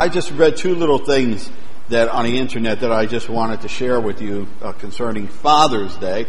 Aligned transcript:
I 0.00 0.08
just 0.08 0.30
read 0.30 0.56
two 0.56 0.76
little 0.76 0.98
things 0.98 1.50
that 1.88 2.08
on 2.08 2.24
the 2.24 2.38
internet 2.38 2.82
that 2.82 2.92
I 2.92 3.06
just 3.06 3.28
wanted 3.28 3.62
to 3.62 3.68
share 3.68 4.00
with 4.00 4.22
you 4.22 4.46
uh, 4.62 4.70
concerning 4.70 5.26
Father's 5.26 5.96
Day. 5.96 6.26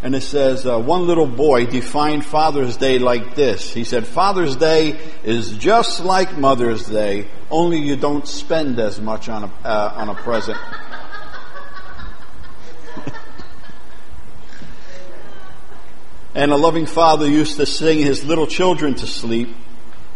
And 0.00 0.14
it 0.14 0.20
says, 0.20 0.64
uh, 0.64 0.78
one 0.78 1.08
little 1.08 1.26
boy 1.26 1.66
defined 1.66 2.24
Father's 2.24 2.76
Day 2.76 3.00
like 3.00 3.34
this. 3.34 3.74
He 3.74 3.82
said, 3.82 4.06
Father's 4.06 4.54
Day 4.54 4.96
is 5.24 5.56
just 5.56 5.98
like 5.98 6.38
Mother's 6.38 6.86
Day, 6.86 7.26
only 7.50 7.78
you 7.78 7.96
don't 7.96 8.28
spend 8.28 8.78
as 8.78 9.00
much 9.00 9.28
on 9.28 9.42
a, 9.42 9.50
uh, 9.64 9.92
on 9.96 10.08
a 10.08 10.14
present. 10.14 10.58
and 16.36 16.52
a 16.52 16.56
loving 16.56 16.86
father 16.86 17.28
used 17.28 17.56
to 17.56 17.66
sing 17.66 17.98
his 17.98 18.22
little 18.24 18.46
children 18.46 18.94
to 18.94 19.08
sleep 19.08 19.48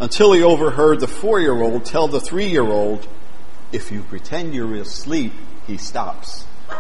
until 0.00 0.32
he 0.32 0.42
overheard 0.42 1.00
the 1.00 1.06
four 1.06 1.40
year 1.40 1.61
old 1.61 1.84
tell 1.84 2.08
the 2.08 2.20
three 2.20 2.48
year 2.48 2.64
old, 2.64 3.06
if 3.72 3.90
you 3.90 4.02
pretend 4.02 4.54
you're 4.54 4.74
asleep, 4.76 5.32
he 5.67 5.76
stops. 5.76 6.44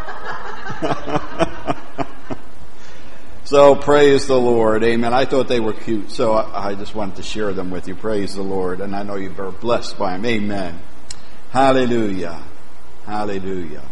so 3.44 3.74
praise 3.76 4.26
the 4.26 4.38
Lord. 4.38 4.82
Amen. 4.84 5.12
I 5.14 5.24
thought 5.24 5.48
they 5.48 5.60
were 5.60 5.72
cute, 5.72 6.10
so 6.10 6.34
I, 6.34 6.74
just 6.74 6.94
wanted 6.94 7.16
to 7.16 7.22
share 7.22 7.52
them 7.52 7.70
with 7.70 7.88
you. 7.88 7.94
Praise 7.94 8.34
the 8.34 8.42
Lord. 8.42 8.80
And 8.80 8.94
I 8.94 9.02
know 9.02 9.16
you 9.16 9.34
are 9.38 9.50
blessed 9.50 9.98
by 9.98 10.12
them. 10.12 10.24
Amen. 10.24 10.80
Hallelujah. 11.50 12.42
Hallelujah. 13.06 13.82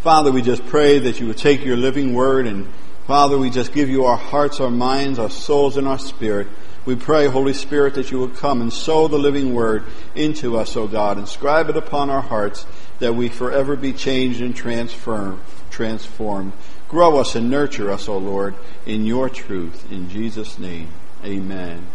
Father, 0.00 0.32
we 0.32 0.42
just 0.42 0.66
pray 0.66 0.98
that 1.00 1.20
you 1.20 1.26
would 1.26 1.38
take 1.38 1.64
your 1.64 1.76
living 1.76 2.14
word 2.14 2.46
and 2.46 2.68
Father, 3.10 3.36
we 3.36 3.50
just 3.50 3.72
give 3.72 3.88
you 3.88 4.04
our 4.04 4.16
hearts, 4.16 4.60
our 4.60 4.70
minds, 4.70 5.18
our 5.18 5.30
souls, 5.30 5.76
and 5.76 5.88
our 5.88 5.98
spirit. 5.98 6.46
We 6.86 6.96
pray, 6.96 7.26
Holy 7.26 7.52
Spirit, 7.52 7.94
that 7.94 8.10
you 8.10 8.18
will 8.18 8.28
come 8.28 8.62
and 8.62 8.72
sow 8.72 9.06
the 9.06 9.18
living 9.18 9.54
word 9.54 9.84
into 10.14 10.56
us, 10.56 10.76
O 10.76 10.86
God. 10.86 11.18
Inscribe 11.18 11.68
it 11.68 11.76
upon 11.76 12.08
our 12.08 12.22
hearts 12.22 12.64
that 13.00 13.14
we 13.14 13.28
forever 13.28 13.76
be 13.76 13.92
changed 13.92 14.40
and 14.40 14.56
transformed. 14.56 15.40
transformed. 15.70 16.52
Grow 16.88 17.18
us 17.18 17.34
and 17.36 17.50
nurture 17.50 17.90
us, 17.90 18.08
O 18.08 18.16
Lord, 18.18 18.54
in 18.86 19.04
your 19.04 19.28
truth. 19.28 19.92
In 19.92 20.08
Jesus' 20.08 20.58
name, 20.58 20.88
amen. 21.24 21.86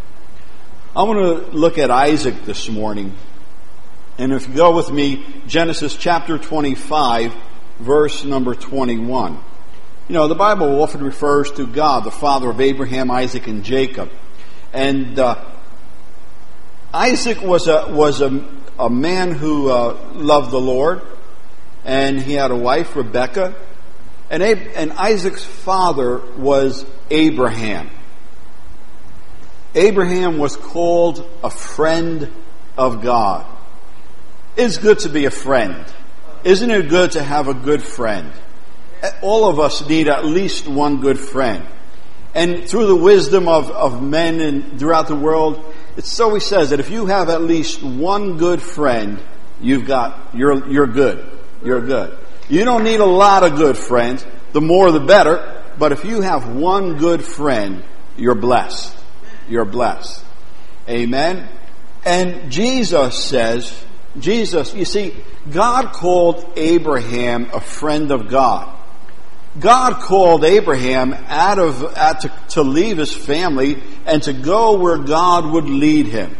I 0.95 1.03
want 1.03 1.19
to 1.19 1.51
look 1.51 1.77
at 1.77 1.91
Isaac 1.91 2.45
this 2.45 2.69
morning. 2.69 3.15
And 4.17 4.31
if 4.31 4.47
you 4.47 4.53
go 4.53 4.73
with 4.75 4.91
me, 4.91 5.25
Genesis 5.47 5.97
chapter 5.97 6.37
25, 6.37 7.35
verse 7.79 8.23
number 8.23 8.55
21. 8.55 9.33
You 10.07 10.13
know, 10.13 10.27
the 10.27 10.35
Bible 10.35 10.81
often 10.81 11.03
refers 11.03 11.51
to 11.53 11.65
God, 11.65 12.03
the 12.03 12.11
father 12.11 12.49
of 12.49 12.61
Abraham, 12.61 13.09
Isaac, 13.11 13.47
and 13.47 13.63
Jacob. 13.63 14.11
And 14.75 15.17
uh, 15.17 15.41
Isaac 16.93 17.41
was 17.41 17.69
a 17.69 17.87
was 17.89 18.19
a, 18.19 18.45
a 18.77 18.89
man 18.89 19.31
who 19.31 19.69
uh, 19.69 19.97
loved 20.15 20.51
the 20.51 20.59
Lord, 20.59 21.01
and 21.85 22.21
he 22.21 22.33
had 22.33 22.51
a 22.51 22.57
wife, 22.57 22.93
Rebecca, 22.93 23.55
and 24.29 24.43
Ab- 24.43 24.67
and 24.75 24.91
Isaac's 24.91 25.45
father 25.45 26.17
was 26.35 26.85
Abraham. 27.09 27.89
Abraham 29.73 30.39
was 30.39 30.57
called 30.57 31.25
a 31.41 31.49
friend 31.49 32.29
of 32.77 33.01
God. 33.01 33.45
It's 34.57 34.77
good 34.77 34.99
to 34.99 35.09
be 35.09 35.23
a 35.23 35.31
friend. 35.31 35.85
Isn't 36.43 36.69
it 36.69 36.89
good 36.89 37.13
to 37.13 37.23
have 37.23 37.47
a 37.47 37.53
good 37.53 37.81
friend? 37.81 38.29
All 39.21 39.49
of 39.49 39.57
us 39.57 39.87
need 39.87 40.09
at 40.09 40.25
least 40.25 40.67
one 40.67 40.99
good 40.99 41.17
friend. 41.17 41.65
And 42.35 42.67
through 42.67 42.87
the 42.87 42.95
wisdom 42.95 43.47
of, 43.47 43.71
of 43.71 44.03
men 44.03 44.41
and 44.41 44.77
throughout 44.77 45.07
the 45.07 45.15
world, 45.15 45.73
it's 45.95 46.11
so 46.11 46.33
he 46.33 46.41
says 46.41 46.71
that 46.71 46.81
if 46.81 46.89
you 46.89 47.05
have 47.05 47.29
at 47.29 47.41
least 47.41 47.81
one 47.81 48.37
good 48.37 48.61
friend, 48.61 49.21
you've 49.61 49.87
got, 49.87 50.35
you're, 50.35 50.67
you're 50.69 50.87
good. 50.87 51.25
You're 51.63 51.81
good. 51.81 52.17
You 52.49 52.65
don't 52.65 52.83
need 52.83 52.99
a 52.99 53.05
lot 53.05 53.43
of 53.43 53.55
good 53.55 53.77
friends. 53.77 54.25
The 54.51 54.59
more 54.59 54.91
the 54.91 54.99
better. 54.99 55.63
But 55.79 55.93
if 55.93 56.03
you 56.03 56.21
have 56.21 56.53
one 56.53 56.97
good 56.97 57.23
friend, 57.23 57.83
you're 58.17 58.35
blessed. 58.35 58.95
You're 59.47 59.65
blessed. 59.65 60.23
Amen. 60.89 61.47
And 62.05 62.51
Jesus 62.51 63.23
says, 63.23 63.73
Jesus, 64.19 64.73
you 64.73 64.85
see, 64.85 65.15
God 65.49 65.93
called 65.93 66.53
Abraham 66.57 67.49
a 67.53 67.61
friend 67.61 68.11
of 68.11 68.27
God. 68.27 68.74
God 69.59 70.01
called 70.01 70.43
Abraham 70.43 71.13
out 71.27 71.59
of 71.59 71.83
out 71.95 72.21
to, 72.21 72.31
to 72.49 72.61
leave 72.61 72.97
his 72.97 73.13
family 73.13 73.81
and 74.05 74.21
to 74.23 74.33
go 74.33 74.77
where 74.77 74.97
God 74.97 75.45
would 75.53 75.65
lead 75.65 76.07
him. 76.07 76.35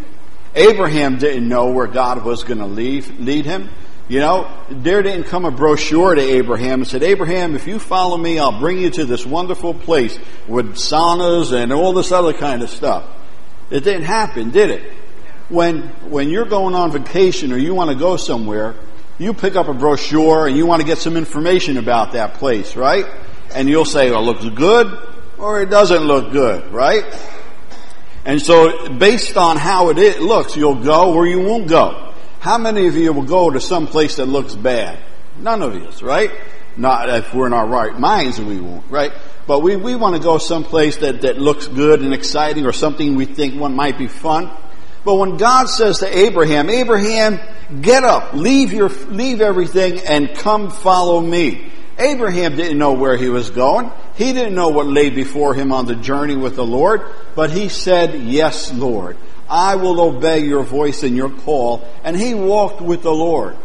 Abraham 0.54 1.18
didn't 1.18 1.48
know 1.48 1.72
where 1.72 1.88
God 1.88 2.24
was 2.24 2.44
going 2.44 2.60
to 2.60 2.66
lead 2.66 3.20
lead 3.20 3.46
him. 3.46 3.70
You 4.08 4.20
know, 4.20 4.52
there 4.70 5.02
didn't 5.02 5.26
come 5.26 5.46
a 5.46 5.52
brochure 5.52 6.14
to 6.14 6.22
Abraham 6.22 6.82
and 6.82 6.88
said, 6.88 7.02
Abraham, 7.02 7.56
if 7.56 7.66
you 7.66 7.80
follow 7.80 8.18
me, 8.18 8.38
I'll 8.38 8.60
bring 8.60 8.78
you 8.78 8.92
to 8.92 9.06
this 9.06 9.26
wonderful 9.26 9.74
place 9.74 10.20
with 10.48 10.76
saunas 10.76 11.52
and 11.52 11.74
all 11.74 11.92
this 11.94 12.12
other 12.12 12.34
kind 12.34 12.62
of 12.62 12.70
stuff. 12.70 13.04
It 13.72 13.84
didn't 13.84 14.04
happen, 14.04 14.52
did 14.52 14.70
it? 14.70 14.94
When, 15.50 15.82
when 16.10 16.30
you're 16.30 16.46
going 16.46 16.76
on 16.76 16.92
vacation 16.92 17.52
or 17.52 17.58
you 17.58 17.74
want 17.74 17.90
to 17.90 17.96
go 17.96 18.16
somewhere, 18.16 18.76
you 19.18 19.34
pick 19.34 19.56
up 19.56 19.68
a 19.68 19.74
brochure 19.74 20.48
and 20.48 20.58
you 20.58 20.66
want 20.66 20.82
to 20.82 20.86
get 20.86 20.98
some 20.98 21.16
information 21.16 21.78
about 21.78 22.14
that 22.14 22.36
place, 22.36 22.76
right? 22.76 23.06
And 23.54 23.70
you'll 23.70 23.86
say, 23.86 24.12
well, 24.12 24.22
it 24.22 24.26
looks 24.26 24.50
good 24.58 25.00
or 25.38 25.62
it 25.62 25.70
doesn't 25.70 26.04
look 26.04 26.32
good, 26.32 26.72
right? 26.74 27.04
And 28.26 28.42
so 28.42 28.90
based 28.90 29.38
on 29.38 29.58
how 29.58 29.90
it 29.90 30.20
looks, 30.20 30.56
you'll 30.56 30.84
go 30.84 31.14
or 31.14 31.28
you 31.28 31.42
won't 31.42 31.68
go. 31.68 32.14
How 32.40 32.58
many 32.58 32.88
of 32.88 32.96
you 32.96 33.14
will 33.14 33.24
go 33.24 33.50
to 33.50 33.60
some 33.62 33.88
place 33.88 34.18
that 34.18 34.26
looks 34.26 34.56
bad? 34.56 35.00
None 35.38 35.62
of 35.62 35.76
us, 35.76 36.02
right? 36.02 36.32
Not 36.78 37.10
if 37.10 37.34
we're 37.34 37.48
in 37.48 37.54
our 37.54 37.68
right 37.68 37.98
minds, 37.98 38.40
we 38.40 38.60
won't, 38.60 38.90
right? 38.90 39.14
But 39.48 39.62
we, 39.62 39.76
we 39.76 39.96
want 39.96 40.16
to 40.16 40.22
go 40.22 40.38
someplace 40.38 40.98
that, 40.98 41.22
that 41.22 41.38
looks 41.38 41.68
good 41.68 42.02
and 42.02 42.14
exciting 42.14 42.66
or 42.66 42.74
something 42.74 43.16
we 43.16 43.26
think 43.26 43.60
one 43.60 43.76
might 43.76 43.98
be 43.98 44.08
fun. 44.08 44.52
But 45.06 45.16
when 45.16 45.38
God 45.38 45.70
says 45.70 46.00
to 46.00 46.18
Abraham, 46.18 46.70
Abraham, 46.70 47.40
get 47.82 48.04
up, 48.04 48.34
leave 48.34 48.74
your, 48.74 48.90
leave 48.90 49.40
everything 49.40 50.00
and 50.00 50.36
come 50.36 50.72
follow 50.72 51.22
me. 51.22 51.72
Abraham 51.98 52.58
didn't 52.58 52.78
know 52.78 52.94
where 52.94 53.16
he 53.16 53.30
was 53.30 53.52
going. 53.52 53.92
He 54.16 54.34
didn't 54.34 54.56
know 54.56 54.70
what 54.70 54.88
lay 54.88 55.12
before 55.12 55.54
him 55.54 55.72
on 55.72 55.86
the 55.86 55.96
journey 55.96 56.36
with 56.36 56.56
the 56.56 56.66
Lord, 56.66 57.04
but 57.36 57.52
he 57.52 57.70
said, 57.70 58.16
yes, 58.24 58.74
Lord. 58.74 59.18
I 59.48 59.76
will 59.76 60.02
obey 60.02 60.40
your 60.40 60.64
voice 60.64 61.04
and 61.04 61.16
your 61.16 61.30
call. 61.30 61.88
And 62.04 62.18
he 62.18 62.34
walked 62.34 62.82
with 62.82 63.04
the 63.04 63.14
Lord. 63.14 63.56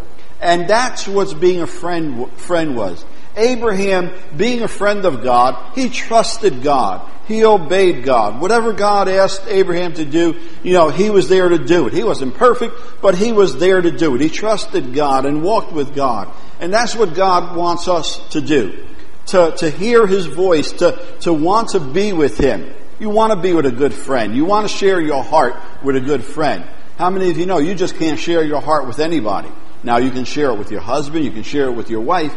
And 0.40 0.68
that's 0.68 1.08
what 1.08 1.40
being 1.40 1.62
a 1.62 1.66
friend, 1.66 2.30
friend 2.32 2.76
was. 2.76 3.04
Abraham, 3.40 4.12
being 4.36 4.62
a 4.62 4.68
friend 4.68 5.04
of 5.04 5.22
God, 5.22 5.74
he 5.74 5.88
trusted 5.88 6.62
God. 6.62 7.10
He 7.26 7.44
obeyed 7.44 8.04
God. 8.04 8.40
Whatever 8.40 8.72
God 8.72 9.08
asked 9.08 9.42
Abraham 9.46 9.94
to 9.94 10.04
do, 10.04 10.40
you 10.64 10.72
know, 10.72 10.88
he 10.88 11.10
was 11.10 11.28
there 11.28 11.48
to 11.48 11.58
do 11.58 11.86
it. 11.86 11.92
He 11.92 12.02
wasn't 12.02 12.34
perfect, 12.34 12.74
but 13.00 13.14
he 13.14 13.32
was 13.32 13.58
there 13.58 13.80
to 13.80 13.90
do 13.90 14.14
it. 14.16 14.20
He 14.20 14.28
trusted 14.28 14.92
God 14.92 15.26
and 15.26 15.42
walked 15.42 15.72
with 15.72 15.94
God. 15.94 16.28
And 16.60 16.74
that's 16.74 16.94
what 16.94 17.14
God 17.14 17.56
wants 17.56 17.88
us 17.88 18.18
to 18.30 18.40
do. 18.40 18.86
To, 19.26 19.54
to 19.58 19.70
hear 19.70 20.06
His 20.06 20.26
voice, 20.26 20.72
to, 20.72 21.00
to 21.20 21.32
want 21.32 21.70
to 21.70 21.80
be 21.80 22.12
with 22.12 22.36
Him. 22.36 22.74
You 22.98 23.10
want 23.10 23.32
to 23.32 23.40
be 23.40 23.52
with 23.54 23.64
a 23.64 23.70
good 23.70 23.94
friend. 23.94 24.34
You 24.34 24.44
want 24.44 24.68
to 24.68 24.76
share 24.76 25.00
your 25.00 25.22
heart 25.22 25.56
with 25.84 25.96
a 25.96 26.00
good 26.00 26.24
friend. 26.24 26.64
How 26.98 27.10
many 27.10 27.30
of 27.30 27.38
you 27.38 27.46
know 27.46 27.58
you 27.58 27.74
just 27.74 27.96
can't 27.96 28.18
share 28.18 28.44
your 28.44 28.60
heart 28.60 28.86
with 28.86 28.98
anybody? 28.98 29.50
Now 29.82 29.96
you 29.96 30.10
can 30.10 30.24
share 30.24 30.50
it 30.50 30.58
with 30.58 30.70
your 30.70 30.82
husband, 30.82 31.24
you 31.24 31.30
can 31.30 31.42
share 31.42 31.68
it 31.68 31.72
with 31.72 31.88
your 31.88 32.02
wife, 32.02 32.34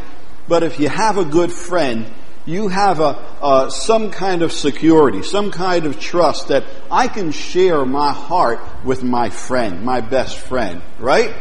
but 0.48 0.64
if 0.64 0.80
you 0.80 0.90
have 0.90 1.18
a 1.18 1.26
good 1.26 1.52
friend, 1.52 2.12
you 2.46 2.68
have 2.68 3.00
a, 3.00 3.72
some 3.72 4.12
kind 4.12 4.42
of 4.42 4.52
security, 4.52 5.24
some 5.24 5.52
kind 5.52 5.86
of 5.86 6.00
trust 6.00 6.50
that 6.50 6.66
I 6.92 7.08
can 7.08 7.32
share 7.32 7.86
my 7.86 8.12
heart 8.12 8.60
with 8.84 9.04
my 9.04 9.30
friend, 9.30 9.84
my 9.84 10.02
best 10.02 10.38
friend, 10.38 10.82
right? 11.00 11.34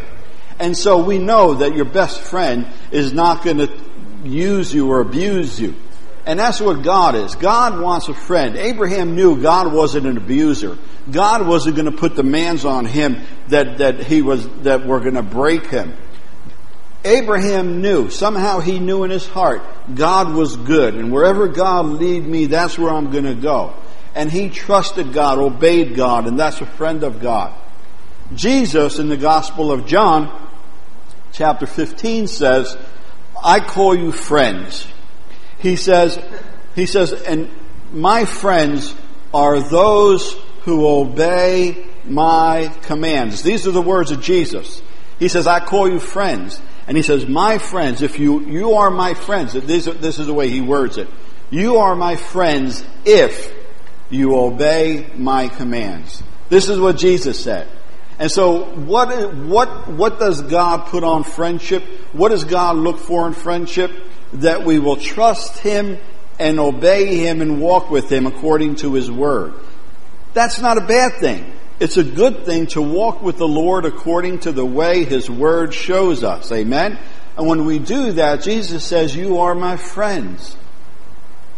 And 0.58 0.76
so 0.76 1.02
we 1.02 1.18
know 1.18 1.54
that 1.54 1.74
your 1.74 1.87
best 1.87 2.20
friend 2.20 2.69
is 2.93 3.12
not 3.12 3.43
going 3.43 3.58
to 3.58 3.70
use 4.25 4.72
you 4.72 4.90
or 4.90 5.00
abuse 5.00 5.60
you. 5.60 5.75
And 6.25 6.38
that's 6.38 6.60
what 6.60 6.82
God 6.82 7.16
is. 7.16 7.34
God 7.34 7.81
wants 7.81 8.08
a 8.08 8.14
friend. 8.14 8.56
Abraham 8.56 9.16
knew 9.16 9.43
God 9.43 9.72
wasn't 9.72 10.06
an 10.06 10.16
abuser. 10.16 10.78
God 11.10 11.44
wasn't 11.48 11.75
going 11.75 11.90
to 11.90 11.96
put 11.96 12.14
demands 12.14 12.64
on 12.64 12.84
him 12.84 13.22
that, 13.48 13.78
that 13.78 14.05
he 14.05 14.22
was, 14.22 14.48
that 14.60 14.87
were 14.87 15.00
going 15.00 15.16
to 15.16 15.22
break 15.22 15.66
him. 15.66 15.94
Abraham 17.04 17.81
knew, 17.81 18.10
somehow 18.10 18.60
he 18.60 18.78
knew 18.78 19.02
in 19.04 19.10
his 19.10 19.26
heart, 19.26 19.62
God 19.94 20.34
was 20.34 20.56
good, 20.56 20.94
and 20.94 21.12
wherever 21.12 21.49
God 21.49 21.87
lead 21.87 22.25
me, 22.25 22.46
that's 22.46 22.78
where 22.78 22.90
I'm 22.90 23.10
going 23.10 23.25
to 23.25 23.34
go. 23.34 23.75
And 24.14 24.31
he 24.31 24.50
trusted 24.50 25.12
God, 25.12 25.38
obeyed 25.38 25.96
God, 25.96 26.26
and 26.26 26.38
that's 26.38 26.60
a 26.60 26.66
friend 26.66 27.02
of 27.02 27.20
God. 27.20 27.54
Jesus 28.34 28.99
in 28.99 29.08
the 29.08 29.16
Gospel 29.16 29.72
of 29.72 29.87
John, 29.87 30.50
chapter 31.32 31.66
15 31.66 32.28
says, 32.28 32.76
I 33.43 33.60
call 33.60 33.96
you 33.96 34.12
friends. 34.12 34.87
He 35.58 35.76
says, 35.76 36.19
he 36.75 36.87
says, 36.87 37.12
and 37.12 37.50
my 37.93 38.25
friends 38.25 38.94
are 39.34 39.60
those 39.60 40.34
who 40.62 40.87
obey 40.87 41.87
my 42.05 42.69
commands. 42.82 43.43
These 43.43 43.66
are 43.66 43.72
the 43.72 43.82
words 43.82 44.10
of 44.10 44.20
Jesus. 44.20 44.81
He 45.19 45.28
says, 45.28 45.46
I 45.46 45.60
call 45.60 45.90
you 45.90 45.98
friends. 45.98 46.60
And 46.93 46.97
he 46.99 47.03
says, 47.03 47.25
my 47.25 47.56
friends, 47.56 48.03
if 48.03 48.19
you, 48.19 48.41
you 48.41 48.75
are 48.75 48.91
my 48.91 49.15
friends. 49.15 49.55
This, 49.55 49.87
this 49.87 50.19
is 50.19 50.27
the 50.27 50.35
way 50.35 50.50
he 50.50 50.61
words 50.61 50.99
it. 50.99 51.09
You 51.50 51.79
are 51.79 51.97
my 51.97 52.17
friends 52.17 52.85
if 53.06 53.50
you 54.11 54.37
obey 54.37 55.11
my 55.17 55.49
commands. 55.49 56.23
This 56.50 56.69
is 56.69 56.79
what 56.79 56.99
Jesus 56.99 57.43
said. 57.43 57.67
And 58.19 58.31
so 58.31 58.65
what, 58.75 59.35
what, 59.35 59.89
what 59.89 60.19
does 60.19 60.43
God 60.43 60.89
put 60.89 61.03
on 61.03 61.25
friendship? 61.25 61.83
What 62.12 62.29
does 62.29 62.44
God 62.44 62.77
look 62.77 62.99
for 62.99 63.27
in 63.27 63.33
friendship? 63.33 63.91
That 64.35 64.67
we 64.67 64.79
will 64.79 64.97
trust 64.97 65.61
Him 65.61 65.97
and 66.39 66.61
obey 66.61 67.17
Him 67.17 67.41
and 67.41 67.59
walk 67.59 67.91
with 67.91 68.12
Him 68.12 68.27
according 68.27 68.75
to 68.77 68.93
His 68.93 69.11
Word. 69.11 69.55
That's 70.35 70.61
not 70.61 70.77
a 70.77 70.83
bad 70.83 71.21
thing. 71.21 71.55
It's 71.82 71.96
a 71.96 72.05
good 72.05 72.46
thing 72.46 72.69
to 72.69 72.81
walk 72.81 73.23
with 73.23 73.38
the 73.38 73.49
Lord 73.49 73.84
according 73.84 74.38
to 74.40 74.52
the 74.52 74.64
way 74.64 75.05
His 75.05 75.29
Word 75.29 75.75
shows 75.75 76.23
us. 76.23 76.52
Amen? 76.52 76.96
And 77.37 77.49
when 77.49 77.64
we 77.64 77.81
do 77.81 78.12
that, 78.12 78.43
Jesus 78.43 78.84
says, 78.84 79.17
you 79.17 79.38
are 79.38 79.56
my 79.56 79.76
friends. 79.76 80.56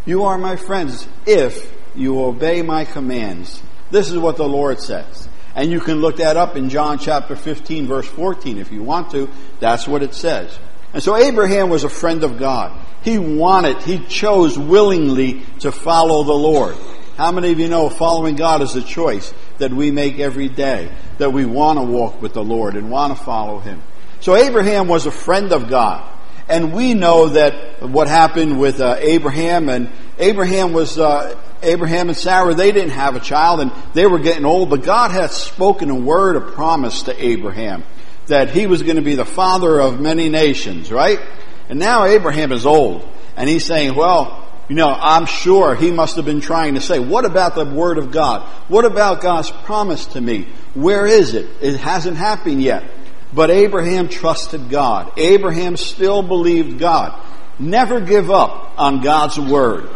You 0.06 0.25
are 0.25 0.38
my 0.38 0.56
friends 0.56 1.06
if 1.26 1.71
you 1.94 2.25
obey 2.25 2.62
my 2.62 2.87
commands. 2.87 3.62
This 3.91 4.11
is 4.11 4.17
what 4.17 4.38
the 4.38 4.49
Lord 4.49 4.81
says. 4.81 5.29
And 5.55 5.71
you 5.71 5.79
can 5.79 6.00
look 6.00 6.17
that 6.17 6.38
up 6.38 6.56
in 6.56 6.71
John 6.71 6.99
chapter 6.99 7.37
15 7.37 7.87
verse 7.87 8.09
14 8.09 8.56
if 8.56 8.73
you 8.73 8.82
want 8.82 9.11
to. 9.11 9.29
That's 9.61 9.87
what 9.87 10.03
it 10.03 10.15
says. 10.15 10.59
And 10.94 11.03
so 11.03 11.19
Abraham 11.19 11.69
was 11.69 11.85
a 11.85 11.91
friend 11.91 12.25
of 12.25 12.38
God. 12.38 12.73
He 13.03 13.19
wanted, 13.19 13.82
he 13.82 13.99
chose 13.99 14.59
willingly 14.59 15.43
to 15.59 15.71
follow 15.71 16.25
the 16.25 16.32
Lord. 16.32 16.76
How 17.19 17.31
many 17.31 17.53
of 17.53 17.61
you 17.61 17.69
know 17.69 17.91
following 17.91 18.37
God 18.37 18.62
is 18.62 18.75
a 18.75 18.82
choice 18.82 19.35
that 19.59 19.73
we 19.73 19.91
make 19.91 20.19
every 20.19 20.49
day? 20.49 20.91
That 21.19 21.33
we 21.33 21.45
want 21.45 21.79
to 21.79 21.85
walk 21.85 22.21
with 22.21 22.35
the 22.35 22.45
Lord 22.45 22.77
and 22.77 22.91
want 22.91 23.17
to 23.17 23.25
follow 23.25 23.59
Him. 23.59 23.83
So 24.21 24.35
Abraham 24.35 24.89
was 24.89 25.06
a 25.06 25.11
friend 25.11 25.53
of 25.53 25.69
God. 25.69 26.11
And 26.49 26.75
we 26.75 26.93
know 26.93 27.29
that 27.31 27.83
what 27.83 28.06
happened 28.06 28.61
with 28.61 28.81
uh, 28.81 28.97
Abraham 28.99 29.71
and 29.71 29.91
Abraham 30.19 30.73
was 30.73 30.99
uh, 30.99 31.39
Abraham 31.62 32.09
and 32.09 32.17
Sarah, 32.17 32.55
they 32.55 32.71
didn't 32.71 32.91
have 32.91 33.17
a 33.17 33.21
child 33.21 33.61
and 33.61 33.73
they 33.95 34.06
were 34.06 34.19
getting 34.19 34.45
old, 34.45 34.71
but 34.71 34.83
God 34.83 35.11
had 35.11 35.31
spoken 35.31 35.91
a 35.91 35.95
word 35.95 36.37
of 36.37 36.55
promise 36.55 37.05
to 37.05 37.25
Abraham 37.25 37.83
that 38.27 38.50
he 38.50 38.67
was 38.67 38.83
going 38.83 38.97
to 38.97 39.03
be 39.03 39.15
the 39.15 39.25
father 39.25 39.81
of 39.81 40.00
many 40.00 40.29
nations, 40.29 40.93
right? 40.93 41.21
And 41.69 41.79
now 41.79 42.05
Abraham 42.05 42.53
is 42.53 42.67
old 42.67 43.09
and 43.37 43.49
he's 43.49 43.65
saying, 43.65 43.95
well, 43.95 44.47
you 44.69 44.76
know, 44.76 44.88
I'm 44.88 45.26
sure 45.26 45.75
he 45.75 45.90
must 45.90 46.16
have 46.16 46.25
been 46.25 46.40
trying 46.40 46.75
to 46.75 46.81
say, 46.81 46.99
what 46.99 47.25
about 47.25 47.55
the 47.55 47.64
word 47.64 47.99
of 47.99 48.11
God? 48.11 48.43
What 48.69 48.84
about 48.84 49.20
God's 49.20 49.50
promise 49.50 50.06
to 50.06 50.20
me? 50.20 50.49
Where 50.75 51.06
is 51.06 51.34
it? 51.34 51.49
It 51.61 51.76
hasn't 51.76 52.16
happened 52.16 52.62
yet. 52.62 52.84
But 53.32 53.50
Abraham 53.50 54.08
trusted 54.08 54.70
God. 54.70 55.12
Abraham 55.19 55.76
still 55.76 56.22
believed 56.22 56.78
God. 56.78 57.20
Never 57.58 58.00
give 58.00 58.31
up 58.31 58.78
on 58.78 59.02
God's 59.02 59.38
word. 59.38 59.88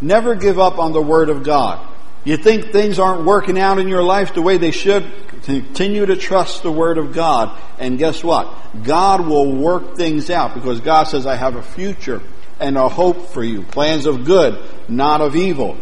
Never 0.00 0.34
give 0.34 0.58
up 0.58 0.78
on 0.78 0.92
the 0.92 1.02
Word 1.02 1.28
of 1.28 1.42
God. 1.42 1.86
You 2.24 2.36
think 2.36 2.72
things 2.72 2.98
aren't 2.98 3.24
working 3.24 3.58
out 3.58 3.78
in 3.78 3.88
your 3.88 4.02
life 4.02 4.34
the 4.34 4.42
way 4.42 4.58
they 4.58 4.70
should? 4.70 5.10
Continue 5.42 6.06
to 6.06 6.16
trust 6.16 6.62
the 6.62 6.72
Word 6.72 6.98
of 6.98 7.12
God. 7.12 7.58
And 7.78 7.98
guess 7.98 8.22
what? 8.22 8.54
God 8.82 9.26
will 9.26 9.52
work 9.52 9.96
things 9.96 10.30
out 10.30 10.54
because 10.54 10.80
God 10.80 11.04
says, 11.04 11.26
I 11.26 11.36
have 11.36 11.56
a 11.56 11.62
future 11.62 12.22
and 12.60 12.76
a 12.76 12.88
hope 12.88 13.28
for 13.28 13.42
you. 13.42 13.62
Plans 13.62 14.06
of 14.06 14.24
good, 14.24 14.58
not 14.88 15.20
of 15.20 15.36
evil. 15.36 15.76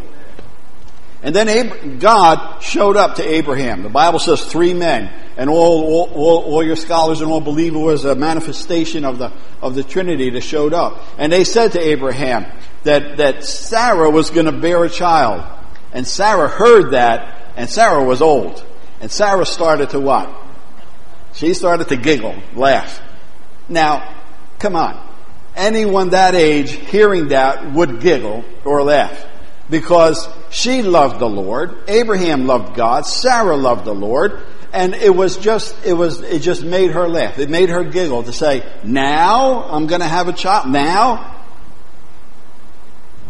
And 1.23 1.35
then 1.35 1.99
God 1.99 2.63
showed 2.63 2.97
up 2.97 3.17
to 3.17 3.29
Abraham. 3.29 3.83
The 3.83 3.89
Bible 3.89 4.21
says 4.21 4.45
three 4.45 4.73
men, 4.73 5.13
and 5.37 5.51
all, 5.51 6.09
all, 6.15 6.43
all, 6.45 6.63
your 6.65 6.77
scholars 6.77 7.21
and 7.21 7.31
all 7.31 7.41
believe 7.41 7.75
it 7.75 7.79
was 7.79 8.05
a 8.05 8.15
manifestation 8.15 9.05
of 9.05 9.19
the, 9.19 9.33
of 9.61 9.75
the 9.75 9.83
Trinity 9.83 10.31
that 10.31 10.43
showed 10.43 10.73
up. 10.73 11.03
And 11.19 11.33
they 11.33 11.43
said 11.43 11.73
to 11.73 11.81
Abraham 11.81 12.47
that, 12.85 13.17
that 13.17 13.45
Sarah 13.45 14.11
was 14.11 14.31
going 14.31 14.47
to 14.47 14.53
bear 14.53 14.85
a 14.85 14.89
child. 14.89 15.45
And 15.93 16.07
Sarah 16.07 16.49
heard 16.49 16.93
that, 16.93 17.53
and 17.57 17.69
Sarah 17.69 18.05
was 18.05 18.23
old. 18.23 18.65
And 19.01 19.11
Sarah 19.11 19.47
started 19.47 19.91
to 19.91 20.01
what? 20.01 20.31
She 21.33 21.53
started 21.55 21.89
to 21.89 21.97
giggle, 21.97 22.37
laugh. 22.55 23.01
Now, 23.69 24.15
come 24.61 24.77
on. 24.77 25.08
Anyone 25.59 26.11
that 26.11 26.35
age 26.35 26.71
hearing 26.71 27.29
that 27.29 27.73
would 27.73 28.01
giggle 28.01 28.45
or 28.65 28.83
laugh 28.83 29.27
because 29.69 30.29
she 30.51 30.83
loved 30.83 31.19
the 31.19 31.29
Lord. 31.29 31.77
Abraham 31.89 32.47
loved 32.47 32.75
God. 32.75 33.05
Sarah 33.05 33.57
loved 33.57 33.85
the 33.85 33.95
Lord. 33.95 34.41
And 34.73 34.95
it 34.95 35.15
was 35.15 35.37
just, 35.39 35.75
it 35.85 35.95
was, 35.95 36.21
it 36.21 36.41
just 36.41 36.63
made 36.63 36.91
her 36.93 37.09
laugh. 37.09 37.39
It 37.39 37.49
made 37.49 37.71
her 37.71 37.85
giggle 37.85 38.23
to 38.25 38.33
say, 38.33 38.65
now 38.85 39.65
I'm 39.65 39.87
going 39.87 40.01
to 40.01 40.07
have 40.07 40.29
a 40.29 40.33
child. 40.33 40.69
Now? 40.69 41.43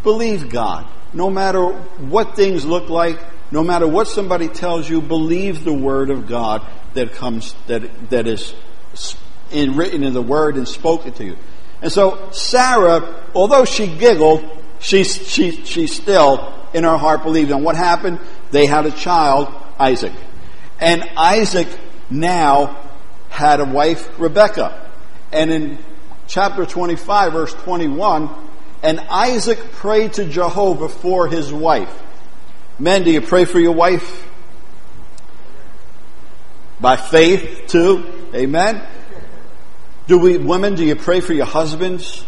Believe 0.02 0.50
God. 0.50 0.86
No 1.12 1.30
matter 1.30 1.64
what 1.64 2.36
things 2.36 2.64
look 2.64 2.88
like, 2.88 3.18
no 3.50 3.62
matter 3.62 3.86
what 3.86 4.08
somebody 4.08 4.48
tells 4.48 4.88
you, 4.88 5.00
believe 5.00 5.64
the 5.64 5.72
word 5.72 6.10
of 6.10 6.26
God 6.26 6.66
that 6.94 7.14
comes, 7.14 7.54
that, 7.66 8.10
that 8.10 8.26
is 8.26 8.52
in, 9.50 9.76
written 9.76 10.04
in 10.04 10.12
the 10.12 10.22
word 10.22 10.56
and 10.56 10.68
spoken 10.68 11.12
to 11.14 11.24
you. 11.24 11.36
And 11.82 11.92
so 11.92 12.30
Sarah, 12.32 13.24
although 13.34 13.64
she 13.64 13.86
giggled, 13.86 14.44
she, 14.80 15.04
she, 15.04 15.64
she 15.64 15.86
still, 15.86 16.54
in 16.74 16.84
her 16.84 16.96
heart, 16.96 17.22
believed. 17.22 17.50
And 17.50 17.64
what 17.64 17.76
happened? 17.76 18.18
They 18.50 18.66
had 18.66 18.86
a 18.86 18.90
child, 18.90 19.52
Isaac. 19.78 20.12
And 20.80 21.02
Isaac 21.16 21.68
now 22.10 22.78
had 23.28 23.60
a 23.60 23.64
wife, 23.64 24.18
Rebecca. 24.18 24.90
And 25.32 25.50
in 25.50 25.78
chapter 26.26 26.64
25, 26.64 27.32
verse 27.32 27.54
21, 27.54 28.30
and 28.82 29.00
Isaac 29.00 29.58
prayed 29.72 30.14
to 30.14 30.24
Jehovah 30.24 30.88
for 30.88 31.26
his 31.26 31.52
wife. 31.52 31.92
Men, 32.78 33.02
do 33.02 33.10
you 33.10 33.20
pray 33.20 33.44
for 33.44 33.58
your 33.58 33.72
wife? 33.72 34.26
By 36.80 36.96
faith, 36.96 37.66
too? 37.66 38.28
Amen? 38.32 38.86
Do 40.08 40.18
we, 40.18 40.38
women, 40.38 40.74
do 40.74 40.86
you 40.86 40.96
pray 40.96 41.20
for 41.20 41.34
your 41.34 41.44
husbands? 41.44 42.24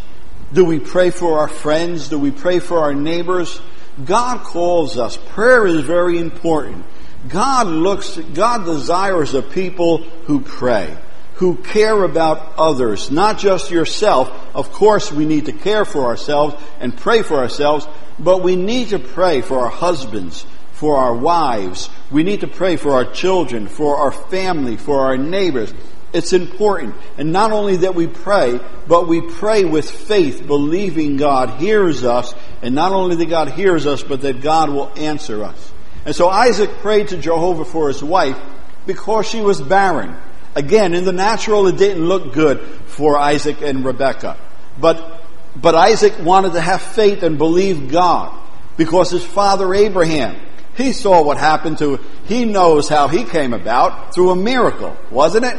Do 0.53 0.63
we 0.63 0.79
pray 0.79 1.09
for 1.09 1.39
our 1.39 1.47
friends? 1.47 2.09
Do 2.09 2.19
we 2.19 2.29
pray 2.29 2.59
for 2.59 2.77
our 2.77 2.93
neighbors? 2.93 3.59
God 4.05 4.43
calls 4.43 4.99
us. 4.99 5.17
Prayer 5.17 5.65
is 5.65 5.81
very 5.83 6.19
important. 6.19 6.85
God 7.27 7.65
looks, 7.65 8.17
God 8.35 8.65
desires 8.65 9.33
a 9.33 9.41
people 9.41 10.03
who 10.27 10.41
pray, 10.41 10.95
who 11.35 11.55
care 11.55 12.03
about 12.03 12.53
others, 12.59 13.09
not 13.09 13.39
just 13.39 13.71
yourself. 13.71 14.29
Of 14.53 14.71
course, 14.71 15.11
we 15.11 15.25
need 15.25 15.47
to 15.47 15.51
care 15.51 15.83
for 15.83 16.05
ourselves 16.05 16.61
and 16.79 16.95
pray 16.95 17.23
for 17.23 17.37
ourselves, 17.37 17.87
but 18.19 18.43
we 18.43 18.55
need 18.55 18.89
to 18.89 18.99
pray 18.99 19.41
for 19.41 19.57
our 19.57 19.69
husbands, 19.71 20.45
for 20.73 20.97
our 20.97 21.15
wives. 21.15 21.89
We 22.11 22.21
need 22.21 22.41
to 22.41 22.47
pray 22.47 22.75
for 22.75 22.91
our 22.91 23.05
children, 23.05 23.67
for 23.67 23.97
our 23.97 24.11
family, 24.11 24.77
for 24.77 24.99
our 24.99 25.17
neighbors. 25.17 25.73
It's 26.13 26.33
important. 26.33 26.95
And 27.17 27.31
not 27.31 27.51
only 27.51 27.77
that 27.77 27.95
we 27.95 28.07
pray, 28.07 28.59
but 28.87 29.07
we 29.07 29.21
pray 29.21 29.63
with 29.63 29.89
faith, 29.89 30.45
believing 30.45 31.17
God 31.17 31.51
hears 31.51 32.03
us, 32.03 32.33
and 32.61 32.75
not 32.75 32.91
only 32.91 33.15
that 33.15 33.29
God 33.29 33.49
hears 33.49 33.85
us, 33.85 34.03
but 34.03 34.21
that 34.21 34.41
God 34.41 34.69
will 34.69 34.91
answer 34.97 35.43
us. 35.43 35.71
And 36.05 36.15
so 36.15 36.27
Isaac 36.27 36.69
prayed 36.79 37.09
to 37.09 37.17
Jehovah 37.17 37.65
for 37.65 37.87
his 37.87 38.03
wife 38.03 38.37
because 38.85 39.27
she 39.27 39.41
was 39.41 39.61
barren. 39.61 40.15
Again, 40.55 40.93
in 40.93 41.05
the 41.05 41.13
natural, 41.13 41.67
it 41.67 41.77
didn't 41.77 42.05
look 42.05 42.33
good 42.33 42.59
for 42.87 43.17
Isaac 43.17 43.61
and 43.61 43.85
Rebekah. 43.85 44.37
But, 44.79 45.23
but 45.55 45.75
Isaac 45.75 46.19
wanted 46.19 46.53
to 46.53 46.61
have 46.61 46.81
faith 46.81 47.23
and 47.23 47.37
believe 47.37 47.89
God 47.89 48.37
because 48.75 49.11
his 49.11 49.23
father 49.23 49.73
Abraham, 49.73 50.35
he 50.75 50.91
saw 50.91 51.23
what 51.23 51.37
happened 51.37 51.77
to, 51.77 51.99
he 52.25 52.43
knows 52.45 52.89
how 52.89 53.07
he 53.07 53.23
came 53.23 53.53
about 53.53 54.13
through 54.13 54.31
a 54.31 54.35
miracle, 54.35 54.97
wasn't 55.09 55.45
it? 55.45 55.57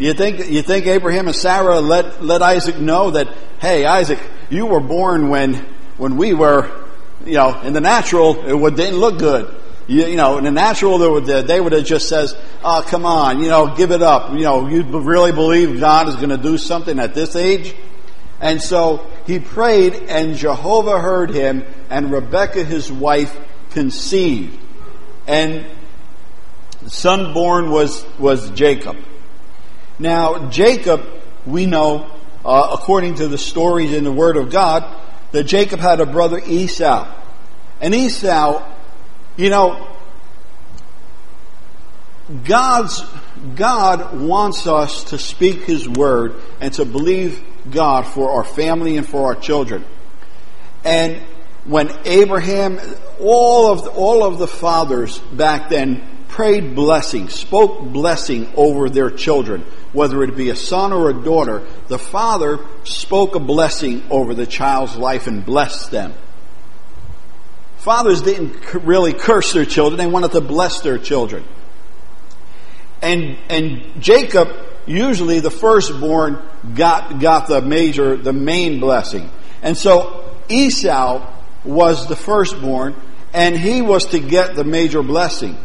You 0.00 0.14
think, 0.14 0.48
you 0.48 0.62
think 0.62 0.86
Abraham 0.86 1.26
and 1.26 1.36
Sarah 1.36 1.78
let, 1.78 2.24
let 2.24 2.40
Isaac 2.40 2.78
know 2.78 3.10
that, 3.10 3.28
hey, 3.60 3.84
Isaac, 3.84 4.18
you 4.48 4.64
were 4.64 4.80
born 4.80 5.28
when, 5.28 5.56
when 5.98 6.16
we 6.16 6.32
were, 6.32 6.86
you 7.26 7.34
know, 7.34 7.60
in 7.60 7.74
the 7.74 7.82
natural, 7.82 8.66
it 8.66 8.76
didn't 8.76 8.98
look 8.98 9.18
good. 9.18 9.54
You, 9.86 10.06
you 10.06 10.16
know, 10.16 10.38
in 10.38 10.44
the 10.44 10.50
natural, 10.50 10.96
they 10.96 11.06
would, 11.06 11.26
they 11.26 11.60
would 11.60 11.72
have 11.72 11.84
just 11.84 12.08
says, 12.08 12.34
oh, 12.64 12.82
come 12.86 13.04
on, 13.04 13.42
you 13.42 13.50
know, 13.50 13.76
give 13.76 13.90
it 13.90 14.00
up. 14.00 14.32
You 14.32 14.40
know, 14.40 14.68
you 14.68 14.84
really 14.84 15.32
believe 15.32 15.78
God 15.78 16.08
is 16.08 16.16
going 16.16 16.30
to 16.30 16.38
do 16.38 16.56
something 16.56 16.98
at 16.98 17.12
this 17.12 17.36
age? 17.36 17.74
And 18.40 18.62
so 18.62 19.06
he 19.26 19.38
prayed 19.38 19.92
and 20.08 20.34
Jehovah 20.34 20.98
heard 20.98 21.28
him 21.28 21.62
and 21.90 22.10
Rebekah, 22.10 22.64
his 22.64 22.90
wife, 22.90 23.38
conceived. 23.72 24.58
And 25.26 25.66
the 26.80 26.88
son 26.88 27.34
born 27.34 27.70
was, 27.70 28.02
was 28.18 28.48
Jacob. 28.52 28.96
Now, 30.00 30.48
Jacob, 30.48 31.04
we 31.44 31.66
know, 31.66 32.10
uh, 32.42 32.70
according 32.72 33.16
to 33.16 33.28
the 33.28 33.36
stories 33.36 33.92
in 33.92 34.02
the 34.02 34.10
Word 34.10 34.38
of 34.38 34.50
God, 34.50 34.82
that 35.32 35.44
Jacob 35.44 35.78
had 35.78 36.00
a 36.00 36.06
brother 36.06 36.40
Esau. 36.44 37.06
And 37.82 37.94
Esau, 37.94 38.66
you 39.36 39.50
know, 39.50 39.88
God's, 42.44 43.04
God 43.56 44.18
wants 44.18 44.66
us 44.66 45.04
to 45.04 45.18
speak 45.18 45.64
His 45.64 45.86
word 45.86 46.36
and 46.62 46.72
to 46.74 46.86
believe 46.86 47.44
God 47.70 48.06
for 48.06 48.30
our 48.30 48.44
family 48.44 48.96
and 48.96 49.06
for 49.06 49.26
our 49.26 49.34
children. 49.34 49.84
And 50.82 51.20
when 51.66 51.90
Abraham, 52.06 52.80
all 53.20 53.70
of 53.70 53.84
the, 53.84 53.90
all 53.90 54.24
of 54.24 54.38
the 54.38 54.46
fathers 54.46 55.18
back 55.18 55.68
then 55.68 56.02
prayed 56.30 56.74
blessing, 56.74 57.28
spoke 57.28 57.84
blessing 57.92 58.48
over 58.56 58.88
their 58.88 59.10
children, 59.10 59.64
whether 59.92 60.22
it 60.22 60.36
be 60.36 60.50
a 60.50 60.56
son 60.56 60.92
or 60.92 61.10
a 61.10 61.14
daughter, 61.14 61.66
the 61.88 61.98
father 61.98 62.60
spoke 62.84 63.34
a 63.34 63.40
blessing 63.40 64.02
over 64.10 64.32
the 64.32 64.46
child's 64.46 64.96
life 64.96 65.26
and 65.26 65.44
blessed 65.44 65.90
them. 65.90 66.14
Fathers 67.78 68.22
didn't 68.22 68.74
really 68.74 69.12
curse 69.12 69.52
their 69.52 69.64
children, 69.64 69.98
they 69.98 70.06
wanted 70.06 70.32
to 70.32 70.40
bless 70.40 70.80
their 70.80 70.98
children. 70.98 71.44
And, 73.02 73.36
and 73.48 74.02
Jacob, 74.02 74.48
usually 74.86 75.40
the 75.40 75.50
firstborn, 75.50 76.38
got, 76.74 77.18
got 77.18 77.48
the 77.48 77.62
major, 77.62 78.16
the 78.16 78.32
main 78.32 78.78
blessing. 78.78 79.30
And 79.62 79.76
so 79.76 80.30
Esau 80.48 81.26
was 81.64 82.06
the 82.08 82.16
firstborn, 82.16 82.94
and 83.32 83.56
he 83.56 83.82
was 83.82 84.06
to 84.06 84.20
get 84.20 84.54
the 84.54 84.64
major 84.64 85.02
blessing. 85.02 85.56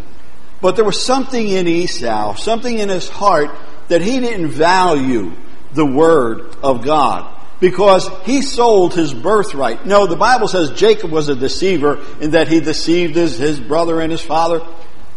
But 0.62 0.75
there 0.75 0.85
was 0.85 1.03
something 1.03 1.47
in 1.47 1.67
Esau, 1.67 2.35
something 2.35 2.79
in 2.79 2.89
his 2.89 3.09
heart 3.09 3.51
that 3.88 4.01
he 4.01 4.19
didn't 4.19 4.50
value 4.50 5.33
the 5.74 5.85
word 5.85 6.55
of 6.63 6.83
God 6.83 7.31
because 7.59 8.09
he 8.24 8.41
sold 8.41 8.93
his 8.93 9.13
birthright. 9.13 9.85
No, 9.85 10.07
the 10.07 10.15
Bible 10.15 10.47
says 10.47 10.71
Jacob 10.71 11.12
was 11.12 11.29
a 11.29 11.35
deceiver 11.35 12.03
in 12.19 12.31
that 12.31 12.47
he 12.47 12.59
deceived 12.59 13.15
his, 13.15 13.38
his 13.38 13.59
brother 13.59 14.01
and 14.01 14.12
his 14.12 14.21
father. 14.21 14.62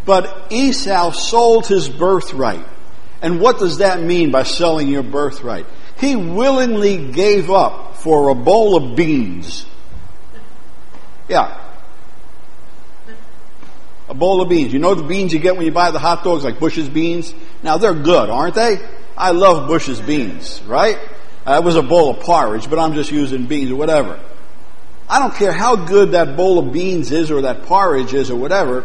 But 0.05 0.51
Esau 0.51 1.13
sold 1.13 1.67
his 1.67 1.89
birthright. 1.89 2.67
And 3.21 3.41
what 3.41 3.59
does 3.59 3.79
that 3.79 4.01
mean 4.01 4.31
by 4.31 4.45
selling 4.45 4.89
your 4.89 5.03
birthright? 5.03 5.67
He 5.99 6.15
willingly 6.15 7.11
gave 7.11 7.51
up 7.51 7.97
for 7.97 8.29
a 8.29 8.35
bowl 8.35 8.77
of 8.77 8.97
beans. 8.97 9.67
Yeah. 11.29 11.58
A 14.09 14.15
bowl 14.15 14.41
of 14.41 14.49
beans. 14.49 14.73
You 14.73 14.79
know 14.79 14.95
the 14.95 15.03
beans 15.03 15.33
you 15.33 15.39
get 15.39 15.57
when 15.57 15.67
you 15.67 15.73
buy 15.73 15.91
the 15.91 15.99
hot 15.99 16.25
dogs, 16.25 16.45
like 16.45 16.59
Bush's 16.59 16.89
beans? 16.89 17.35
Now 17.63 17.77
they're 17.77 17.95
good, 17.95 18.31
aren't 18.31 18.55
they? 18.55 18.79
I 19.17 19.33
love 19.33 19.69
Bush's 19.69 20.01
beans, 20.01 20.63
right? 20.67 20.99
Uh, 21.45 21.61
was 21.65 21.77
a 21.77 21.83
bowl 21.83 22.11
of 22.11 22.21
porridge, 22.21 22.71
but 22.71 22.79
I'm 22.79 22.95
just 22.95 23.11
using 23.11 23.47
beans 23.47 23.71
or 23.71 23.77
whatever. 23.77 24.21
I 25.09 25.19
don't 25.19 25.35
care 25.35 25.53
how 25.53 25.77
good 25.77 26.13
that 26.13 26.37
bowl 26.37 26.59
of 26.59 26.73
beans 26.73 27.11
is 27.11 27.31
or 27.31 27.43
that 27.43 27.63
porridge 27.63 28.15
is 28.15 28.31
or 28.31 28.37
whatever. 28.37 28.85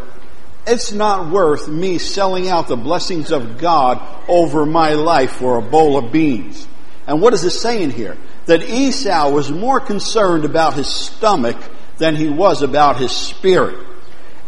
It's 0.66 0.94
not 0.94 1.30
worth 1.30 1.68
me 1.68 1.98
selling 1.98 2.48
out 2.48 2.68
the 2.68 2.78
blessings 2.78 3.32
of 3.32 3.58
God 3.58 4.02
over 4.30 4.66
my 4.66 4.94
life 4.94 5.32
for 5.32 5.58
a 5.58 5.62
bowl 5.62 5.98
of 5.98 6.12
beans. 6.12 6.68
And 7.06 7.22
what 7.22 7.34
is 7.34 7.44
it 7.44 7.52
saying 7.52 7.92
here? 7.92 8.18
That 8.46 8.64
Esau 8.64 9.30
was 9.30 9.52
more 9.52 9.82
concerned 9.82 10.46
about 10.46 10.76
his 10.76 10.88
stomach 10.88 11.58
than 11.98 12.16
he 12.16 12.30
was 12.30 12.62
about 12.62 12.98
his 12.98 13.12
spirit. 13.12 13.78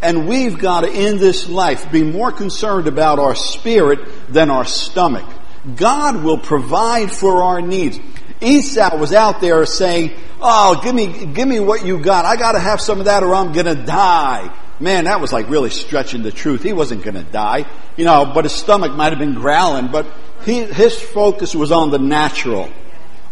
And 0.06 0.28
we've 0.28 0.56
got 0.56 0.82
to, 0.82 0.88
in 0.88 1.18
this 1.18 1.48
life, 1.48 1.90
be 1.90 2.04
more 2.04 2.30
concerned 2.30 2.86
about 2.86 3.18
our 3.18 3.34
spirit 3.34 3.98
than 4.32 4.52
our 4.52 4.64
stomach. 4.64 5.28
God 5.74 6.22
will 6.22 6.38
provide 6.38 7.10
for 7.10 7.42
our 7.42 7.60
needs. 7.60 7.98
Esau 8.40 8.98
was 8.98 9.12
out 9.12 9.40
there 9.40 9.66
saying, 9.66 10.12
Oh, 10.40 10.80
give 10.80 10.94
me, 10.94 11.26
give 11.26 11.48
me 11.48 11.58
what 11.58 11.84
you 11.84 11.98
got. 11.98 12.24
I 12.24 12.36
gotta 12.36 12.60
have 12.60 12.80
some 12.80 13.00
of 13.00 13.06
that 13.06 13.24
or 13.24 13.34
I'm 13.34 13.52
gonna 13.52 13.74
die. 13.74 14.56
Man, 14.78 15.06
that 15.06 15.20
was 15.20 15.32
like 15.32 15.50
really 15.50 15.70
stretching 15.70 16.22
the 16.22 16.30
truth. 16.30 16.62
He 16.62 16.72
wasn't 16.72 17.02
gonna 17.02 17.24
die. 17.24 17.66
You 17.96 18.04
know, 18.04 18.30
but 18.32 18.44
his 18.44 18.52
stomach 18.52 18.92
might 18.92 19.10
have 19.10 19.18
been 19.18 19.34
growling, 19.34 19.88
but 19.90 20.06
he, 20.44 20.62
his 20.62 20.96
focus 20.96 21.52
was 21.52 21.72
on 21.72 21.90
the 21.90 21.98
natural 21.98 22.70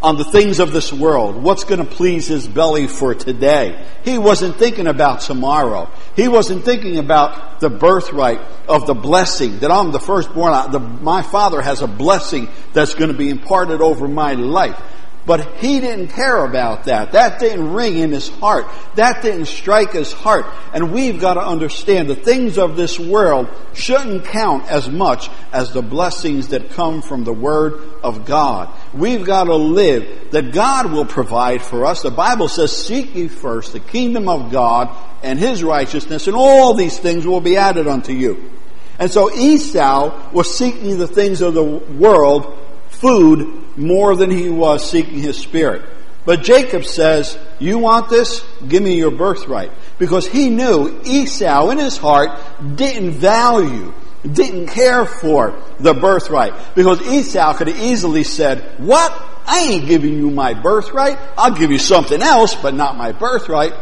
on 0.04 0.18
the 0.18 0.24
things 0.24 0.60
of 0.60 0.70
this 0.70 0.92
world, 0.92 1.34
what's 1.42 1.64
going 1.64 1.78
to 1.78 1.86
please 1.86 2.26
his 2.26 2.46
belly 2.46 2.86
for 2.86 3.14
today. 3.14 3.82
He 4.04 4.18
wasn't 4.18 4.56
thinking 4.56 4.86
about 4.86 5.20
tomorrow. 5.20 5.90
He 6.14 6.28
wasn't 6.28 6.62
thinking 6.62 6.98
about 6.98 7.60
the 7.60 7.70
birthright 7.70 8.42
of 8.68 8.86
the 8.86 8.92
blessing 8.92 9.60
that 9.60 9.70
I'm 9.70 9.92
the 9.92 9.98
firstborn. 9.98 10.70
The, 10.72 10.78
my 10.78 11.22
father 11.22 11.62
has 11.62 11.80
a 11.80 11.86
blessing 11.86 12.50
that's 12.74 12.92
going 12.94 13.10
to 13.12 13.16
be 13.16 13.30
imparted 13.30 13.80
over 13.80 14.06
my 14.06 14.34
life. 14.34 14.78
But 15.26 15.56
he 15.56 15.80
didn't 15.80 16.08
care 16.08 16.44
about 16.44 16.84
that. 16.84 17.12
That 17.12 17.40
didn't 17.40 17.72
ring 17.72 17.96
in 17.96 18.12
his 18.12 18.28
heart. 18.28 18.66
That 18.96 19.22
didn't 19.22 19.46
strike 19.46 19.92
his 19.92 20.12
heart. 20.12 20.44
And 20.74 20.92
we've 20.92 21.18
got 21.18 21.34
to 21.34 21.40
understand 21.40 22.10
the 22.10 22.16
things 22.16 22.58
of 22.58 22.76
this 22.76 23.00
world 23.00 23.48
shouldn't 23.72 24.26
count 24.26 24.70
as 24.70 24.88
much 24.88 25.30
as 25.50 25.72
the 25.72 25.80
blessings 25.80 26.48
that 26.48 26.70
come 26.70 27.00
from 27.00 27.24
the 27.24 27.32
Word 27.32 27.80
of 28.02 28.26
God. 28.26 28.68
We've 28.92 29.24
got 29.24 29.44
to 29.44 29.54
live 29.54 30.30
that 30.32 30.52
God 30.52 30.92
will 30.92 31.06
provide 31.06 31.62
for 31.62 31.86
us. 31.86 32.02
The 32.02 32.10
Bible 32.10 32.48
says, 32.48 32.76
seek 32.76 33.14
ye 33.14 33.28
first 33.28 33.72
the 33.72 33.80
kingdom 33.80 34.28
of 34.28 34.52
God 34.52 34.94
and 35.22 35.38
his 35.38 35.64
righteousness 35.64 36.26
and 36.26 36.36
all 36.36 36.74
these 36.74 36.98
things 36.98 37.26
will 37.26 37.40
be 37.40 37.56
added 37.56 37.88
unto 37.88 38.12
you. 38.12 38.50
And 38.98 39.10
so 39.10 39.32
Esau 39.32 40.32
was 40.32 40.56
seeking 40.56 40.98
the 40.98 41.08
things 41.08 41.40
of 41.40 41.54
the 41.54 41.64
world, 41.64 42.58
food, 43.04 43.76
more 43.76 44.16
than 44.16 44.30
he 44.30 44.48
was 44.48 44.90
seeking 44.90 45.18
his 45.18 45.36
spirit. 45.36 45.82
But 46.24 46.42
Jacob 46.42 46.84
says, 46.84 47.36
you 47.58 47.78
want 47.78 48.08
this? 48.08 48.42
Give 48.66 48.82
me 48.82 48.96
your 48.96 49.10
birthright. 49.10 49.70
Because 49.98 50.26
he 50.26 50.48
knew 50.48 51.02
Esau 51.04 51.68
in 51.68 51.78
his 51.78 51.98
heart 51.98 52.30
didn't 52.76 53.10
value, 53.10 53.92
didn't 54.22 54.68
care 54.68 55.04
for 55.04 55.62
the 55.78 55.92
birthright. 55.92 56.54
Because 56.74 57.02
Esau 57.02 57.52
could 57.54 57.68
have 57.68 57.78
easily 57.78 58.24
said, 58.24 58.78
what? 58.78 59.12
I 59.46 59.60
ain't 59.60 59.86
giving 59.86 60.14
you 60.14 60.30
my 60.30 60.54
birthright. 60.54 61.18
I'll 61.36 61.54
give 61.54 61.70
you 61.70 61.78
something 61.78 62.22
else, 62.22 62.54
but 62.54 62.72
not 62.72 62.96
my 62.96 63.12
birthright. 63.12 63.74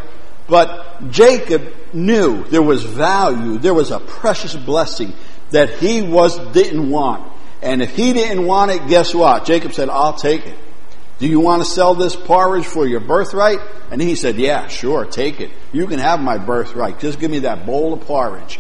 But 0.48 1.10
Jacob 1.10 1.72
knew 1.92 2.42
there 2.44 2.60
was 2.60 2.82
value, 2.82 3.58
there 3.58 3.72
was 3.72 3.92
a 3.92 4.00
precious 4.00 4.56
blessing 4.56 5.12
that 5.50 5.70
he 5.78 6.02
was, 6.02 6.36
didn't 6.52 6.90
want. 6.90 7.31
And 7.62 7.80
if 7.80 7.94
he 7.94 8.12
didn't 8.12 8.44
want 8.44 8.72
it, 8.72 8.88
guess 8.88 9.14
what? 9.14 9.44
Jacob 9.44 9.72
said, 9.72 9.88
I'll 9.88 10.14
take 10.14 10.46
it. 10.46 10.58
Do 11.20 11.28
you 11.28 11.38
want 11.38 11.62
to 11.62 11.68
sell 11.68 11.94
this 11.94 12.16
porridge 12.16 12.66
for 12.66 12.84
your 12.84 12.98
birthright? 12.98 13.60
And 13.92 14.02
he 14.02 14.16
said, 14.16 14.36
Yeah, 14.36 14.66
sure, 14.66 15.04
take 15.04 15.40
it. 15.40 15.52
You 15.72 15.86
can 15.86 16.00
have 16.00 16.18
my 16.18 16.36
birthright. 16.36 16.98
Just 16.98 17.20
give 17.20 17.30
me 17.30 17.40
that 17.40 17.64
bowl 17.64 17.92
of 17.92 18.00
porridge. 18.00 18.58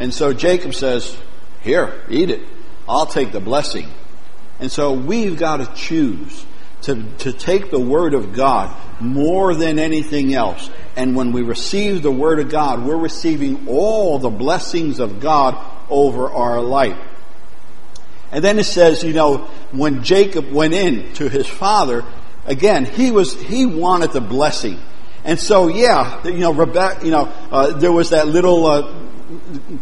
And 0.00 0.12
so 0.12 0.32
Jacob 0.32 0.74
says, 0.74 1.16
Here, 1.60 2.02
eat 2.10 2.30
it. 2.30 2.40
I'll 2.88 3.06
take 3.06 3.30
the 3.30 3.38
blessing. 3.38 3.88
And 4.58 4.70
so 4.70 4.92
we've 4.92 5.38
got 5.38 5.58
to 5.58 5.72
choose 5.74 6.44
to, 6.82 7.04
to 7.18 7.32
take 7.32 7.70
the 7.70 7.78
Word 7.78 8.14
of 8.14 8.32
God 8.32 8.76
more 9.00 9.54
than 9.54 9.78
anything 9.78 10.34
else. 10.34 10.68
And 10.96 11.14
when 11.14 11.30
we 11.30 11.42
receive 11.42 12.02
the 12.02 12.10
Word 12.10 12.40
of 12.40 12.48
God, 12.48 12.84
we're 12.84 12.96
receiving 12.96 13.68
all 13.68 14.18
the 14.18 14.30
blessings 14.30 14.98
of 14.98 15.20
God 15.20 15.56
over 15.88 16.28
our 16.30 16.60
life. 16.60 16.98
And 18.32 18.42
then 18.42 18.58
it 18.58 18.64
says, 18.64 19.04
you 19.04 19.12
know, 19.12 19.48
when 19.70 20.02
Jacob 20.02 20.50
went 20.50 20.74
in 20.74 21.12
to 21.14 21.28
his 21.28 21.46
father, 21.46 22.04
again, 22.46 22.86
he 22.86 23.10
was, 23.10 23.40
he 23.40 23.66
wanted 23.66 24.12
the 24.12 24.20
blessing. 24.22 24.80
And 25.22 25.38
so, 25.38 25.68
yeah, 25.68 26.26
you 26.26 26.38
know, 26.38 26.52
Rebecca, 26.52 27.04
you 27.04 27.12
know, 27.12 27.32
uh, 27.50 27.72
there 27.74 27.92
was 27.92 28.10
that 28.10 28.26
little, 28.26 28.66
uh, 28.66 28.94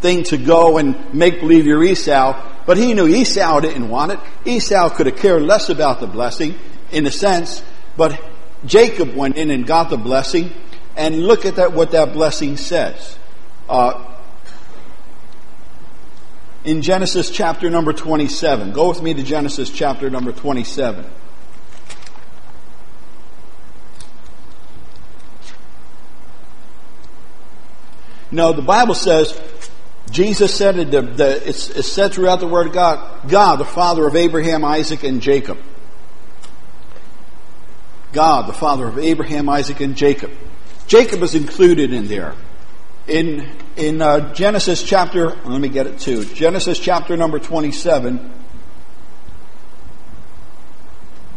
thing 0.01 0.23
to 0.25 0.37
go 0.37 0.79
and 0.79 1.13
make 1.15 1.41
believe 1.41 1.67
you're 1.67 1.83
Esau, 1.83 2.41
but 2.67 2.77
he 2.77 2.95
knew 2.95 3.07
Esau 3.07 3.61
didn't 3.61 3.89
want 3.89 4.13
it. 4.13 4.21
Esau 4.45 4.91
could 4.91 5.07
have 5.07 5.17
cared 5.17 5.43
less 5.43 5.69
about 5.69 6.01
the 6.01 6.07
blessing, 6.07 6.55
in 6.93 7.07
a 7.07 7.11
sense, 7.11 7.63
but 7.97 8.21
Jacob 8.65 9.15
went 9.15 9.37
in 9.37 9.51
and 9.51 9.67
got 9.67 9.91
the 9.91 9.97
blessing, 9.97 10.53
and 10.97 11.25
look 11.25 11.47
at 11.47 11.57
that, 11.57 11.73
what 11.73 11.93
that 11.93 12.13
blessing 12.13 12.57
says. 12.57 13.19
Uh, 13.69 14.05
in 16.65 16.83
Genesis 16.83 17.31
chapter 17.31 17.71
number 17.71 17.93
27. 17.93 18.73
Go 18.73 18.89
with 18.89 19.03
me 19.03 19.15
to 19.15 19.23
Genesis 19.23 19.71
chapter 19.71 20.11
number 20.11 20.33
27. 20.33 21.05
No, 28.33 28.53
the 28.53 28.63
Bible 28.63 28.95
says, 28.95 29.39
Jesus 30.11 30.55
said 30.55 30.79
it, 30.79 30.91
the, 30.91 31.03
the, 31.03 31.49
it's, 31.49 31.71
it's 31.71 31.91
said 31.91 32.13
throughout 32.13 32.41
the 32.41 32.47
Word 32.47 32.69
of 32.69 32.73
God, 32.73 33.29
God, 33.29 33.57
the 33.57 33.65
Father 33.65 34.07
of 34.07 34.15
Abraham, 34.15 34.65
Isaac, 34.65 35.03
and 35.03 35.21
Jacob. 35.21 35.59
God, 38.13 38.49
the 38.49 38.53
Father 38.53 38.87
of 38.87 38.99
Abraham, 38.99 39.49
Isaac, 39.49 39.81
and 39.81 39.97
Jacob. 39.97 40.31
Jacob 40.87 41.23
is 41.23 41.35
included 41.35 41.93
in 41.93 42.07
there 42.07 42.35
in 43.07 43.51
in 43.81 44.03
uh, 44.03 44.33
Genesis 44.35 44.83
chapter, 44.83 45.31
let 45.45 45.61
me 45.61 45.69
get 45.69 45.87
it 45.87 45.99
too. 45.99 46.25
Genesis 46.25 46.79
chapter 46.79 47.17
number 47.17 47.39
27, 47.39 48.31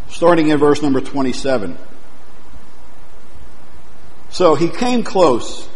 starting 0.09 0.49
in 0.49 0.59
verse 0.59 0.81
number 0.81 0.99
27. 0.99 1.77
So 4.29 4.55
he 4.55 4.67
came 4.69 5.03
close 5.03 5.69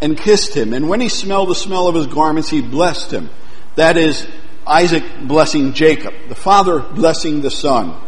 and 0.00 0.16
kissed 0.16 0.54
him, 0.54 0.72
and 0.72 0.88
when 0.88 1.00
he 1.00 1.08
smelled 1.08 1.48
the 1.48 1.54
smell 1.54 1.88
of 1.88 1.96
his 1.96 2.06
garments, 2.06 2.48
he 2.48 2.62
blessed 2.62 3.10
him. 3.10 3.28
That 3.74 3.96
is, 3.96 4.26
Isaac 4.66 5.04
blessing 5.22 5.72
Jacob, 5.72 6.14
the 6.28 6.34
father 6.34 6.78
blessing 6.78 7.40
the 7.42 7.50
son. 7.50 8.00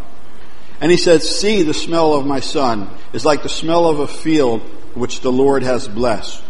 And 0.80 0.90
he 0.90 0.96
said, 0.96 1.22
See, 1.22 1.62
the 1.62 1.74
smell 1.74 2.14
of 2.14 2.24
my 2.24 2.40
son 2.40 2.88
is 3.12 3.24
like 3.24 3.42
the 3.42 3.48
smell 3.48 3.86
of 3.86 3.98
a 3.98 4.06
field 4.06 4.60
which 4.94 5.20
the 5.20 5.32
Lord 5.32 5.62
has 5.62 5.88
blessed. 5.88 6.42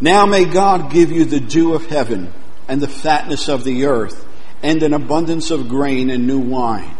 Now 0.00 0.26
may 0.26 0.46
God 0.46 0.90
give 0.90 1.10
you 1.12 1.24
the 1.24 1.40
dew 1.40 1.74
of 1.74 1.86
heaven 1.86 2.32
and 2.68 2.80
the 2.80 2.88
fatness 2.88 3.48
of 3.48 3.64
the 3.64 3.86
earth 3.86 4.26
and 4.62 4.82
an 4.82 4.94
abundance 4.94 5.50
of 5.50 5.68
grain 5.68 6.10
and 6.10 6.26
new 6.26 6.38
wine. 6.38 6.96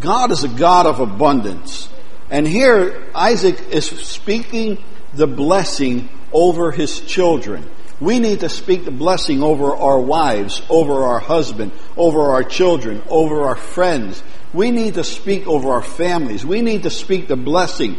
God 0.00 0.30
is 0.30 0.44
a 0.44 0.48
God 0.48 0.86
of 0.86 1.00
abundance. 1.00 1.88
And 2.30 2.46
here 2.46 3.04
Isaac 3.14 3.60
is 3.70 3.86
speaking 3.86 4.82
the 5.14 5.26
blessing 5.26 6.08
over 6.32 6.70
his 6.70 7.00
children. 7.00 7.68
We 8.00 8.20
need 8.20 8.40
to 8.40 8.48
speak 8.48 8.84
the 8.84 8.92
blessing 8.92 9.42
over 9.42 9.74
our 9.74 9.98
wives, 9.98 10.62
over 10.70 11.04
our 11.04 11.18
husband, 11.18 11.72
over 11.96 12.30
our 12.30 12.44
children, 12.44 13.02
over 13.08 13.42
our 13.42 13.56
friends. 13.56 14.22
We 14.52 14.70
need 14.70 14.94
to 14.94 15.04
speak 15.04 15.46
over 15.46 15.70
our 15.70 15.82
families. 15.82 16.46
We 16.46 16.62
need 16.62 16.84
to 16.84 16.90
speak 16.90 17.28
the 17.28 17.36
blessing. 17.36 17.96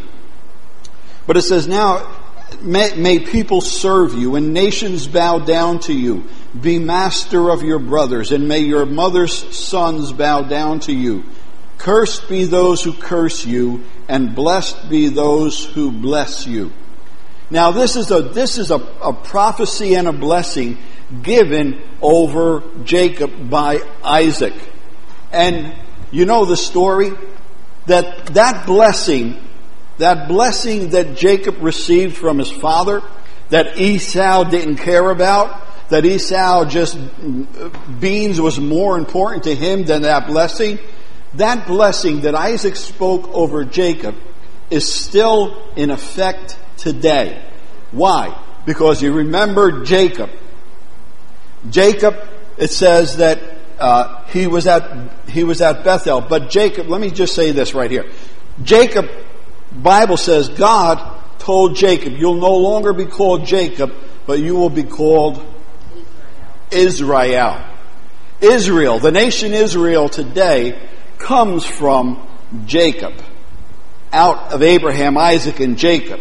But 1.28 1.38
it 1.38 1.42
says 1.42 1.68
now, 1.68 2.19
may, 2.62 2.94
may 2.96 3.20
people 3.20 3.62
serve 3.62 4.14
you 4.14 4.36
and 4.36 4.54
nations 4.54 5.08
bow 5.08 5.40
down 5.40 5.80
to 5.82 5.94
you. 5.94 6.26
Be 6.60 6.80
master 6.80 7.50
of 7.50 7.64
your 7.64 7.80
brothers 7.80 8.32
and 8.32 8.48
may 8.48 8.60
your 8.60 8.86
mother's 8.86 9.56
sons 9.56 10.12
bow 10.12 10.44
down 10.44 10.80
to 10.82 10.94
you. 10.94 11.24
Cursed 11.78 12.28
be 12.28 12.46
those 12.46 12.84
who 12.84 12.94
curse 12.94 13.46
you 13.46 13.86
and 14.08 14.36
blessed 14.36 14.90
be 14.90 15.08
those 15.08 15.66
who 15.66 15.92
bless 15.92 16.46
you. 16.46 16.72
Now 17.50 17.72
this 17.72 17.96
is 17.96 18.12
a, 18.12 18.22
this 18.22 18.58
is 18.58 18.72
a, 18.72 18.76
a 18.76 19.14
prophecy 19.14 19.96
and 19.96 20.08
a 20.08 20.14
blessing 20.14 20.78
given 21.24 21.82
over 22.02 22.64
Jacob 22.84 23.50
by 23.50 23.80
Isaac. 24.04 24.54
And 25.32 25.76
you 26.12 26.26
know 26.26 26.46
the 26.46 26.58
story? 26.58 27.12
That 27.86 28.28
that 28.34 28.66
blessing, 28.66 29.42
that 30.00 30.28
blessing 30.28 30.90
that 30.90 31.16
Jacob 31.16 31.62
received 31.62 32.18
from 32.18 32.40
his 32.40 32.52
father, 32.52 33.02
that 33.50 33.78
Esau 33.78 34.46
didn't 34.46 34.78
care 34.78 35.10
about, 35.10 35.62
that 35.90 36.06
Esau 36.06 36.66
just, 36.66 36.98
beans 38.00 38.40
was 38.40 38.60
more 38.60 38.98
important 38.98 39.44
to 39.44 39.56
him 39.56 39.84
than 39.84 40.04
that 40.04 40.28
blessing, 40.28 40.80
that 41.36 41.68
blessing 41.68 42.22
that 42.22 42.34
Isaac 42.34 42.76
spoke 42.76 43.28
over 43.30 43.66
Jacob 43.66 44.16
is 44.70 44.92
still 44.92 45.72
in 45.76 45.90
effect 45.92 46.58
today. 46.78 47.44
Why? 47.92 48.40
Because 48.66 49.02
you 49.02 49.14
remember 49.14 49.84
Jacob. 49.84 50.30
Jacob, 51.70 52.16
it 52.58 52.72
says 52.72 53.18
that 53.18 53.42
uh, 53.80 54.24
he 54.26 54.48
was 54.48 54.68
at 54.68 55.12
he 55.30 55.44
was 55.44 55.62
at 55.62 55.84
Bethel. 55.84 56.22
But 56.22 56.50
Jacob, 56.50 56.88
let 56.88 57.02
me 57.02 57.10
just 57.10 57.34
say 57.34 57.52
this 57.52 57.74
right 57.74 57.90
here. 57.90 58.10
Jacob, 58.64 59.10
Bible 59.72 60.18
says 60.18 60.50
God 60.50 61.00
told 61.40 61.76
Jacob, 61.76 62.14
"You'll 62.18 62.36
no 62.36 62.56
longer 62.56 62.94
be 62.94 63.06
called 63.06 63.46
Jacob, 63.46 63.94
but 64.26 64.40
you 64.40 64.56
will 64.56 64.70
be 64.70 64.84
called 64.84 65.42
Israel." 66.72 67.58
Israel, 68.42 69.00
the 69.00 69.12
nation 69.12 69.54
Israel 69.54 70.08
today, 70.08 70.80
comes 71.18 71.66
from 71.66 72.26
Jacob, 72.66 73.14
out 74.14 74.54
of 74.54 74.64
Abraham, 74.64 75.18
Isaac, 75.18 75.60
and 75.60 75.78
Jacob. 75.78 76.20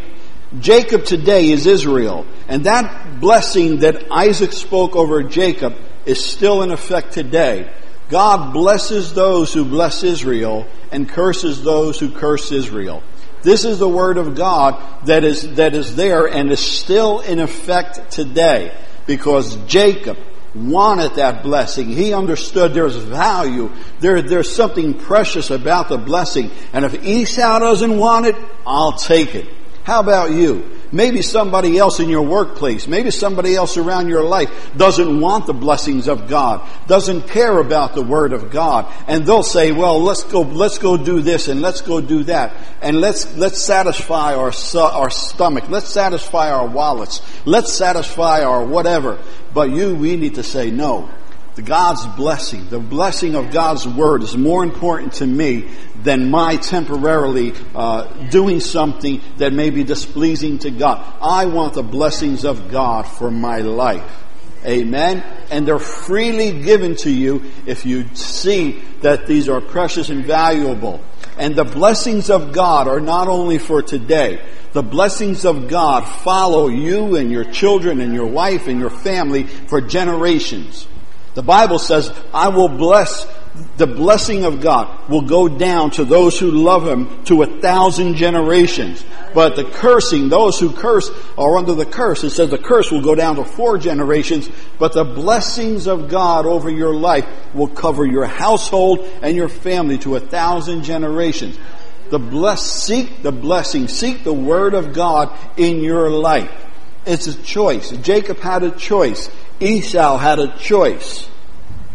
Jacob 0.58 1.04
today 1.04 1.50
is 1.50 1.66
Israel. 1.66 2.26
And 2.48 2.64
that 2.64 3.20
blessing 3.20 3.80
that 3.80 4.04
Isaac 4.10 4.52
spoke 4.52 4.96
over 4.96 5.22
Jacob 5.22 5.74
is 6.06 6.24
still 6.24 6.62
in 6.62 6.70
effect 6.70 7.12
today. 7.12 7.70
God 8.10 8.52
blesses 8.52 9.12
those 9.12 9.52
who 9.52 9.64
bless 9.64 10.02
Israel 10.02 10.66
and 10.90 11.08
curses 11.08 11.62
those 11.62 12.00
who 12.00 12.10
curse 12.10 12.50
Israel. 12.50 13.02
This 13.42 13.64
is 13.64 13.78
the 13.78 13.88
word 13.88 14.18
of 14.18 14.34
God 14.34 15.06
that 15.06 15.24
is, 15.24 15.54
that 15.56 15.74
is 15.74 15.96
there 15.96 16.26
and 16.26 16.50
is 16.50 16.60
still 16.60 17.20
in 17.20 17.38
effect 17.38 18.10
today 18.10 18.76
because 19.06 19.56
Jacob 19.66 20.18
wanted 20.54 21.14
that 21.16 21.42
blessing. 21.42 21.88
He 21.88 22.12
understood 22.12 22.74
there's 22.74 22.96
value. 22.96 23.72
There, 24.00 24.22
there's 24.22 24.52
something 24.52 24.94
precious 24.94 25.50
about 25.50 25.88
the 25.88 25.98
blessing. 25.98 26.50
And 26.72 26.84
if 26.84 27.02
Esau 27.04 27.58
doesn't 27.58 27.96
want 27.96 28.26
it, 28.26 28.36
I'll 28.66 28.92
take 28.92 29.34
it. 29.34 29.48
How 29.88 30.00
about 30.00 30.32
you? 30.32 30.68
Maybe 30.92 31.22
somebody 31.22 31.78
else 31.78 31.98
in 31.98 32.10
your 32.10 32.20
workplace, 32.20 32.86
maybe 32.86 33.10
somebody 33.10 33.54
else 33.54 33.78
around 33.78 34.10
your 34.10 34.22
life 34.22 34.76
doesn't 34.76 35.18
want 35.18 35.46
the 35.46 35.54
blessings 35.54 36.08
of 36.08 36.28
God, 36.28 36.60
doesn't 36.86 37.28
care 37.28 37.58
about 37.58 37.94
the 37.94 38.02
Word 38.02 38.34
of 38.34 38.50
God, 38.50 38.84
and 39.06 39.24
they'll 39.24 39.42
say, 39.42 39.72
well, 39.72 39.98
let's 39.98 40.24
go, 40.24 40.42
let's 40.42 40.76
go 40.76 40.98
do 40.98 41.22
this 41.22 41.48
and 41.48 41.62
let's 41.62 41.80
go 41.80 42.02
do 42.02 42.22
that, 42.24 42.54
and 42.82 43.00
let's, 43.00 43.34
let's 43.38 43.62
satisfy 43.62 44.34
our, 44.34 44.52
our 44.76 45.08
stomach, 45.08 45.70
let's 45.70 45.88
satisfy 45.88 46.50
our 46.50 46.66
wallets, 46.66 47.22
let's 47.46 47.72
satisfy 47.72 48.42
our 48.42 48.62
whatever. 48.62 49.18
But 49.54 49.70
you, 49.70 49.94
we 49.94 50.16
need 50.16 50.34
to 50.34 50.42
say 50.42 50.70
no. 50.70 51.08
God's 51.62 52.06
blessing, 52.06 52.68
the 52.68 52.78
blessing 52.78 53.34
of 53.34 53.50
God's 53.50 53.86
word 53.86 54.22
is 54.22 54.36
more 54.36 54.62
important 54.62 55.14
to 55.14 55.26
me 55.26 55.68
than 56.02 56.30
my 56.30 56.56
temporarily 56.56 57.52
uh, 57.74 58.04
doing 58.28 58.60
something 58.60 59.20
that 59.38 59.52
may 59.52 59.70
be 59.70 59.84
displeasing 59.84 60.58
to 60.60 60.70
God. 60.70 61.04
I 61.20 61.46
want 61.46 61.74
the 61.74 61.82
blessings 61.82 62.44
of 62.44 62.70
God 62.70 63.02
for 63.02 63.30
my 63.30 63.58
life. 63.58 64.24
Amen. 64.64 65.22
And 65.50 65.66
they're 65.66 65.78
freely 65.78 66.62
given 66.62 66.96
to 66.96 67.10
you 67.10 67.50
if 67.66 67.86
you 67.86 68.14
see 68.14 68.82
that 69.02 69.26
these 69.26 69.48
are 69.48 69.60
precious 69.60 70.08
and 70.10 70.24
valuable. 70.24 71.00
And 71.38 71.54
the 71.54 71.64
blessings 71.64 72.30
of 72.30 72.52
God 72.52 72.88
are 72.88 73.00
not 73.00 73.28
only 73.28 73.58
for 73.58 73.82
today. 73.82 74.44
The 74.72 74.82
blessings 74.82 75.44
of 75.44 75.68
God 75.68 76.02
follow 76.02 76.68
you 76.68 77.16
and 77.16 77.30
your 77.30 77.44
children 77.44 78.00
and 78.00 78.12
your 78.12 78.26
wife 78.26 78.66
and 78.66 78.80
your 78.80 78.90
family 78.90 79.44
for 79.44 79.80
generations. 79.80 80.86
The 81.34 81.42
Bible 81.42 81.78
says, 81.78 82.12
I 82.34 82.48
will 82.48 82.68
bless, 82.68 83.24
the 83.76 83.86
blessing 83.86 84.44
of 84.44 84.60
God 84.60 85.08
will 85.08 85.22
go 85.22 85.48
down 85.48 85.90
to 85.92 86.04
those 86.04 86.38
who 86.38 86.50
love 86.50 86.86
Him 86.86 87.24
to 87.24 87.42
a 87.42 87.60
thousand 87.60 88.16
generations. 88.16 89.04
But 89.34 89.56
the 89.56 89.64
cursing, 89.64 90.28
those 90.28 90.58
who 90.58 90.72
curse 90.72 91.10
are 91.36 91.56
under 91.56 91.74
the 91.74 91.86
curse. 91.86 92.24
It 92.24 92.30
says 92.30 92.50
the 92.50 92.58
curse 92.58 92.90
will 92.90 93.02
go 93.02 93.14
down 93.14 93.36
to 93.36 93.44
four 93.44 93.78
generations, 93.78 94.48
but 94.78 94.94
the 94.94 95.04
blessings 95.04 95.86
of 95.86 96.08
God 96.08 96.46
over 96.46 96.70
your 96.70 96.94
life 96.94 97.26
will 97.54 97.68
cover 97.68 98.04
your 98.04 98.26
household 98.26 99.00
and 99.22 99.36
your 99.36 99.48
family 99.48 99.98
to 99.98 100.16
a 100.16 100.20
thousand 100.20 100.82
generations. 100.82 101.58
The 102.10 102.18
bless, 102.18 102.62
seek 102.62 103.22
the 103.22 103.32
blessing, 103.32 103.86
seek 103.86 104.24
the 104.24 104.32
word 104.32 104.74
of 104.74 104.94
God 104.94 105.36
in 105.58 105.80
your 105.80 106.10
life. 106.10 106.50
It's 107.06 107.26
a 107.26 107.42
choice. 107.42 107.90
Jacob 107.90 108.38
had 108.38 108.62
a 108.62 108.70
choice. 108.70 109.30
Esau 109.60 110.16
had 110.16 110.38
a 110.38 110.56
choice. 110.58 111.28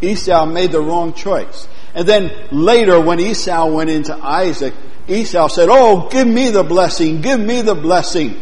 Esau 0.03 0.45
made 0.45 0.71
the 0.71 0.81
wrong 0.81 1.13
choice. 1.13 1.67
And 1.93 2.07
then 2.07 2.31
later, 2.51 2.99
when 2.99 3.19
Esau 3.19 3.67
went 3.71 3.89
into 3.89 4.15
Isaac, 4.15 4.73
Esau 5.07 5.47
said, 5.47 5.69
Oh, 5.71 6.09
give 6.09 6.27
me 6.27 6.49
the 6.49 6.63
blessing, 6.63 7.21
give 7.21 7.39
me 7.39 7.61
the 7.61 7.75
blessing. 7.75 8.39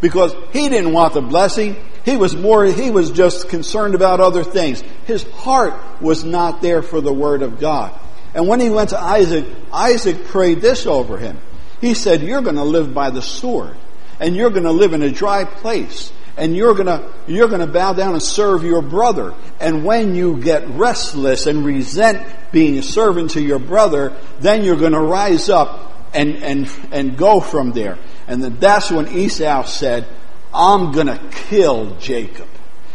Because 0.00 0.34
he 0.52 0.68
didn't 0.68 0.92
want 0.92 1.14
the 1.14 1.22
blessing. 1.22 1.76
He 2.04 2.16
was 2.16 2.36
more, 2.36 2.64
he 2.64 2.90
was 2.90 3.10
just 3.10 3.48
concerned 3.48 3.94
about 3.94 4.20
other 4.20 4.44
things. 4.44 4.82
His 5.06 5.22
heart 5.22 5.74
was 6.02 6.24
not 6.24 6.60
there 6.60 6.82
for 6.82 7.00
the 7.00 7.12
word 7.12 7.42
of 7.42 7.58
God. 7.58 7.98
And 8.34 8.46
when 8.46 8.60
he 8.60 8.68
went 8.68 8.90
to 8.90 8.98
Isaac, 8.98 9.46
Isaac 9.72 10.26
prayed 10.26 10.60
this 10.60 10.86
over 10.86 11.16
him. 11.16 11.38
He 11.80 11.94
said, 11.94 12.22
You're 12.22 12.42
going 12.42 12.56
to 12.56 12.64
live 12.64 12.92
by 12.92 13.10
the 13.10 13.22
sword, 13.22 13.76
and 14.20 14.36
you're 14.36 14.50
going 14.50 14.64
to 14.64 14.72
live 14.72 14.92
in 14.92 15.02
a 15.02 15.10
dry 15.10 15.44
place 15.44 16.12
and 16.36 16.56
you're 16.56 16.74
gonna, 16.74 17.12
you're 17.26 17.48
gonna 17.48 17.66
bow 17.66 17.92
down 17.92 18.14
and 18.14 18.22
serve 18.22 18.64
your 18.64 18.82
brother. 18.82 19.34
And 19.60 19.84
when 19.84 20.14
you 20.14 20.40
get 20.40 20.68
restless 20.68 21.46
and 21.46 21.64
resent 21.64 22.26
being 22.52 22.78
a 22.78 22.82
servant 22.82 23.32
to 23.32 23.42
your 23.42 23.58
brother, 23.58 24.16
then 24.40 24.64
you're 24.64 24.76
gonna 24.76 25.02
rise 25.02 25.48
up 25.48 25.92
and, 26.12 26.36
and, 26.42 26.70
and 26.90 27.16
go 27.16 27.40
from 27.40 27.72
there. 27.72 27.98
And 28.26 28.42
then 28.42 28.58
that's 28.58 28.90
when 28.90 29.08
Esau 29.08 29.64
said, 29.64 30.06
I'm 30.52 30.92
gonna 30.92 31.20
kill 31.30 31.96
Jacob. 31.96 32.48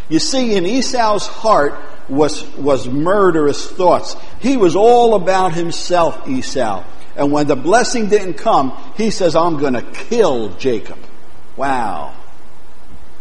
You 0.10 0.19
see, 0.19 0.56
in 0.56 0.65
Esau's 0.65 1.28
heart 1.28 1.75
was, 2.10 2.43
was 2.56 2.88
murderous 2.88 3.69
thoughts. 3.69 4.15
He 4.39 4.58
was 4.58 4.75
all 4.75 5.15
about 5.15 5.54
himself, 5.54 6.28
Esau. 6.28 6.84
And 7.15 7.32
when 7.32 7.47
the 7.47 7.56
blessing 7.56 8.10
didn't 8.10 8.36
come, 8.36 8.75
he 8.95 9.12
says, 9.12 9.36
I'm 9.36 9.60
gonna 9.60 9.84
kill 9.84 10.49
Jacob. 10.56 10.97
Wow. 11.56 12.15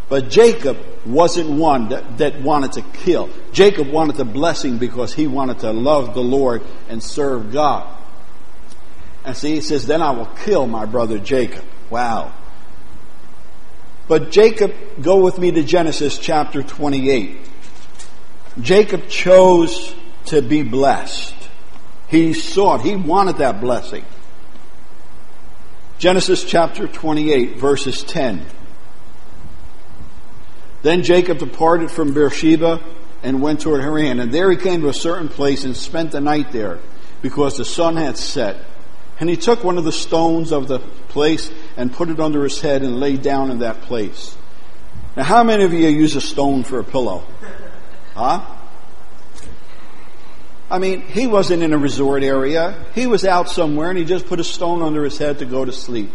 But 0.09 0.31
Jacob 0.31 0.79
wasn't 1.05 1.51
one 1.51 1.91
that, 1.91 2.19
that, 2.19 2.41
wanted 2.41 2.73
to 2.73 2.83
kill. 2.83 3.29
Jacob 3.53 3.89
wanted 3.89 4.17
the 4.17 4.25
blessing 4.25 4.79
because 4.79 5.13
he 5.13 5.27
wanted 5.27 5.59
to 5.61 5.73
love 5.73 6.15
the 6.15 6.23
Lord 6.23 6.63
and 6.89 7.03
serve 7.03 7.53
God. 7.53 7.95
And 9.25 9.37
see, 9.37 9.57
he 9.57 9.61
says, 9.61 9.87
then 9.87 10.01
I 10.01 10.11
will 10.13 10.27
kill 10.45 10.67
my 10.67 10.87
brother 10.87 11.19
Jacob. 11.19 11.65
Wow. 11.91 12.33
But 14.07 14.31
Jacob, 14.31 14.75
go 15.03 15.23
with 15.23 15.39
me 15.39 15.51
to 15.51 15.63
Genesis 15.63 16.17
chapter 16.17 16.63
28. 16.63 17.39
Jacob 18.63 19.09
chose 19.09 19.95
to 20.27 20.41
be 20.41 20.63
blessed. 20.63 21.35
He 22.09 22.33
sought, 22.33 22.81
he 22.81 22.97
wanted 22.97 23.37
that 23.37 23.61
blessing. 23.61 24.07
Genesis 25.99 26.45
chapter 26.45 26.89
28, 26.89 27.57
verses 27.57 28.03
10. 28.03 28.47
Then 30.89 31.03
Jacob 31.03 31.37
departed 31.37 31.91
from 31.91 32.15
Beersheba 32.15 32.81
and 33.23 33.43
went 33.43 33.61
toward 33.61 33.83
Haran. 33.83 34.21
And 34.21 34.33
there 34.33 34.51
he 34.51 34.57
came 34.57 34.81
to 34.81 34.89
a 34.89 34.95
certain 34.95 35.29
place 35.29 35.65
and 35.65 35.77
spent 35.77 36.13
the 36.13 36.21
night 36.23 36.51
there 36.51 36.79
because 37.21 37.59
the 37.59 37.65
sun 37.67 37.97
had 37.97 38.17
set. 38.17 38.57
And 39.21 39.29
he 39.29 39.37
took 39.37 39.63
one 39.63 39.77
of 39.77 39.85
the 39.85 39.93
stones 39.93 40.51
of 40.51 40.67
the 40.67 40.79
place 41.09 41.51
and 41.77 41.93
put 41.93 42.09
it 42.09 42.19
under 42.19 42.43
his 42.43 42.63
head 42.63 42.81
and 42.81 42.99
lay 43.01 43.19
down 43.19 43.51
in 43.51 43.59
that 43.59 43.83
place. 43.83 44.35
Now, 45.15 45.25
how 45.25 45.45
many 45.45 45.65
of 45.65 45.75
you 45.75 45.87
use 45.89 46.17
a 46.17 46.23
stone 46.23 46.65
for 46.65 46.79
a 46.79 46.85
pillow? 46.85 47.23
Huh? 48.15 48.47
I 50.71 50.79
mean, 50.79 51.03
he 51.03 51.27
wasn't 51.27 51.63
in 51.63 51.75
a 51.75 51.79
resort 51.79 52.23
area. 52.23 52.83
He 52.95 53.07
was 53.07 53.27
out 53.27 53.51
somewhere 53.51 53.91
and 53.91 53.99
he 53.99 54.07
just 54.07 54.25
put 54.25 54.41
a 54.41 54.45
stone 54.45 54.81
under 54.81 55.05
his 55.05 55.19
head 55.19 55.41
to 55.41 55.45
go 55.45 55.67
to 55.67 55.73
sleep. 55.73 56.11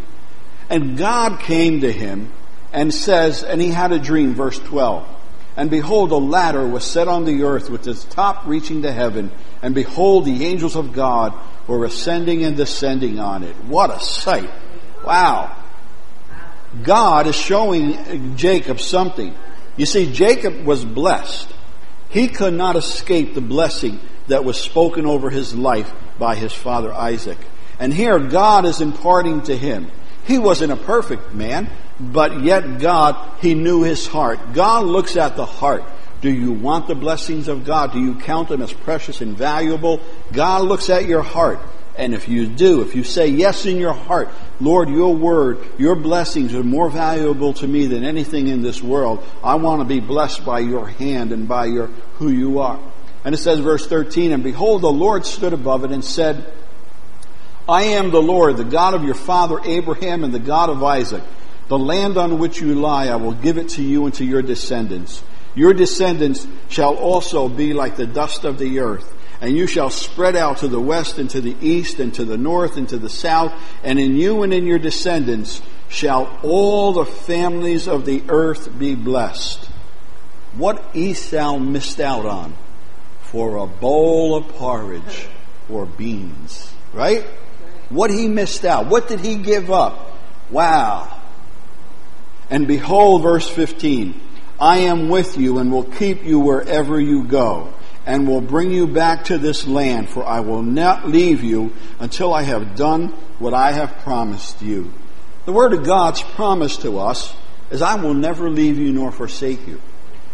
And 0.68 0.98
God 0.98 1.42
came 1.42 1.82
to 1.82 1.92
him 1.92 2.34
and 2.74 2.94
says, 2.94 3.44
and 3.44 3.62
he 3.62 3.70
had 3.70 3.92
a 3.92 4.00
dream, 4.00 4.34
verse 4.34 4.60
12. 4.60 5.08
And 5.56 5.70
behold, 5.70 6.12
a 6.12 6.18
ladder 6.18 6.68
was 6.68 6.84
set 6.84 7.08
on 7.08 7.26
the 7.26 7.44
earth 7.44 7.70
with 7.70 7.88
its 7.88 8.04
top 8.06 8.48
reaching 8.48 8.82
to 8.82 8.92
heaven. 8.92 9.32
And 9.62 9.76
behold, 9.76 10.26
the 10.26 10.46
angels 10.46 10.76
of 10.76 10.94
God 10.94 11.34
were 11.68 11.86
ascending 11.86 12.44
and 12.44 12.58
descending 12.58 13.20
on 13.20 13.44
it. 13.44 13.56
What 13.66 13.92
a 13.92 14.00
sight. 14.00 14.50
Wow. 15.06 15.56
God 16.82 17.28
is 17.28 17.36
showing 17.36 18.36
Jacob 18.36 18.80
something. 18.80 19.36
You 19.78 19.86
see, 19.86 20.12
Jacob 20.12 20.66
was 20.66 20.84
blessed. 20.84 21.54
He 22.10 22.28
could 22.28 22.54
not 22.56 22.76
escape 22.76 23.36
the 23.36 23.42
blessing 23.42 24.00
that 24.28 24.44
was 24.44 24.60
spoken 24.60 25.06
over 25.06 25.30
his 25.30 25.54
life 25.54 25.94
by 26.18 26.36
his 26.36 26.54
father 26.54 26.92
Isaac. 26.92 27.38
And 27.80 27.94
here 27.94 28.20
God 28.20 28.66
is 28.66 28.82
imparting 28.82 29.44
to 29.44 29.56
him. 29.56 29.92
He 30.26 30.40
wasn't 30.40 30.72
a 30.72 30.78
perfect 30.78 31.34
man, 31.34 31.70
but 32.00 32.42
yet 32.42 32.80
God, 32.80 33.40
he 33.40 33.54
knew 33.56 33.84
his 33.84 34.08
heart. 34.08 34.54
God 34.54 34.86
looks 34.86 35.16
at 35.18 35.36
the 35.36 35.46
heart. 35.46 35.84
Do 36.22 36.32
you 36.32 36.54
want 36.54 36.88
the 36.88 36.96
blessings 36.96 37.50
of 37.50 37.66
God? 37.66 37.92
Do 37.92 38.00
you 38.00 38.16
count 38.16 38.48
them 38.48 38.62
as 38.62 38.72
precious 38.72 39.20
and 39.20 39.38
valuable? 39.38 40.00
God 40.32 40.64
looks 40.64 40.90
at 40.90 41.06
your 41.06 41.22
heart. 41.22 41.60
And 41.98 42.14
if 42.14 42.28
you 42.28 42.48
do, 42.48 42.82
if 42.82 42.96
you 42.96 43.04
say 43.04 43.28
yes 43.28 43.66
in 43.66 43.78
your 43.78 43.94
heart, 43.94 44.30
Lord, 44.60 44.90
your 44.90 45.14
word, 45.14 45.60
your 45.78 45.96
blessings 45.96 46.56
are 46.56 46.64
more 46.64 46.90
valuable 46.90 47.54
to 47.56 47.68
me 47.68 47.86
than 47.86 48.04
anything 48.04 48.48
in 48.48 48.64
this 48.64 48.82
world. 48.82 49.24
I 49.44 49.56
want 49.56 49.82
to 49.82 49.86
be 49.86 50.00
blessed 50.00 50.46
by 50.46 50.60
your 50.60 50.88
hand 50.88 51.32
and 51.32 51.48
by 51.48 51.66
your 51.66 51.88
who 52.16 52.30
you 52.30 52.60
are. 52.60 52.80
And 53.26 53.36
it 53.36 53.38
says, 53.38 53.60
verse 53.60 53.86
13, 53.86 54.32
and 54.32 54.44
behold, 54.44 54.82
the 54.82 54.92
Lord 54.92 55.26
stood 55.26 55.54
above 55.54 55.84
it 55.84 55.92
and 55.92 56.04
said, 56.04 56.52
I 57.68 57.84
am 57.84 58.12
the 58.12 58.22
Lord, 58.22 58.58
the 58.58 58.66
God 58.66 58.94
of 58.94 59.04
your 59.04 59.16
father 59.16 59.60
Abraham 59.64 60.24
and 60.24 60.34
the 60.34 60.40
God 60.40 60.70
of 60.70 60.84
Isaac. 60.84 61.24
The 61.70 61.80
land 61.80 62.18
on 62.18 62.40
which 62.40 62.60
you 62.60 62.76
lie, 62.76 63.08
I 63.08 63.16
will 63.16 63.34
give 63.34 63.58
it 63.58 63.70
to 63.70 63.82
you 63.82 64.06
and 64.06 64.14
to 64.16 64.26
your 64.26 64.42
descendants. 64.42 65.24
Your 65.56 65.74
descendants 65.74 66.46
shall 66.68 66.96
also 66.96 67.48
be 67.48 67.74
like 67.74 67.96
the 67.96 68.06
dust 68.06 68.44
of 68.44 68.58
the 68.58 68.80
earth, 68.80 69.14
and 69.40 69.56
you 69.56 69.66
shall 69.66 69.90
spread 69.90 70.36
out 70.36 70.58
to 70.58 70.68
the 70.68 70.80
west 70.80 71.20
and 71.20 71.30
to 71.30 71.40
the 71.40 71.56
east 71.62 72.00
and 72.00 72.14
to 72.16 72.26
the 72.26 72.38
north 72.38 72.76
and 72.76 72.90
to 72.90 72.98
the 72.98 73.10
south, 73.10 73.54
and 73.84 73.98
in 73.98 74.18
you 74.18 74.44
and 74.44 74.54
in 74.54 74.66
your 74.66 74.80
descendants 74.80 75.62
shall 75.88 76.38
all 76.44 76.92
the 76.92 77.06
families 77.06 77.88
of 77.88 78.06
the 78.06 78.24
earth 78.28 78.78
be 78.78 78.94
blessed. 78.94 79.70
What 80.58 80.84
Esau 80.94 81.60
missed 81.60 82.00
out 82.00 82.26
on 82.26 82.56
for 83.22 83.58
a 83.58 83.68
bowl 83.68 84.36
of 84.36 84.50
porridge 84.50 85.28
or 85.70 85.86
beans, 85.86 86.74
right? 86.94 87.26
What 87.94 88.12
he 88.12 88.28
missed 88.28 88.66
out. 88.66 88.88
What 88.88 89.08
did 89.08 89.20
he 89.20 89.36
give 89.36 89.72
up? 89.72 90.18
Wow. 90.50 91.22
And 92.50 92.68
behold, 92.68 93.24
verse 93.24 93.48
15, 93.48 94.20
I 94.60 94.80
am 94.80 95.10
with 95.10 95.38
you 95.38 95.60
and 95.60 95.72
will 95.72 95.84
keep 95.84 96.24
you 96.24 96.40
wherever 96.40 97.00
you 97.00 97.24
go 97.24 97.74
and 98.06 98.28
will 98.28 98.42
bring 98.42 98.72
you 98.72 98.86
back 98.88 99.26
to 99.26 99.38
this 99.38 99.66
land, 99.66 100.10
for 100.10 100.26
I 100.26 100.42
will 100.42 100.62
not 100.62 101.08
leave 101.08 101.44
you 101.44 101.74
until 102.00 102.34
I 102.34 102.44
have 102.44 102.76
done 102.76 103.08
what 103.40 103.54
I 103.54 103.72
have 103.72 104.00
promised 104.00 104.62
you. 104.62 104.92
The 105.46 105.54
word 105.54 105.74
of 105.74 105.86
God's 105.86 106.22
promise 106.22 106.78
to 106.78 107.00
us 107.00 107.34
is 107.72 107.82
I 107.82 107.96
will 107.96 108.14
never 108.14 108.50
leave 108.50 108.78
you 108.78 108.92
nor 108.92 109.12
forsake 109.12 109.68
you. 109.68 109.82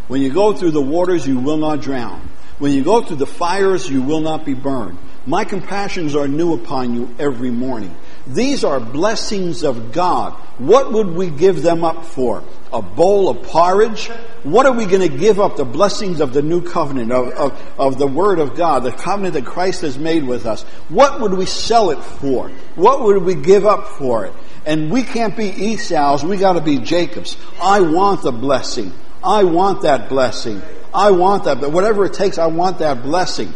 When 0.08 0.22
you 0.22 0.34
go 0.34 0.54
through 0.54 0.72
the 0.72 0.82
waters, 0.82 1.28
you 1.28 1.39
will 1.39 1.58
not 1.58 1.82
drown. 1.82 2.30
When 2.58 2.74
you 2.74 2.84
go 2.84 3.02
through 3.02 3.17
the 3.17 3.28
fires, 3.28 3.89
you 3.89 4.02
will 4.02 4.22
not 4.22 4.45
be 4.45 4.56
burned. 4.56 4.98
My 5.30 5.46
compassions 5.46 6.15
are 6.15 6.28
new 6.28 6.56
upon 6.56 6.96
you 6.96 7.13
every 7.20 7.52
morning. 7.52 7.96
These 8.26 8.63
are 8.63 8.80
blessings 8.80 9.63
of 9.63 9.92
God. 9.92 10.34
What 10.58 10.92
would 10.92 11.12
we 11.12 11.30
give 11.30 11.62
them 11.62 11.84
up 11.84 12.04
for? 12.04 12.44
A 12.74 12.82
bowl 12.82 13.30
of 13.30 13.44
porridge? 13.44 14.08
What 14.42 14.65
are 14.65 14.72
we 14.72 14.88
going 14.88 15.08
to 15.08 15.18
give 15.20 15.39
up? 15.39 15.56
The 15.56 15.65
blessings 15.65 16.20
of 16.20 16.34
the 16.34 16.42
new 16.42 16.63
covenant, 16.63 17.12
of, 17.12 17.28
of, 17.34 17.74
of 17.78 17.98
the 18.00 18.08
Word 18.08 18.39
of 18.39 18.56
God, 18.56 18.80
the 18.80 18.92
covenant 18.92 19.36
that 19.36 19.46
Christ 19.46 19.82
has 19.82 20.00
made 20.00 20.24
with 20.24 20.48
us. 20.48 20.63
What 20.89 21.22
would 21.22 21.36
we 21.36 21.46
sell 21.46 21.92
it 21.92 22.04
for? 22.04 22.50
What 22.74 23.04
would 23.04 23.22
we 23.22 23.36
give 23.36 23.68
up 23.68 23.88
for 23.88 24.26
it? 24.26 24.34
And 24.65 24.89
we 24.89 25.04
can't 25.04 25.38
be 25.38 25.46
Esau's, 25.46 26.24
we 26.24 26.38
gotta 26.38 26.62
be 26.62 26.80
Jacob's. 26.80 27.38
I 27.62 27.82
want 27.82 28.24
the 28.24 28.32
blessing. 28.32 28.92
I 29.24 29.44
want 29.44 29.84
that 29.84 30.10
blessing. 30.10 30.63
I 30.92 31.12
want 31.12 31.44
that, 31.44 31.62
but 31.62 31.72
whatever 31.72 32.06
it 32.06 32.13
takes, 32.13 32.39
I 32.39 32.48
want 32.48 32.80
that 32.80 33.04
blessing. 33.04 33.54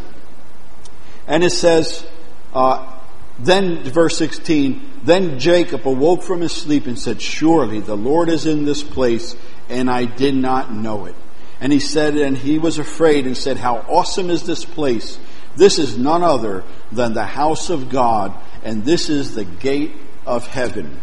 And 1.28 1.44
it 1.44 1.52
says, 1.52 2.06
uh, 2.54 2.94
then, 3.40 3.84
verse 3.84 4.18
16, 4.18 5.02
then 5.04 5.40
Jacob 5.40 5.88
awoke 5.88 6.24
from 6.24 6.42
his 6.42 6.52
sleep 6.52 6.86
and 6.86 6.98
said, 7.00 7.22
Surely 7.22 7.80
the 7.80 7.98
Lord 7.98 8.30
is 8.30 8.46
in 8.46 8.66
this 8.66 8.84
place, 8.84 9.36
and 9.70 9.90
I 9.90 10.06
did 10.06 10.36
not 10.36 10.72
know 10.72 11.06
it. 11.06 11.16
And 11.60 11.72
he 11.72 11.80
said, 11.80 12.16
and 12.16 12.38
he 12.38 12.60
was 12.60 12.78
afraid 12.78 13.26
and 13.26 13.36
said, 13.36 13.58
How 13.58 13.78
awesome 13.78 14.30
is 14.30 14.44
this 14.44 14.66
place! 14.66 15.18
This 15.56 15.80
is 15.80 15.98
none 15.98 16.24
other 16.24 16.64
than 16.92 17.14
the 17.14 17.26
house 17.26 17.70
of 17.70 17.90
God, 17.90 18.34
and 18.64 18.86
this 18.86 19.10
is 19.10 19.36
the 19.36 19.46
gate 19.46 19.94
of 20.26 20.48
heaven. 20.48 21.00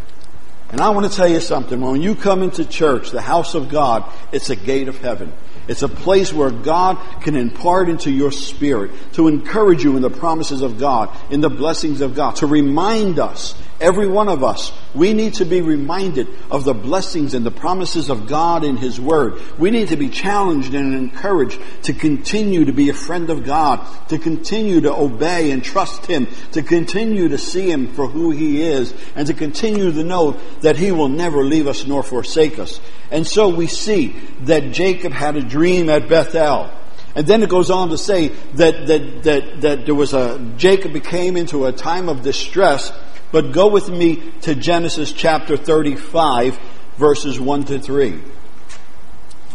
And 0.69 0.79
I 0.79 0.89
want 0.89 1.09
to 1.09 1.15
tell 1.15 1.27
you 1.27 1.41
something. 1.41 1.79
When 1.81 2.01
you 2.01 2.15
come 2.15 2.43
into 2.43 2.65
church, 2.65 3.11
the 3.11 3.21
house 3.21 3.55
of 3.55 3.69
God, 3.69 4.09
it's 4.31 4.49
a 4.49 4.55
gate 4.55 4.87
of 4.87 4.97
heaven. 4.99 5.33
It's 5.71 5.83
a 5.83 5.87
place 5.87 6.33
where 6.33 6.51
God 6.51 6.97
can 7.21 7.37
impart 7.37 7.87
into 7.87 8.11
your 8.11 8.33
spirit 8.33 8.91
to 9.13 9.29
encourage 9.29 9.85
you 9.85 9.95
in 9.95 10.01
the 10.01 10.09
promises 10.09 10.61
of 10.61 10.77
God, 10.77 11.15
in 11.31 11.39
the 11.39 11.49
blessings 11.49 12.01
of 12.01 12.13
God, 12.13 12.35
to 12.37 12.45
remind 12.45 13.19
us, 13.19 13.55
every 13.81 14.07
one 14.07 14.29
of 14.29 14.43
us, 14.43 14.71
we 14.93 15.13
need 15.13 15.33
to 15.35 15.45
be 15.45 15.61
reminded 15.61 16.27
of 16.49 16.63
the 16.63 16.73
blessings 16.73 17.33
and 17.33 17.45
the 17.45 17.51
promises 17.51 18.09
of 18.09 18.27
God 18.27 18.63
in 18.63 18.77
His 18.77 18.99
Word. 18.99 19.41
We 19.57 19.71
need 19.71 19.89
to 19.89 19.97
be 19.97 20.09
challenged 20.09 20.73
and 20.73 20.93
encouraged 20.93 21.59
to 21.83 21.93
continue 21.93 22.65
to 22.65 22.71
be 22.71 22.89
a 22.89 22.93
friend 22.93 23.29
of 23.29 23.43
God, 23.43 23.85
to 24.09 24.17
continue 24.17 24.81
to 24.81 24.93
obey 24.93 25.51
and 25.51 25.63
trust 25.63 26.05
Him, 26.05 26.27
to 26.53 26.61
continue 26.61 27.29
to 27.29 27.37
see 27.37 27.69
Him 27.69 27.93
for 27.93 28.07
who 28.07 28.31
He 28.31 28.61
is, 28.61 28.93
and 29.15 29.27
to 29.27 29.33
continue 29.33 29.91
to 29.91 30.03
know 30.03 30.39
that 30.61 30.77
He 30.77 30.91
will 30.91 31.09
never 31.09 31.43
leave 31.43 31.67
us 31.67 31.85
nor 31.85 32.03
forsake 32.03 32.59
us. 32.59 32.79
And 33.09 33.27
so 33.27 33.49
we 33.49 33.67
see 33.67 34.15
that 34.41 34.71
Jacob 34.71 35.11
had 35.11 35.35
a 35.35 35.41
dream 35.41 35.89
at 35.89 36.07
Bethel. 36.07 36.71
And 37.13 37.27
then 37.27 37.43
it 37.43 37.49
goes 37.49 37.69
on 37.69 37.89
to 37.89 37.97
say 37.97 38.29
that, 38.53 38.87
that, 38.87 39.23
that, 39.23 39.61
that 39.61 39.85
there 39.85 39.95
was 39.95 40.13
a, 40.13 40.39
Jacob 40.57 40.93
became 40.93 41.35
into 41.35 41.65
a 41.65 41.71
time 41.71 42.07
of 42.07 42.21
distress, 42.21 42.91
but 43.31 43.51
go 43.51 43.67
with 43.67 43.89
me 43.89 44.31
to 44.41 44.55
Genesis 44.55 45.11
chapter 45.11 45.57
35, 45.57 46.59
verses 46.97 47.39
1 47.39 47.65
to 47.65 47.79
3. 47.79 48.21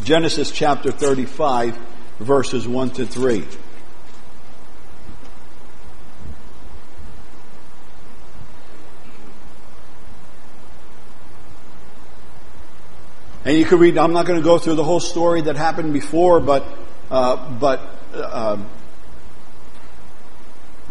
Genesis 0.03 0.51
chapter 0.51 0.91
35, 0.91 1.79
verses 2.21 2.67
1 2.67 2.91
to 2.91 3.07
3. 3.07 3.45
And 13.45 13.57
you 13.57 13.65
could 13.65 13.79
read, 13.79 13.97
I'm 13.97 14.13
not 14.13 14.27
going 14.27 14.41
to 14.41 14.45
go 14.45 14.59
through 14.59 14.75
the 14.75 14.83
whole 14.83 14.99
story 14.99 15.43
that 15.43 15.55
happened 15.55 15.93
before, 15.93 16.41
but, 16.41 16.67
uh, 17.13 17.49
but 17.61 17.81
uh, 18.13 18.57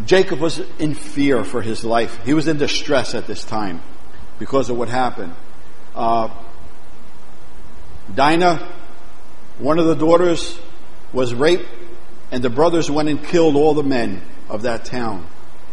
Jacob 0.04 0.40
was 0.40 0.60
in 0.78 0.94
fear 0.94 1.44
for 1.46 1.62
his 1.62 1.86
life. 1.86 2.20
He 2.26 2.34
was 2.34 2.48
in 2.48 2.58
distress 2.58 3.16
at 3.16 3.28
this 3.28 3.44
time 3.44 3.82
because 4.40 4.70
of 4.70 4.78
what 4.78 4.90
happened. 4.90 5.34
Uh, 5.96 6.30
Dinah, 8.14 8.68
one 9.58 9.80
of 9.80 9.86
the 9.86 9.96
daughters, 9.96 10.60
was 11.14 11.34
raped, 11.34 11.68
and 12.32 12.44
the 12.44 12.50
brothers 12.50 12.92
went 12.92 13.08
and 13.08 13.24
killed 13.24 13.56
all 13.56 13.74
the 13.74 13.84
men 13.84 14.22
of 14.50 14.64
that 14.64 14.84
town. 14.86 15.26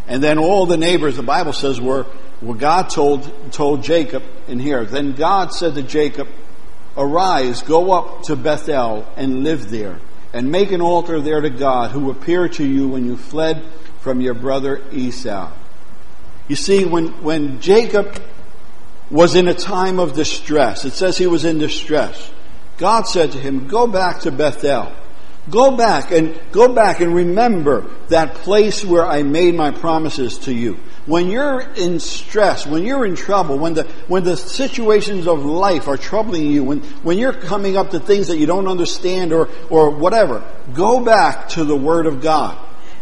And 0.07 0.23
then 0.23 0.39
all 0.39 0.67
the 0.67 0.77
neighbors, 0.77 1.17
the 1.17 1.23
Bible 1.23 1.53
says, 1.53 1.81
were, 1.81 2.07
were 2.41 2.55
God 2.55 2.91
told, 2.91 3.53
told 3.53 3.83
Jacob 3.83 4.23
in 4.47 4.61
here. 4.61 4.85
Then 4.85 5.15
God 5.15 5.53
said 5.53 5.75
to 5.75 5.83
Jacob, 5.83 6.29
Arise, 6.97 7.63
go 7.63 7.93
up 7.93 8.25
to 8.25 8.37
Bethel 8.37 9.07
and 9.17 9.43
live 9.45 9.71
there, 9.71 9.99
and 10.33 10.51
make 10.51 10.71
an 10.71 10.81
altar 10.81 11.21
there 11.21 11.41
to 11.41 11.51
God 11.51 11.91
who 11.91 12.11
appeared 12.11 12.55
to 12.55 12.67
you 12.67 12.89
when 12.89 13.05
you 13.05 13.17
fled 13.17 13.65
from 14.03 14.21
your 14.21 14.35
brother 14.35 14.83
Esau. 14.93 15.51
You 16.49 16.57
see, 16.57 16.85
when, 16.85 17.09
when 17.23 17.61
Jacob 17.61 18.21
was 19.11 19.35
in 19.35 19.49
a 19.49 19.55
time 19.55 19.99
of 19.99 20.15
distress, 20.15 20.85
it 20.85 20.93
says 20.93 21.17
he 21.17 21.27
was 21.27 21.45
in 21.45 21.59
distress. 21.59 22.31
God 22.79 23.07
said 23.07 23.33
to 23.33 23.39
him, 23.39 23.69
go 23.69 23.87
back 23.87 24.21
to 24.21 24.33
Bethel. 24.33 24.93
Go 25.51 25.77
back 25.77 26.13
and 26.13 26.41
go 26.53 26.73
back 26.73 27.01
and 27.01 27.15
remember 27.15 27.91
that 28.09 28.35
place 28.35 28.85
where 28.85 29.05
I 29.05 29.25
made 29.25 29.57
my 29.57 29.73
promises 29.73 30.39
to 30.41 30.55
you. 30.55 30.79
When 31.05 31.31
you're 31.31 31.61
in 31.61 31.99
stress, 31.99 32.65
when 32.65 32.85
you're 32.85 33.05
in 33.05 33.17
trouble, 33.17 33.59
when 33.59 33.75
the, 33.75 33.83
when 34.07 34.23
the 34.23 34.37
situations 34.37 35.27
of 35.27 35.45
life 35.45 35.89
are 35.89 35.97
troubling 35.97 36.47
you, 36.47 36.63
when, 36.63 36.81
when 37.03 37.19
you're 37.19 37.33
coming 37.33 37.77
up 37.77 37.91
to 37.91 37.99
things 37.99 38.29
that 38.29 38.37
you 38.37 38.47
don't 38.47 38.69
understand 38.69 39.33
or, 39.33 39.49
or 39.69 39.91
whatever, 39.91 40.45
go 40.75 41.05
back 41.05 41.49
to 41.51 41.65
the 41.65 41.77
Word 41.77 42.07
of 42.07 42.21
God. 42.21 42.57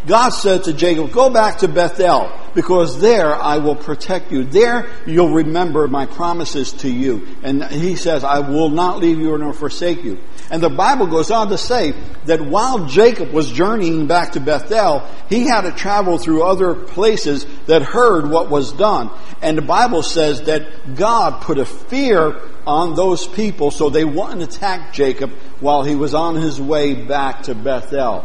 God 0.07 0.31
said 0.31 0.65
to 0.65 0.73
Jacob, 0.73 1.13
go 1.13 1.29
back 1.29 1.59
to 1.59 1.69
Bethel 1.69 2.33
because 2.55 3.01
there 3.01 3.35
I 3.35 3.59
will 3.59 3.77
protect 3.77 4.33
you. 4.33 4.45
There 4.45 4.89
you'll 5.07 5.35
remember 5.35 5.87
my 5.89 6.07
promises 6.07 6.73
to 6.75 6.91
you. 6.91 7.29
And 7.43 7.63
he 7.65 7.97
says, 7.97 8.25
I 8.25 8.41
will 8.41 8.71
not 8.71 8.99
leave 8.99 9.19
you 9.19 9.37
nor 9.37 9.53
forsake 9.53 10.03
you. 10.03 10.19
And 10.51 10.63
the 10.63 10.71
Bible 10.71 11.07
goes 11.07 11.31
on 11.31 11.49
to 11.51 11.59
say 11.59 11.95
that 12.25 12.41
while 12.41 12.87
Jacob 12.87 13.31
was 13.31 13.53
journeying 13.53 14.07
back 14.07 14.33
to 14.33 14.41
Bethel, 14.41 15.07
he 15.29 15.47
had 15.47 15.63
to 15.63 15.73
travel 15.73 16.19
through 16.19 16.43
other 16.43 16.75
places 16.75 17.47
that 17.67 17.83
heard 17.83 18.29
what 18.29 18.51
was 18.51 18.73
done. 18.73 19.11
And 19.43 19.57
the 19.57 19.63
Bible 19.63 20.03
says 20.03 20.43
that 20.43 20.97
God 20.97 21.43
put 21.43 21.59
a 21.59 21.65
fear 21.65 22.41
on 22.67 22.95
those 22.95 23.27
people 23.27 23.71
so 23.71 23.91
they 23.91 24.05
wouldn't 24.05 24.43
attack 24.43 24.93
Jacob 24.93 25.31
while 25.61 25.83
he 25.83 25.95
was 25.95 26.15
on 26.15 26.37
his 26.37 26.61
way 26.61 26.95
back 26.95 27.45
to 27.45 27.55
Bethel. 27.55 28.25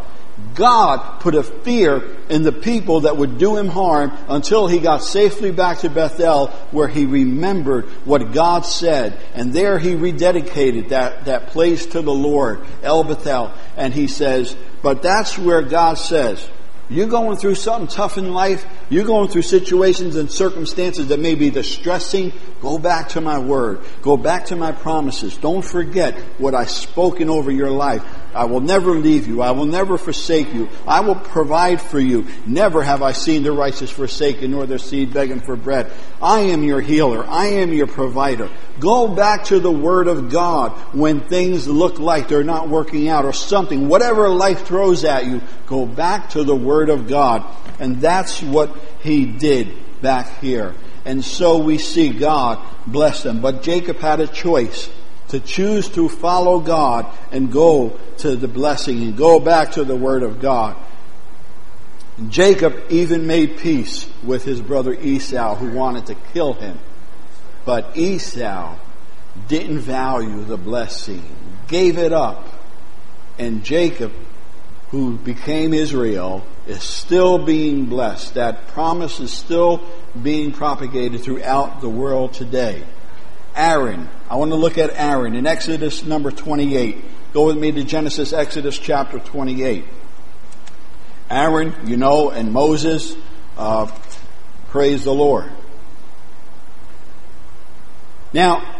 God 0.53 1.21
put 1.21 1.35
a 1.35 1.43
fear 1.43 2.17
in 2.29 2.43
the 2.43 2.51
people 2.51 3.01
that 3.01 3.17
would 3.17 3.37
do 3.37 3.55
him 3.55 3.67
harm 3.67 4.11
until 4.27 4.67
he 4.67 4.79
got 4.79 5.03
safely 5.03 5.51
back 5.51 5.79
to 5.79 5.89
Bethel 5.89 6.47
where 6.71 6.87
he 6.87 7.05
remembered 7.05 7.85
what 8.05 8.33
God 8.33 8.65
said. 8.65 9.17
And 9.33 9.53
there 9.53 9.79
he 9.79 9.93
rededicated 9.93 10.89
that, 10.89 11.25
that 11.25 11.47
place 11.47 11.85
to 11.87 12.01
the 12.01 12.13
Lord, 12.13 12.61
El 12.83 13.03
Bethel. 13.03 13.53
And 13.77 13.93
he 13.93 14.07
says, 14.07 14.55
but 14.81 15.01
that's 15.01 15.37
where 15.37 15.61
God 15.61 15.95
says, 15.97 16.45
you're 16.87 17.07
going 17.07 17.37
through 17.37 17.55
something 17.55 17.87
tough 17.87 18.17
in 18.17 18.31
life. 18.31 18.63
You're 18.89 19.05
going 19.05 19.29
through 19.29 19.41
situations 19.41 20.15
and 20.17 20.31
circumstances 20.31 21.07
that 21.07 21.19
may 21.19 21.33
be 21.33 21.49
distressing. 21.49 22.31
Go 22.61 22.77
back 22.77 23.09
to 23.09 23.21
my 23.21 23.39
word. 23.39 23.81
Go 24.03 24.17
back 24.17 24.45
to 24.47 24.55
my 24.55 24.71
promises. 24.71 25.35
Don't 25.35 25.63
forget 25.63 26.15
what 26.37 26.53
I've 26.53 26.69
spoken 26.69 27.27
over 27.27 27.49
your 27.49 27.71
life. 27.71 28.03
I 28.35 28.45
will 28.45 28.59
never 28.59 28.91
leave 28.91 29.27
you. 29.27 29.41
I 29.41 29.51
will 29.51 29.65
never 29.65 29.97
forsake 29.97 30.53
you. 30.53 30.69
I 30.85 30.99
will 30.99 31.15
provide 31.15 31.81
for 31.81 31.99
you. 31.99 32.27
Never 32.45 32.83
have 32.83 33.01
I 33.01 33.13
seen 33.13 33.43
the 33.43 33.53
righteous 33.53 33.89
forsaken 33.89 34.51
nor 34.51 34.65
their 34.65 34.77
seed 34.77 35.13
begging 35.13 35.39
for 35.39 35.55
bread. 35.55 35.91
I 36.21 36.41
am 36.41 36.63
your 36.63 36.81
healer. 36.81 37.25
I 37.25 37.47
am 37.47 37.71
your 37.71 37.87
provider. 37.87 38.49
Go 38.79 39.07
back 39.07 39.45
to 39.45 39.59
the 39.59 39.71
Word 39.71 40.07
of 40.07 40.29
God 40.29 40.71
when 40.93 41.21
things 41.21 41.67
look 41.67 41.97
like 41.99 42.27
they're 42.27 42.43
not 42.43 42.67
working 42.67 43.07
out 43.07 43.23
or 43.23 43.33
something. 43.33 43.87
Whatever 43.87 44.27
life 44.29 44.65
throws 44.65 45.05
at 45.05 45.25
you, 45.25 45.41
go 45.65 45.85
back 45.85 46.31
to 46.31 46.43
the 46.43 46.55
Word 46.55 46.89
of 46.89 47.07
God. 47.07 47.43
And 47.79 48.01
that's 48.01 48.41
what 48.41 48.75
he 49.01 49.25
did 49.25 50.01
back 50.01 50.39
here. 50.39 50.75
And 51.05 51.23
so 51.23 51.59
we 51.59 51.77
see 51.77 52.09
God 52.09 52.59
bless 52.85 53.23
them. 53.23 53.39
But 53.39 53.61
Jacob 53.61 53.97
had 53.99 54.19
a 54.19 54.27
choice 54.27 54.89
to 55.29 55.39
choose 55.39 55.89
to 55.89 56.07
follow 56.07 56.59
God 56.59 57.05
and 57.31 57.51
go 57.51 57.99
to 58.17 58.35
the 58.35 58.47
blessing 58.47 59.01
and 59.03 59.17
go 59.17 59.39
back 59.39 59.71
to 59.73 59.83
the 59.83 59.95
Word 59.95 60.23
of 60.23 60.39
God. 60.39 60.75
Jacob 62.29 62.75
even 62.89 63.27
made 63.27 63.57
peace 63.57 64.07
with 64.23 64.43
his 64.43 64.61
brother 64.61 64.93
Esau 64.93 65.55
who 65.55 65.71
wanted 65.71 66.05
to 66.07 66.15
kill 66.33 66.53
him. 66.53 66.79
But 67.65 67.97
Esau 67.97 68.77
didn't 69.47 69.79
value 69.79 70.43
the 70.45 70.57
blessing, 70.57 71.23
gave 71.67 71.97
it 71.97 72.13
up. 72.13 72.47
And 73.37 73.65
Jacob, 73.65 74.13
who 74.91 75.17
became 75.17 75.73
Israel, 75.73 76.45
is 76.67 76.83
still 76.83 77.37
being 77.37 77.87
blessed. 77.87 78.35
That 78.35 78.67
promise 78.67 79.19
is 79.19 79.33
still 79.33 79.83
being 80.21 80.53
propagated 80.53 81.21
throughout 81.21 81.81
the 81.81 81.89
world 81.89 82.33
today. 82.33 82.83
Aaron. 83.55 84.09
I 84.29 84.35
want 84.35 84.51
to 84.51 84.55
look 84.55 84.77
at 84.77 84.91
Aaron 84.93 85.35
in 85.35 85.47
Exodus 85.47 86.03
number 86.03 86.31
28. 86.31 87.03
Go 87.33 87.47
with 87.47 87.57
me 87.57 87.71
to 87.71 87.83
Genesis, 87.83 88.33
Exodus 88.33 88.77
chapter 88.77 89.19
28. 89.19 89.85
Aaron, 91.29 91.73
you 91.85 91.97
know, 91.97 92.29
and 92.29 92.51
Moses, 92.51 93.15
uh, 93.57 93.91
praise 94.69 95.03
the 95.03 95.13
Lord. 95.13 95.49
Now, 98.33 98.75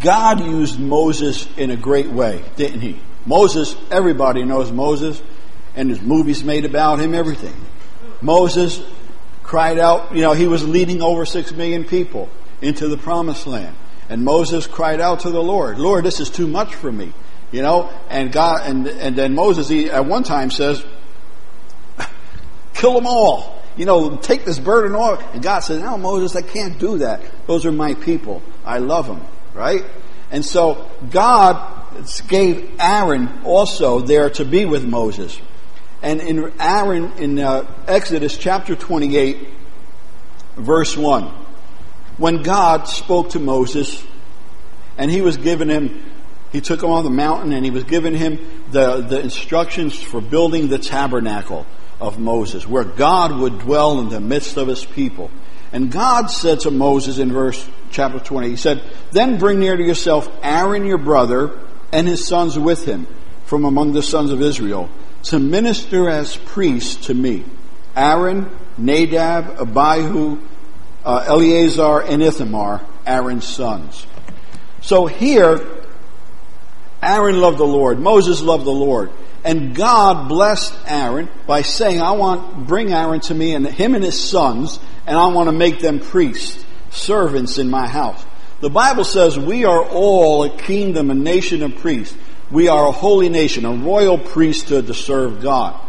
God 0.00 0.40
used 0.40 0.78
Moses 0.78 1.48
in 1.56 1.70
a 1.70 1.76
great 1.76 2.08
way, 2.08 2.44
didn't 2.56 2.80
he? 2.80 3.00
Moses, 3.24 3.74
everybody 3.90 4.44
knows 4.44 4.70
Moses, 4.70 5.20
and 5.74 5.90
there's 5.90 6.00
movies 6.00 6.44
made 6.44 6.64
about 6.64 7.00
him, 7.00 7.14
everything. 7.14 7.54
Moses 8.20 8.80
cried 9.42 9.78
out, 9.78 10.14
you 10.14 10.22
know, 10.22 10.32
he 10.32 10.46
was 10.46 10.66
leading 10.66 11.02
over 11.02 11.26
six 11.26 11.52
million 11.52 11.84
people 11.84 12.28
into 12.60 12.88
the 12.88 12.96
promised 12.96 13.46
land. 13.46 13.76
And 14.08 14.24
Moses 14.24 14.66
cried 14.66 15.00
out 15.00 15.20
to 15.20 15.30
the 15.30 15.42
Lord, 15.42 15.78
Lord, 15.78 16.04
this 16.04 16.20
is 16.20 16.30
too 16.30 16.46
much 16.46 16.74
for 16.74 16.90
me. 16.90 17.12
You 17.52 17.62
know, 17.62 17.90
and 18.08 18.32
God, 18.32 18.68
and, 18.68 18.86
and 18.86 19.16
then 19.16 19.34
Moses, 19.34 19.68
he 19.68 19.88
at 19.88 20.04
one 20.04 20.24
time 20.24 20.50
says, 20.50 20.84
kill 22.74 22.94
them 22.94 23.06
all. 23.06 23.62
You 23.76 23.84
know, 23.84 24.16
take 24.16 24.44
this 24.44 24.58
burden 24.58 24.96
off. 24.96 25.22
And 25.34 25.42
God 25.42 25.60
says, 25.60 25.80
no, 25.80 25.96
Moses, 25.96 26.34
I 26.34 26.42
can't 26.42 26.78
do 26.78 26.98
that. 26.98 27.22
Those 27.46 27.66
are 27.66 27.72
my 27.72 27.94
people. 27.94 28.42
I 28.64 28.78
love 28.78 29.06
them. 29.06 29.20
Right? 29.54 29.84
And 30.30 30.44
so 30.44 30.90
God 31.10 31.76
gave 32.28 32.76
Aaron 32.80 33.42
also 33.44 34.00
there 34.00 34.30
to 34.30 34.44
be 34.44 34.64
with 34.64 34.84
Moses. 34.84 35.38
And 36.02 36.20
in 36.20 36.52
Aaron, 36.60 37.12
in 37.18 37.38
uh, 37.38 37.66
Exodus 37.86 38.36
chapter 38.36 38.76
28, 38.76 39.48
verse 40.56 40.96
1, 40.96 41.45
when 42.18 42.42
God 42.42 42.88
spoke 42.88 43.30
to 43.30 43.38
Moses 43.38 44.04
and 44.98 45.10
he 45.10 45.20
was 45.20 45.36
giving 45.36 45.68
him, 45.68 46.02
he 46.52 46.60
took 46.60 46.82
him 46.82 46.90
on 46.90 47.04
the 47.04 47.10
mountain 47.10 47.52
and 47.52 47.64
he 47.64 47.70
was 47.70 47.84
giving 47.84 48.14
him 48.14 48.38
the, 48.70 49.00
the 49.02 49.20
instructions 49.20 50.00
for 50.00 50.20
building 50.20 50.68
the 50.68 50.78
tabernacle 50.78 51.66
of 52.00 52.18
Moses, 52.18 52.66
where 52.66 52.84
God 52.84 53.36
would 53.38 53.58
dwell 53.60 54.00
in 54.00 54.08
the 54.08 54.20
midst 54.20 54.56
of 54.56 54.68
his 54.68 54.84
people. 54.84 55.30
And 55.72 55.90
God 55.90 56.26
said 56.26 56.60
to 56.60 56.70
Moses 56.70 57.18
in 57.18 57.32
verse 57.32 57.68
chapter 57.90 58.18
20, 58.18 58.50
He 58.50 58.56
said, 58.56 58.82
Then 59.10 59.38
bring 59.38 59.60
near 59.60 59.76
to 59.76 59.82
yourself 59.82 60.28
Aaron 60.42 60.86
your 60.86 60.98
brother 60.98 61.58
and 61.92 62.06
his 62.06 62.26
sons 62.26 62.58
with 62.58 62.84
him 62.84 63.06
from 63.44 63.64
among 63.64 63.92
the 63.92 64.02
sons 64.02 64.30
of 64.30 64.40
Israel 64.42 64.88
to 65.24 65.38
minister 65.38 66.08
as 66.08 66.36
priests 66.36 67.06
to 67.06 67.14
me. 67.14 67.44
Aaron, 67.96 68.50
Nadab, 68.78 69.60
Abihu, 69.60 70.38
uh, 71.06 71.24
Eleazar 71.28 72.02
and 72.02 72.20
Ithamar, 72.22 72.84
Aaron's 73.06 73.46
sons. 73.46 74.06
So 74.82 75.06
here, 75.06 75.64
Aaron 77.00 77.40
loved 77.40 77.58
the 77.58 77.64
Lord. 77.64 78.00
Moses 78.00 78.42
loved 78.42 78.64
the 78.64 78.72
Lord. 78.72 79.10
And 79.44 79.76
God 79.76 80.28
blessed 80.28 80.74
Aaron 80.86 81.28
by 81.46 81.62
saying, 81.62 82.02
I 82.02 82.10
want, 82.12 82.66
bring 82.66 82.92
Aaron 82.92 83.20
to 83.20 83.34
me 83.34 83.54
and 83.54 83.64
him 83.64 83.94
and 83.94 84.02
his 84.02 84.20
sons, 84.20 84.80
and 85.06 85.16
I 85.16 85.28
want 85.28 85.48
to 85.48 85.52
make 85.52 85.78
them 85.78 86.00
priests, 86.00 86.64
servants 86.90 87.58
in 87.58 87.70
my 87.70 87.86
house. 87.86 88.24
The 88.60 88.70
Bible 88.70 89.04
says 89.04 89.38
we 89.38 89.64
are 89.64 89.84
all 89.84 90.42
a 90.42 90.50
kingdom, 90.50 91.12
a 91.12 91.14
nation 91.14 91.62
of 91.62 91.76
priests. 91.76 92.16
We 92.50 92.66
are 92.66 92.88
a 92.88 92.92
holy 92.92 93.28
nation, 93.28 93.64
a 93.64 93.72
royal 93.72 94.18
priesthood 94.18 94.88
to 94.88 94.94
serve 94.94 95.40
God. 95.40 95.80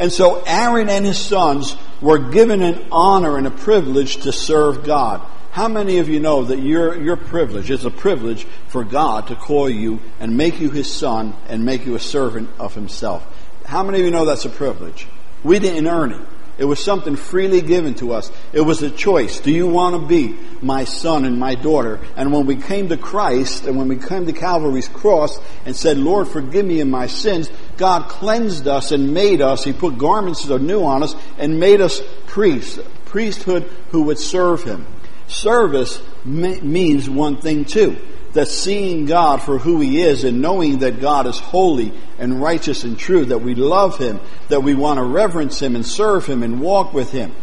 And 0.00 0.10
so 0.10 0.42
Aaron 0.46 0.88
and 0.88 1.04
his 1.04 1.18
sons 1.18 1.76
were 2.00 2.18
given 2.18 2.62
an 2.62 2.86
honor 2.90 3.36
and 3.36 3.46
a 3.46 3.50
privilege 3.50 4.16
to 4.22 4.32
serve 4.32 4.82
God. 4.82 5.20
How 5.50 5.68
many 5.68 5.98
of 5.98 6.08
you 6.08 6.20
know 6.20 6.44
that 6.44 6.58
your, 6.58 6.96
your 6.96 7.16
privilege 7.16 7.70
is 7.70 7.84
a 7.84 7.90
privilege 7.90 8.44
for 8.68 8.82
God 8.82 9.26
to 9.26 9.36
call 9.36 9.68
you 9.68 10.00
and 10.18 10.38
make 10.38 10.58
you 10.58 10.70
his 10.70 10.90
son 10.90 11.36
and 11.48 11.66
make 11.66 11.84
you 11.84 11.96
a 11.96 12.00
servant 12.00 12.48
of 12.58 12.74
himself? 12.74 13.26
How 13.66 13.82
many 13.82 13.98
of 13.98 14.06
you 14.06 14.10
know 14.10 14.24
that's 14.24 14.46
a 14.46 14.50
privilege? 14.50 15.06
We 15.44 15.58
didn't 15.58 15.86
earn 15.86 16.12
it. 16.12 16.22
It 16.60 16.66
was 16.66 16.78
something 16.78 17.16
freely 17.16 17.62
given 17.62 17.94
to 17.94 18.12
us. 18.12 18.30
It 18.52 18.60
was 18.60 18.82
a 18.82 18.90
choice. 18.90 19.40
Do 19.40 19.50
you 19.50 19.66
want 19.66 19.98
to 19.98 20.06
be 20.06 20.38
my 20.60 20.84
son 20.84 21.24
and 21.24 21.40
my 21.40 21.54
daughter? 21.54 21.98
And 22.16 22.34
when 22.34 22.44
we 22.44 22.56
came 22.56 22.90
to 22.90 22.98
Christ 22.98 23.64
and 23.64 23.78
when 23.78 23.88
we 23.88 23.96
came 23.96 24.26
to 24.26 24.34
Calvary's 24.34 24.86
cross 24.86 25.40
and 25.64 25.74
said, 25.74 25.96
Lord, 25.96 26.28
forgive 26.28 26.66
me 26.66 26.80
in 26.80 26.90
my 26.90 27.06
sins, 27.06 27.50
God 27.78 28.10
cleansed 28.10 28.68
us 28.68 28.92
and 28.92 29.14
made 29.14 29.40
us. 29.40 29.64
He 29.64 29.72
put 29.72 29.96
garments 29.96 30.44
that 30.44 30.54
are 30.54 30.58
new 30.58 30.84
on 30.84 31.02
us 31.02 31.14
and 31.38 31.58
made 31.58 31.80
us 31.80 32.02
priests, 32.26 32.78
priesthood 33.06 33.62
who 33.88 34.02
would 34.02 34.18
serve 34.18 34.62
Him. 34.62 34.86
Service 35.28 36.02
means 36.26 37.08
one 37.08 37.40
thing 37.40 37.64
too. 37.64 37.96
That 38.32 38.48
seeing 38.48 39.06
God 39.06 39.42
for 39.42 39.58
who 39.58 39.80
He 39.80 40.00
is 40.00 40.24
and 40.24 40.40
knowing 40.40 40.80
that 40.80 41.00
God 41.00 41.26
is 41.26 41.38
holy 41.38 41.92
and 42.18 42.40
righteous 42.40 42.84
and 42.84 42.98
true, 42.98 43.24
that 43.26 43.42
we 43.42 43.54
love 43.54 43.98
Him, 43.98 44.20
that 44.48 44.62
we 44.62 44.74
want 44.74 44.98
to 44.98 45.04
reverence 45.04 45.60
Him 45.60 45.74
and 45.74 45.84
serve 45.84 46.26
Him 46.26 46.42
and 46.42 46.60
walk 46.60 46.92
with 46.92 47.10
Him. 47.10 47.34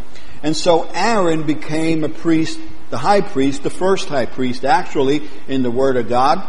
And 0.43 0.56
so 0.56 0.84
Aaron 0.93 1.43
became 1.43 2.04
a 2.04 2.10
priest, 2.10 2.60
the 2.89 2.97
high 2.97 3.21
priest, 3.21 3.63
the 3.63 3.69
first 3.69 4.08
high 4.08 4.28
priest 4.28 4.63
actually 4.63 5.28
in 5.47 5.63
the 5.63 5.71
Word 5.71 5.97
of 5.97 6.08
God. 6.08 6.47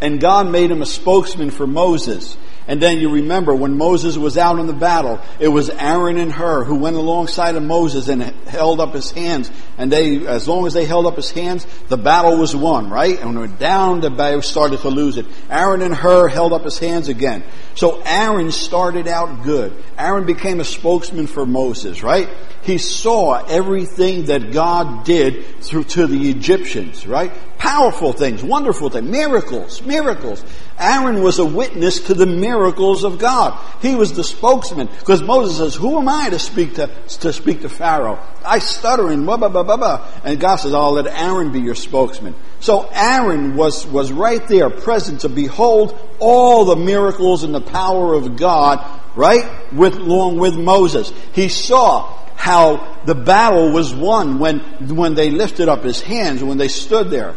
And 0.00 0.20
God 0.20 0.50
made 0.50 0.70
him 0.70 0.82
a 0.82 0.86
spokesman 0.86 1.50
for 1.50 1.66
Moses. 1.66 2.36
And 2.72 2.80
then 2.80 3.00
you 3.00 3.10
remember 3.10 3.54
when 3.54 3.76
Moses 3.76 4.16
was 4.16 4.38
out 4.38 4.58
in 4.58 4.66
the 4.66 4.72
battle, 4.72 5.20
it 5.38 5.48
was 5.48 5.68
Aaron 5.68 6.16
and 6.16 6.32
Hur 6.32 6.64
who 6.64 6.76
went 6.76 6.96
alongside 6.96 7.54
of 7.54 7.62
Moses 7.62 8.08
and 8.08 8.22
held 8.22 8.80
up 8.80 8.94
his 8.94 9.10
hands. 9.10 9.50
And 9.76 9.92
they, 9.92 10.26
as 10.26 10.48
long 10.48 10.66
as 10.66 10.72
they 10.72 10.86
held 10.86 11.04
up 11.04 11.16
his 11.16 11.30
hands, 11.30 11.66
the 11.88 11.98
battle 11.98 12.38
was 12.38 12.56
won, 12.56 12.88
right? 12.88 13.18
And 13.18 13.28
when 13.28 13.36
it 13.36 13.40
went 13.40 13.58
down, 13.58 14.00
the 14.00 14.08
battle 14.08 14.40
started 14.40 14.80
to 14.80 14.88
lose 14.88 15.18
it. 15.18 15.26
Aaron 15.50 15.82
and 15.82 15.94
Hur 15.94 16.28
held 16.28 16.54
up 16.54 16.64
his 16.64 16.78
hands 16.78 17.08
again. 17.08 17.44
So 17.74 18.00
Aaron 18.06 18.50
started 18.50 19.06
out 19.06 19.42
good. 19.42 19.76
Aaron 19.98 20.24
became 20.24 20.58
a 20.58 20.64
spokesman 20.64 21.26
for 21.26 21.44
Moses, 21.44 22.02
right? 22.02 22.30
He 22.62 22.78
saw 22.78 23.44
everything 23.44 24.26
that 24.26 24.50
God 24.50 25.04
did 25.04 25.60
through 25.60 25.84
to 25.84 26.06
the 26.06 26.30
Egyptians, 26.30 27.06
right? 27.06 27.32
Powerful 27.62 28.12
things, 28.12 28.42
wonderful 28.42 28.90
things, 28.90 29.08
miracles, 29.08 29.82
miracles. 29.82 30.42
Aaron 30.80 31.22
was 31.22 31.38
a 31.38 31.44
witness 31.44 32.00
to 32.00 32.14
the 32.14 32.26
miracles 32.26 33.04
of 33.04 33.20
God. 33.20 33.56
He 33.80 33.94
was 33.94 34.14
the 34.14 34.24
spokesman 34.24 34.88
because 34.98 35.22
Moses 35.22 35.58
says, 35.58 35.74
"Who 35.76 35.96
am 35.96 36.08
I 36.08 36.28
to 36.30 36.40
speak 36.40 36.74
to 36.74 36.90
to 37.20 37.32
speak 37.32 37.62
to 37.62 37.68
Pharaoh? 37.68 38.18
I 38.44 38.58
stutter 38.58 39.10
and 39.10 39.24
blah 39.24 39.36
blah 39.36 39.48
blah 39.48 39.62
blah 39.62 39.76
blah." 39.76 40.00
And 40.24 40.40
God 40.40 40.56
says, 40.56 40.74
"I'll 40.74 40.94
let 40.94 41.06
Aaron 41.06 41.52
be 41.52 41.60
your 41.60 41.76
spokesman." 41.76 42.34
So 42.58 42.88
Aaron 42.92 43.54
was 43.54 43.86
was 43.86 44.10
right 44.10 44.46
there, 44.48 44.68
present 44.68 45.20
to 45.20 45.28
behold 45.28 45.94
all 46.18 46.64
the 46.64 46.74
miracles 46.74 47.44
and 47.44 47.54
the 47.54 47.60
power 47.60 48.12
of 48.14 48.34
God, 48.34 48.80
right, 49.14 49.46
with 49.72 49.94
along 49.94 50.38
with 50.38 50.56
Moses. 50.56 51.12
He 51.30 51.48
saw 51.48 52.06
how 52.34 52.80
the 53.06 53.14
battle 53.14 53.70
was 53.70 53.94
won 53.94 54.40
when 54.40 54.58
when 54.88 55.14
they 55.14 55.30
lifted 55.30 55.68
up 55.68 55.84
his 55.84 56.00
hands, 56.00 56.42
when 56.42 56.58
they 56.58 56.66
stood 56.66 57.08
there. 57.08 57.34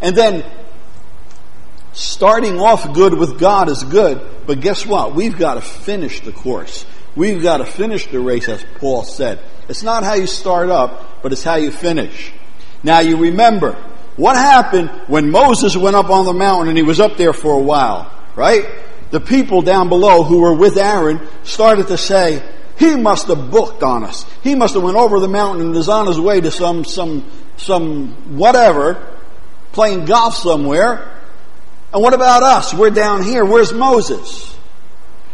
And 0.00 0.16
then 0.16 0.44
starting 1.92 2.60
off 2.60 2.94
good 2.94 3.14
with 3.14 3.38
God 3.38 3.68
is 3.68 3.82
good, 3.84 4.20
but 4.46 4.60
guess 4.60 4.86
what? 4.86 5.14
We've 5.14 5.36
got 5.36 5.54
to 5.54 5.60
finish 5.60 6.20
the 6.20 6.32
course. 6.32 6.86
We've 7.16 7.42
got 7.42 7.58
to 7.58 7.64
finish 7.64 8.06
the 8.06 8.20
race, 8.20 8.48
as 8.48 8.64
Paul 8.76 9.02
said. 9.02 9.40
It's 9.68 9.82
not 9.82 10.04
how 10.04 10.14
you 10.14 10.26
start 10.26 10.70
up, 10.70 11.22
but 11.22 11.32
it's 11.32 11.42
how 11.42 11.56
you 11.56 11.70
finish. 11.70 12.32
Now 12.82 13.00
you 13.00 13.16
remember, 13.16 13.72
what 14.16 14.36
happened 14.36 14.90
when 15.06 15.30
Moses 15.30 15.76
went 15.76 15.96
up 15.96 16.10
on 16.10 16.26
the 16.26 16.32
mountain 16.32 16.68
and 16.68 16.76
he 16.76 16.82
was 16.82 17.00
up 17.00 17.16
there 17.16 17.32
for 17.32 17.52
a 17.52 17.62
while, 17.62 18.12
right? 18.34 18.66
The 19.10 19.20
people 19.20 19.62
down 19.62 19.88
below 19.88 20.22
who 20.22 20.40
were 20.40 20.54
with 20.54 20.76
Aaron 20.76 21.20
started 21.42 21.88
to 21.88 21.96
say, 21.96 22.42
he 22.78 22.96
must 22.96 23.26
have 23.26 23.50
booked 23.50 23.82
on 23.82 24.04
us. 24.04 24.24
He 24.42 24.54
must 24.54 24.74
have 24.74 24.82
went 24.82 24.96
over 24.96 25.18
the 25.18 25.28
mountain 25.28 25.66
and 25.66 25.76
is 25.76 25.88
on 25.88 26.06
his 26.06 26.20
way 26.20 26.40
to 26.40 26.50
some, 26.50 26.84
some, 26.84 27.28
some 27.56 28.36
whatever, 28.36 29.17
playing 29.72 30.04
golf 30.04 30.34
somewhere. 30.34 31.14
And 31.92 32.02
what 32.02 32.14
about 32.14 32.42
us? 32.42 32.74
We're 32.74 32.90
down 32.90 33.22
here. 33.22 33.44
Where's 33.44 33.72
Moses? 33.72 34.56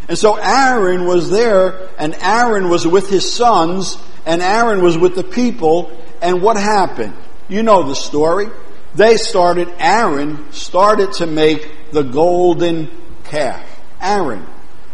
And 0.09 0.19
so 0.19 0.37
Aaron 0.37 1.07
was 1.07 1.31
there, 1.31 1.89
and 1.99 2.15
Aaron 2.21 2.69
was 2.69 2.87
with 2.87 3.09
his 3.09 3.33
sons, 3.33 3.97
and 4.27 4.43
Aaron 4.43 4.83
was 4.83 4.99
with 4.99 5.15
the 5.15 5.25
people, 5.25 5.91
and 6.21 6.43
what 6.43 6.57
happened? 6.57 7.15
You 7.49 7.63
know 7.63 7.89
the 7.89 7.95
story. 7.95 8.49
They 8.95 9.17
started, 9.17 9.69
Aaron 9.79 10.53
started 10.53 11.13
to 11.15 11.27
make 11.27 11.91
the 11.91 12.03
golden 12.03 12.91
calf. 13.25 13.67
Aaron, 14.01 14.47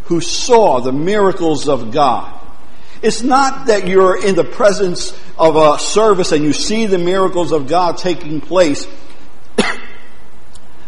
who 0.04 0.20
saw 0.20 0.80
the 0.80 0.92
miracles 0.92 1.68
of 1.68 1.92
God. 1.92 2.38
It's 3.02 3.22
not 3.22 3.66
that 3.66 3.88
you're 3.88 4.22
in 4.24 4.34
the 4.34 4.44
presence 4.44 5.18
of 5.38 5.56
a 5.56 5.78
service 5.78 6.32
and 6.32 6.44
you 6.44 6.52
see 6.52 6.86
the 6.86 6.98
miracles 6.98 7.52
of 7.52 7.66
God 7.66 7.96
taking 7.96 8.40
place 8.40 8.86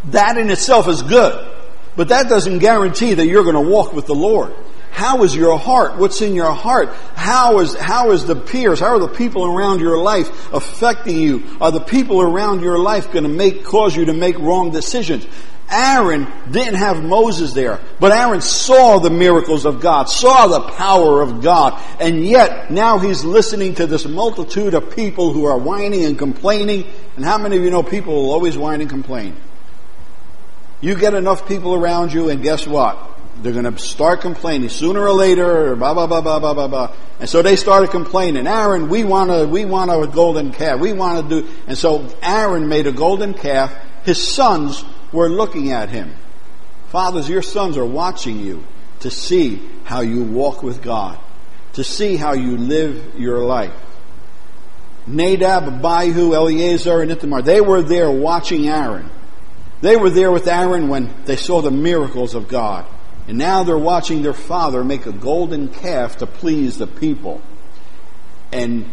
that 0.06 0.36
in 0.36 0.50
itself 0.50 0.88
is 0.88 1.02
good. 1.02 1.48
But 1.94 2.08
that 2.08 2.28
doesn't 2.28 2.58
guarantee 2.58 3.14
that 3.14 3.26
you're 3.26 3.44
going 3.44 3.54
to 3.54 3.70
walk 3.70 3.92
with 3.92 4.06
the 4.06 4.14
Lord. 4.14 4.54
How 4.90 5.22
is 5.24 5.34
your 5.34 5.58
heart? 5.58 5.96
What's 5.96 6.20
in 6.20 6.34
your 6.34 6.52
heart? 6.52 6.90
How 7.14 7.60
is, 7.60 7.74
how 7.74 8.10
is 8.10 8.26
the 8.26 8.36
peers, 8.36 8.78
how 8.78 8.94
are 8.94 8.98
the 8.98 9.08
people 9.08 9.44
around 9.44 9.80
your 9.80 9.96
life 9.96 10.52
affecting 10.52 11.16
you? 11.16 11.44
Are 11.60 11.70
the 11.70 11.80
people 11.80 12.20
around 12.20 12.60
your 12.60 12.78
life 12.78 13.10
going 13.10 13.24
to 13.24 13.30
make, 13.30 13.64
cause 13.64 13.96
you 13.96 14.04
to 14.06 14.12
make 14.12 14.38
wrong 14.38 14.70
decisions? 14.70 15.26
Aaron 15.70 16.26
didn't 16.50 16.74
have 16.74 17.02
Moses 17.02 17.54
there, 17.54 17.80
but 17.98 18.12
Aaron 18.12 18.42
saw 18.42 18.98
the 18.98 19.08
miracles 19.08 19.64
of 19.64 19.80
God, 19.80 20.10
saw 20.10 20.46
the 20.46 20.60
power 20.72 21.22
of 21.22 21.40
God, 21.40 21.82
and 21.98 22.26
yet 22.26 22.70
now 22.70 22.98
he's 22.98 23.24
listening 23.24 23.76
to 23.76 23.86
this 23.86 24.06
multitude 24.06 24.74
of 24.74 24.94
people 24.94 25.32
who 25.32 25.46
are 25.46 25.56
whining 25.56 26.04
and 26.04 26.18
complaining. 26.18 26.84
And 27.16 27.24
how 27.24 27.38
many 27.38 27.56
of 27.56 27.62
you 27.62 27.70
know 27.70 27.82
people 27.82 28.14
will 28.14 28.32
always 28.32 28.58
whine 28.58 28.82
and 28.82 28.90
complain? 28.90 29.34
You 30.82 30.96
get 30.96 31.14
enough 31.14 31.48
people 31.48 31.74
around 31.74 32.12
you, 32.12 32.28
and 32.28 32.42
guess 32.42 32.66
what? 32.66 32.98
They're 33.36 33.52
going 33.52 33.72
to 33.72 33.78
start 33.78 34.20
complaining 34.20 34.68
sooner 34.68 35.00
or 35.00 35.12
later, 35.12 35.74
blah 35.76 35.94
blah 35.94 36.06
blah 36.06 36.20
blah 36.20 36.38
blah 36.40 36.54
blah 36.54 36.68
blah. 36.68 36.94
And 37.20 37.28
so 37.28 37.40
they 37.40 37.56
started 37.56 37.90
complaining. 37.90 38.46
Aaron, 38.46 38.88
we 38.88 39.04
want 39.04 39.30
a 39.30 39.46
we 39.46 39.64
want 39.64 39.90
a 39.90 40.06
golden 40.12 40.52
calf. 40.52 40.80
We 40.80 40.92
want 40.92 41.28
to 41.28 41.42
do. 41.42 41.48
And 41.66 41.78
so 41.78 42.08
Aaron 42.20 42.68
made 42.68 42.86
a 42.86 42.92
golden 42.92 43.32
calf. 43.32 43.74
His 44.04 44.22
sons 44.22 44.84
were 45.12 45.28
looking 45.28 45.72
at 45.72 45.88
him. 45.88 46.14
Fathers, 46.88 47.28
your 47.28 47.42
sons 47.42 47.76
are 47.76 47.86
watching 47.86 48.40
you 48.40 48.64
to 49.00 49.10
see 49.10 49.62
how 49.84 50.00
you 50.00 50.24
walk 50.24 50.62
with 50.62 50.82
God, 50.82 51.18
to 51.74 51.84
see 51.84 52.16
how 52.16 52.32
you 52.32 52.56
live 52.56 53.18
your 53.18 53.38
life. 53.38 53.72
Nadab, 55.06 55.84
Abihu, 55.84 56.34
Eleazar, 56.34 57.02
and 57.02 57.10
Ithamar, 57.10 57.42
they 57.42 57.60
were 57.60 57.82
there 57.82 58.10
watching 58.10 58.68
Aaron. 58.68 59.10
They 59.82 59.96
were 59.96 60.10
there 60.10 60.30
with 60.30 60.46
Aaron 60.46 60.88
when 60.88 61.12
they 61.24 61.36
saw 61.36 61.60
the 61.60 61.72
miracles 61.72 62.34
of 62.34 62.48
God. 62.48 62.86
And 63.28 63.36
now 63.36 63.64
they're 63.64 63.76
watching 63.76 64.22
their 64.22 64.32
father 64.32 64.82
make 64.82 65.06
a 65.06 65.12
golden 65.12 65.68
calf 65.68 66.18
to 66.18 66.26
please 66.26 66.78
the 66.78 66.86
people. 66.86 67.42
And 68.52 68.88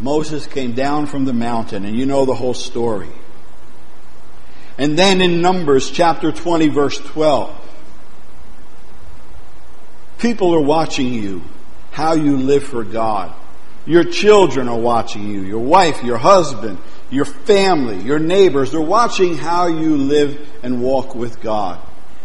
Moses 0.00 0.46
came 0.46 0.72
down 0.72 1.06
from 1.06 1.24
the 1.24 1.32
mountain, 1.32 1.84
and 1.84 1.96
you 1.96 2.04
know 2.04 2.26
the 2.26 2.34
whole 2.34 2.54
story. 2.54 3.10
And 4.76 4.98
then 4.98 5.20
in 5.22 5.40
Numbers 5.40 5.90
chapter 5.90 6.30
20, 6.30 6.68
verse 6.68 6.98
12, 6.98 7.56
people 10.18 10.54
are 10.54 10.60
watching 10.60 11.12
you, 11.12 11.42
how 11.90 12.14
you 12.14 12.36
live 12.36 12.64
for 12.64 12.84
God. 12.84 13.34
Your 13.84 14.04
children 14.04 14.68
are 14.68 14.78
watching 14.78 15.28
you, 15.28 15.42
your 15.42 15.60
wife, 15.60 16.02
your 16.04 16.18
husband, 16.18 16.78
your 17.10 17.24
family, 17.24 18.00
your 18.00 18.18
neighbors, 18.18 18.72
they're 18.72 18.80
watching 18.80 19.36
how 19.36 19.66
you 19.66 19.96
live 19.96 20.48
and 20.62 20.80
walk 20.80 21.14
with 21.14 21.40
God. 21.40 21.80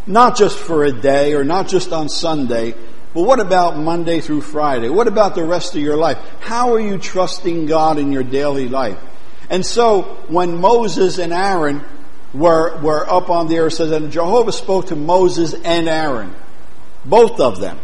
Not 0.05 0.37
just 0.37 0.57
for 0.57 0.85
a 0.85 0.91
day 0.91 1.33
or 1.33 1.43
not 1.43 1.67
just 1.67 1.91
on 1.91 2.09
Sunday, 2.09 2.73
but 3.13 3.23
what 3.23 3.39
about 3.39 3.77
Monday 3.77 4.21
through 4.21 4.41
Friday? 4.41 4.89
What 4.89 5.07
about 5.07 5.35
the 5.35 5.43
rest 5.43 5.75
of 5.75 5.81
your 5.81 5.97
life? 5.97 6.17
How 6.39 6.73
are 6.73 6.79
you 6.79 6.97
trusting 6.97 7.65
God 7.65 7.97
in 7.97 8.11
your 8.11 8.23
daily 8.23 8.69
life? 8.69 8.99
And 9.49 9.65
so 9.65 10.03
when 10.27 10.61
Moses 10.61 11.17
and 11.17 11.33
Aaron 11.33 11.83
were, 12.33 12.79
were 12.79 13.09
up 13.09 13.29
on 13.29 13.47
there, 13.47 13.67
it 13.67 13.71
says 13.71 13.91
and 13.91 14.11
Jehovah 14.11 14.51
spoke 14.51 14.87
to 14.87 14.95
Moses 14.95 15.53
and 15.53 15.89
Aaron, 15.89 16.35
both 17.05 17.39
of 17.39 17.59
them, 17.59 17.79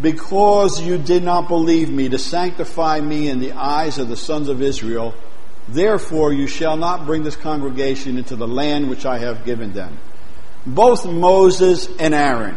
because 0.00 0.80
you 0.80 0.98
did 0.98 1.22
not 1.22 1.48
believe 1.48 1.90
me 1.90 2.08
to 2.08 2.18
sanctify 2.18 3.00
me 3.00 3.28
in 3.28 3.38
the 3.38 3.52
eyes 3.52 3.98
of 3.98 4.08
the 4.08 4.16
sons 4.16 4.48
of 4.48 4.62
Israel, 4.62 5.14
Therefore, 5.68 6.32
you 6.32 6.46
shall 6.46 6.76
not 6.76 7.06
bring 7.06 7.24
this 7.24 7.36
congregation 7.36 8.18
into 8.18 8.36
the 8.36 8.46
land 8.46 8.88
which 8.88 9.04
I 9.04 9.18
have 9.18 9.44
given 9.44 9.72
them. 9.72 9.98
Both 10.64 11.06
Moses 11.06 11.88
and 11.98 12.14
Aaron 12.14 12.56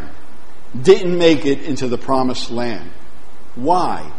didn't 0.79 1.17
make 1.17 1.45
it 1.45 1.63
into 1.63 1.87
the 1.87 1.97
promised 1.97 2.51
land. 2.51 2.91
Why? 3.55 4.11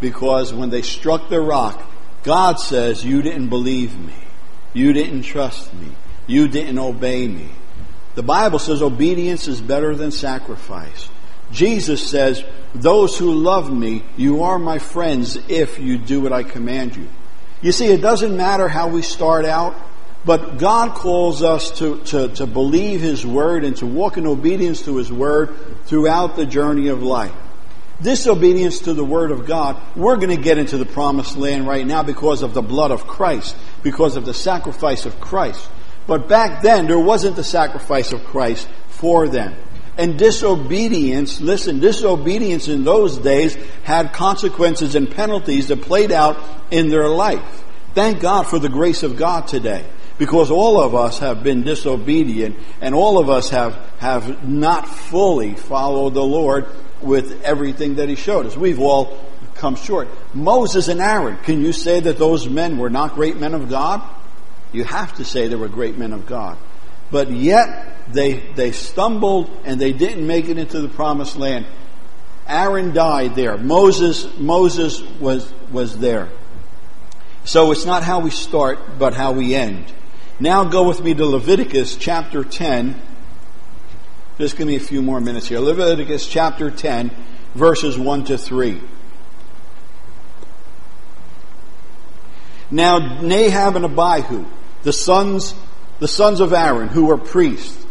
Because 0.00 0.52
when 0.52 0.70
they 0.70 0.82
struck 0.82 1.30
the 1.30 1.40
rock, 1.40 1.90
God 2.22 2.60
says, 2.60 3.04
You 3.04 3.22
didn't 3.22 3.48
believe 3.48 3.98
me. 3.98 4.14
You 4.74 4.92
didn't 4.92 5.22
trust 5.22 5.72
me. 5.72 5.88
You 6.26 6.48
didn't 6.48 6.78
obey 6.78 7.26
me. 7.26 7.48
The 8.14 8.22
Bible 8.22 8.58
says 8.58 8.82
obedience 8.82 9.48
is 9.48 9.60
better 9.60 9.94
than 9.96 10.10
sacrifice. 10.10 11.08
Jesus 11.54 12.10
says, 12.10 12.44
Those 12.74 13.16
who 13.16 13.32
love 13.32 13.72
me, 13.72 14.02
you 14.16 14.42
are 14.42 14.58
my 14.58 14.80
friends 14.80 15.38
if 15.48 15.78
you 15.78 15.96
do 15.96 16.20
what 16.20 16.32
I 16.32 16.42
command 16.42 16.96
you. 16.96 17.08
You 17.62 17.70
see, 17.70 17.86
it 17.86 18.02
doesn't 18.02 18.36
matter 18.36 18.68
how 18.68 18.88
we 18.88 19.02
start 19.02 19.44
out, 19.44 19.74
but 20.24 20.58
God 20.58 20.94
calls 20.94 21.42
us 21.42 21.78
to, 21.78 22.00
to, 22.06 22.28
to 22.34 22.46
believe 22.46 23.00
His 23.00 23.24
Word 23.24 23.64
and 23.64 23.76
to 23.76 23.86
walk 23.86 24.16
in 24.16 24.26
obedience 24.26 24.82
to 24.82 24.96
His 24.96 25.12
Word 25.12 25.54
throughout 25.86 26.34
the 26.34 26.44
journey 26.44 26.88
of 26.88 27.02
life. 27.02 27.32
disobedience 28.02 28.80
to 28.80 28.92
the 28.92 29.04
Word 29.04 29.30
of 29.30 29.46
God, 29.46 29.80
we're 29.94 30.16
going 30.16 30.36
to 30.36 30.42
get 30.42 30.58
into 30.58 30.76
the 30.76 30.84
promised 30.84 31.36
land 31.36 31.68
right 31.68 31.86
now 31.86 32.02
because 32.02 32.42
of 32.42 32.52
the 32.52 32.62
blood 32.62 32.90
of 32.90 33.06
Christ, 33.06 33.56
because 33.84 34.16
of 34.16 34.26
the 34.26 34.34
sacrifice 34.34 35.06
of 35.06 35.20
Christ. 35.20 35.68
But 36.08 36.28
back 36.28 36.62
then, 36.62 36.88
there 36.88 36.98
wasn't 36.98 37.36
the 37.36 37.44
sacrifice 37.44 38.12
of 38.12 38.24
Christ 38.24 38.68
for 38.88 39.28
them. 39.28 39.54
And 39.96 40.18
disobedience, 40.18 41.40
listen, 41.40 41.78
disobedience 41.78 42.68
in 42.68 42.84
those 42.84 43.18
days 43.18 43.54
had 43.84 44.12
consequences 44.12 44.94
and 44.94 45.10
penalties 45.10 45.68
that 45.68 45.82
played 45.82 46.10
out 46.10 46.38
in 46.70 46.88
their 46.88 47.08
life. 47.08 47.64
Thank 47.94 48.20
God 48.20 48.48
for 48.48 48.58
the 48.58 48.68
grace 48.68 49.04
of 49.04 49.16
God 49.16 49.46
today. 49.46 49.84
Because 50.18 50.50
all 50.50 50.80
of 50.80 50.94
us 50.94 51.18
have 51.20 51.42
been 51.42 51.62
disobedient 51.62 52.56
and 52.80 52.94
all 52.94 53.18
of 53.18 53.28
us 53.28 53.50
have, 53.50 53.74
have 53.98 54.46
not 54.46 54.88
fully 54.88 55.54
followed 55.54 56.14
the 56.14 56.22
Lord 56.22 56.66
with 57.00 57.42
everything 57.42 57.96
that 57.96 58.08
He 58.08 58.14
showed 58.14 58.46
us. 58.46 58.56
We've 58.56 58.80
all 58.80 59.18
come 59.54 59.76
short. 59.76 60.08
Moses 60.34 60.88
and 60.88 61.00
Aaron, 61.00 61.36
can 61.38 61.62
you 61.62 61.72
say 61.72 62.00
that 62.00 62.18
those 62.18 62.48
men 62.48 62.78
were 62.78 62.90
not 62.90 63.14
great 63.14 63.36
men 63.36 63.54
of 63.54 63.68
God? 63.68 64.02
You 64.72 64.84
have 64.84 65.14
to 65.14 65.24
say 65.24 65.48
they 65.48 65.56
were 65.56 65.68
great 65.68 65.96
men 65.96 66.12
of 66.12 66.26
God. 66.26 66.58
But 67.10 67.30
yet, 67.30 68.03
they, 68.12 68.38
they 68.54 68.72
stumbled 68.72 69.50
and 69.64 69.80
they 69.80 69.92
didn't 69.92 70.26
make 70.26 70.48
it 70.48 70.58
into 70.58 70.80
the 70.80 70.88
promised 70.88 71.36
land. 71.36 71.66
Aaron 72.46 72.92
died 72.92 73.34
there. 73.34 73.56
Moses, 73.56 74.38
Moses 74.38 75.00
was, 75.18 75.50
was 75.70 75.98
there. 75.98 76.28
So 77.44 77.72
it's 77.72 77.84
not 77.84 78.02
how 78.02 78.20
we 78.20 78.30
start, 78.30 78.98
but 78.98 79.14
how 79.14 79.32
we 79.32 79.54
end. 79.54 79.92
Now 80.40 80.64
go 80.64 80.86
with 80.86 81.02
me 81.02 81.14
to 81.14 81.26
Leviticus 81.26 81.96
chapter 81.96 82.44
10. 82.44 83.00
Just 84.38 84.56
give 84.56 84.66
me 84.66 84.76
a 84.76 84.80
few 84.80 85.00
more 85.00 85.20
minutes 85.20 85.48
here. 85.48 85.60
Leviticus 85.60 86.26
chapter 86.26 86.70
10, 86.70 87.10
verses 87.54 87.98
1 87.98 88.24
to 88.24 88.38
3. 88.38 88.80
Now 92.70 93.20
Nadab 93.20 93.76
and 93.76 93.84
Abihu, 93.84 94.44
the 94.82 94.92
sons, 94.92 95.54
the 96.00 96.08
sons 96.08 96.40
of 96.40 96.52
Aaron, 96.52 96.88
who 96.88 97.06
were 97.06 97.18
priests, 97.18 97.83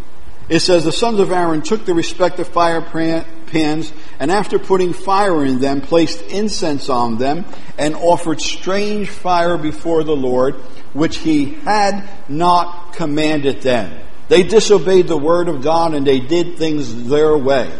it 0.53 0.59
says 0.59 0.83
the 0.83 0.91
sons 0.91 1.19
of 1.19 1.31
Aaron 1.31 1.63
took 1.63 1.83
the 1.83 1.95
respective 1.95 2.47
fire 2.47 2.79
pans 2.79 3.91
and 4.19 4.29
after 4.29 4.59
putting 4.59 4.93
fire 4.93 5.43
in 5.43 5.59
them, 5.59 5.81
placed 5.81 6.21
incense 6.21 6.89
on 6.89 7.17
them 7.17 7.45
and 7.75 7.95
offered 7.95 8.39
strange 8.39 9.09
fire 9.09 9.57
before 9.57 10.03
the 10.03 10.15
Lord, 10.15 10.53
which 10.93 11.17
he 11.17 11.45
had 11.45 12.07
not 12.29 12.93
commanded 12.93 13.63
them. 13.63 13.99
They 14.27 14.43
disobeyed 14.43 15.07
the 15.07 15.17
word 15.17 15.47
of 15.47 15.63
God 15.63 15.95
and 15.95 16.05
they 16.05 16.19
did 16.19 16.59
things 16.59 17.09
their 17.09 17.35
way. 17.35 17.71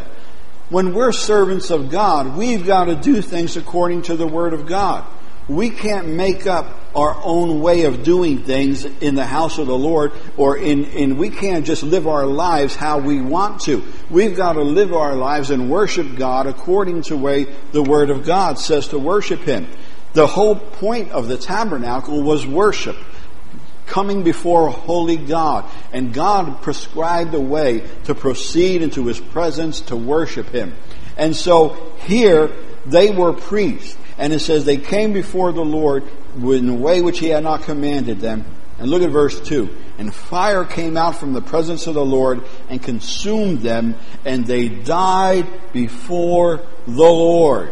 When 0.70 0.96
we're 0.96 1.12
servants 1.12 1.70
of 1.70 1.92
God, 1.92 2.36
we've 2.36 2.66
got 2.66 2.86
to 2.86 2.96
do 2.96 3.22
things 3.22 3.56
according 3.56 4.02
to 4.04 4.16
the 4.16 4.26
word 4.26 4.54
of 4.54 4.66
God. 4.66 5.06
We 5.48 5.70
can't 5.70 6.08
make 6.08 6.48
up 6.48 6.80
our 6.96 7.20
own 7.24 7.60
way 7.60 7.84
of 7.84 8.04
doing 8.04 8.44
things 8.44 8.86
in 8.86 9.16
the 9.16 9.26
house 9.26 9.58
of 9.58 9.68
the 9.68 9.78
Lord 9.78 10.14
or 10.38 10.58
in, 10.58 10.86
in 10.86 11.18
we 11.18 11.30
can't 11.30 11.66
just 11.66 11.84
live 11.84 12.08
our 12.08 12.26
lives 12.26 12.76
how 12.76 13.00
we 13.00 13.20
want 13.20 13.62
to. 13.62 13.84
We've 14.10 14.36
got 14.36 14.54
to 14.54 14.62
live 14.62 14.94
our 14.94 15.16
lives 15.16 15.50
and 15.50 15.70
worship 15.70 16.16
God 16.16 16.48
according 16.48 17.02
to 17.04 17.16
the 17.16 17.18
way 17.18 17.48
the 17.72 17.84
Word 17.84 18.10
of 18.10 18.26
God 18.26 18.58
says 18.58 18.90
to 18.90 19.00
worship 19.00 19.42
Him. 19.42 19.68
The 20.14 20.28
whole 20.28 20.56
point 20.56 21.12
of 21.12 21.28
the 21.28 21.38
tabernacle 21.38 22.22
was 22.22 22.46
worship 22.46 22.96
coming 23.86 24.24
before 24.24 24.68
a 24.68 24.72
holy 24.72 25.18
God. 25.18 25.70
And 25.92 26.14
God 26.14 26.62
prescribed 26.62 27.34
a 27.34 27.40
way 27.40 27.88
to 28.06 28.16
proceed 28.16 28.82
into 28.82 29.08
His 29.08 29.20
presence 29.20 29.82
to 29.82 29.96
worship 29.96 30.50
Him. 30.50 30.74
And 31.18 31.36
so 31.36 31.94
here, 32.00 32.50
they 32.86 33.12
were 33.12 33.34
priests. 33.34 33.98
And 34.18 34.34
it 34.34 34.40
says 34.40 34.66
they 34.66 34.78
came 34.78 35.14
before 35.14 35.52
the 35.52 35.66
Lord 35.66 36.04
in 36.36 36.70
a 36.70 36.76
way 36.76 37.02
which 37.02 37.20
he 37.20 37.28
had 37.28 37.44
not 37.44 37.64
commanded 37.64 38.20
them. 38.20 38.46
And 38.80 38.90
look 38.90 39.02
at 39.02 39.10
verse 39.10 39.40
2. 39.40 39.76
And 39.98 40.14
fire 40.14 40.66
came 40.66 40.98
out 40.98 41.16
from 41.18 41.34
the 41.34 41.42
presence 41.42 41.88
of 41.88 41.94
the 41.94 42.06
Lord 42.06 42.44
and 42.70 42.82
consumed 42.82 43.60
them, 43.60 43.96
and 44.26 44.46
they 44.46 44.68
died 44.68 45.48
before 45.72 46.62
the 46.86 46.94
Lord. 46.94 47.72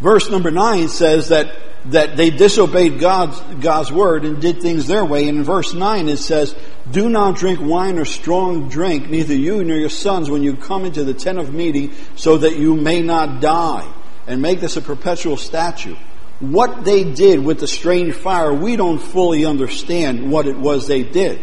Verse 0.00 0.30
number 0.30 0.50
9 0.50 0.88
says 0.88 1.28
that, 1.28 1.54
that 1.86 2.16
they 2.16 2.30
disobeyed 2.30 3.00
God's, 3.00 3.40
God's 3.60 3.90
word 3.90 4.24
and 4.24 4.40
did 4.40 4.60
things 4.60 4.86
their 4.86 5.04
way. 5.04 5.28
And 5.28 5.38
in 5.38 5.44
verse 5.44 5.72
9 5.72 6.08
it 6.08 6.18
says, 6.18 6.54
Do 6.90 7.08
not 7.08 7.36
drink 7.36 7.60
wine 7.60 7.98
or 7.98 8.04
strong 8.04 8.68
drink, 8.68 9.08
neither 9.08 9.34
you 9.34 9.64
nor 9.64 9.76
your 9.76 9.88
sons, 9.88 10.28
when 10.28 10.42
you 10.42 10.56
come 10.56 10.84
into 10.84 11.04
the 11.04 11.14
tent 11.14 11.38
of 11.38 11.54
meeting, 11.54 11.94
so 12.16 12.38
that 12.38 12.56
you 12.56 12.74
may 12.76 13.00
not 13.00 13.40
die 13.40 13.90
and 14.26 14.42
make 14.42 14.60
this 14.60 14.76
a 14.76 14.82
perpetual 14.82 15.36
statute. 15.36 15.98
What 16.40 16.84
they 16.84 17.04
did 17.04 17.44
with 17.44 17.60
the 17.60 17.66
strange 17.66 18.14
fire, 18.14 18.52
we 18.52 18.76
don't 18.76 18.98
fully 18.98 19.44
understand 19.44 20.30
what 20.30 20.46
it 20.46 20.56
was 20.56 20.86
they 20.86 21.02
did. 21.02 21.40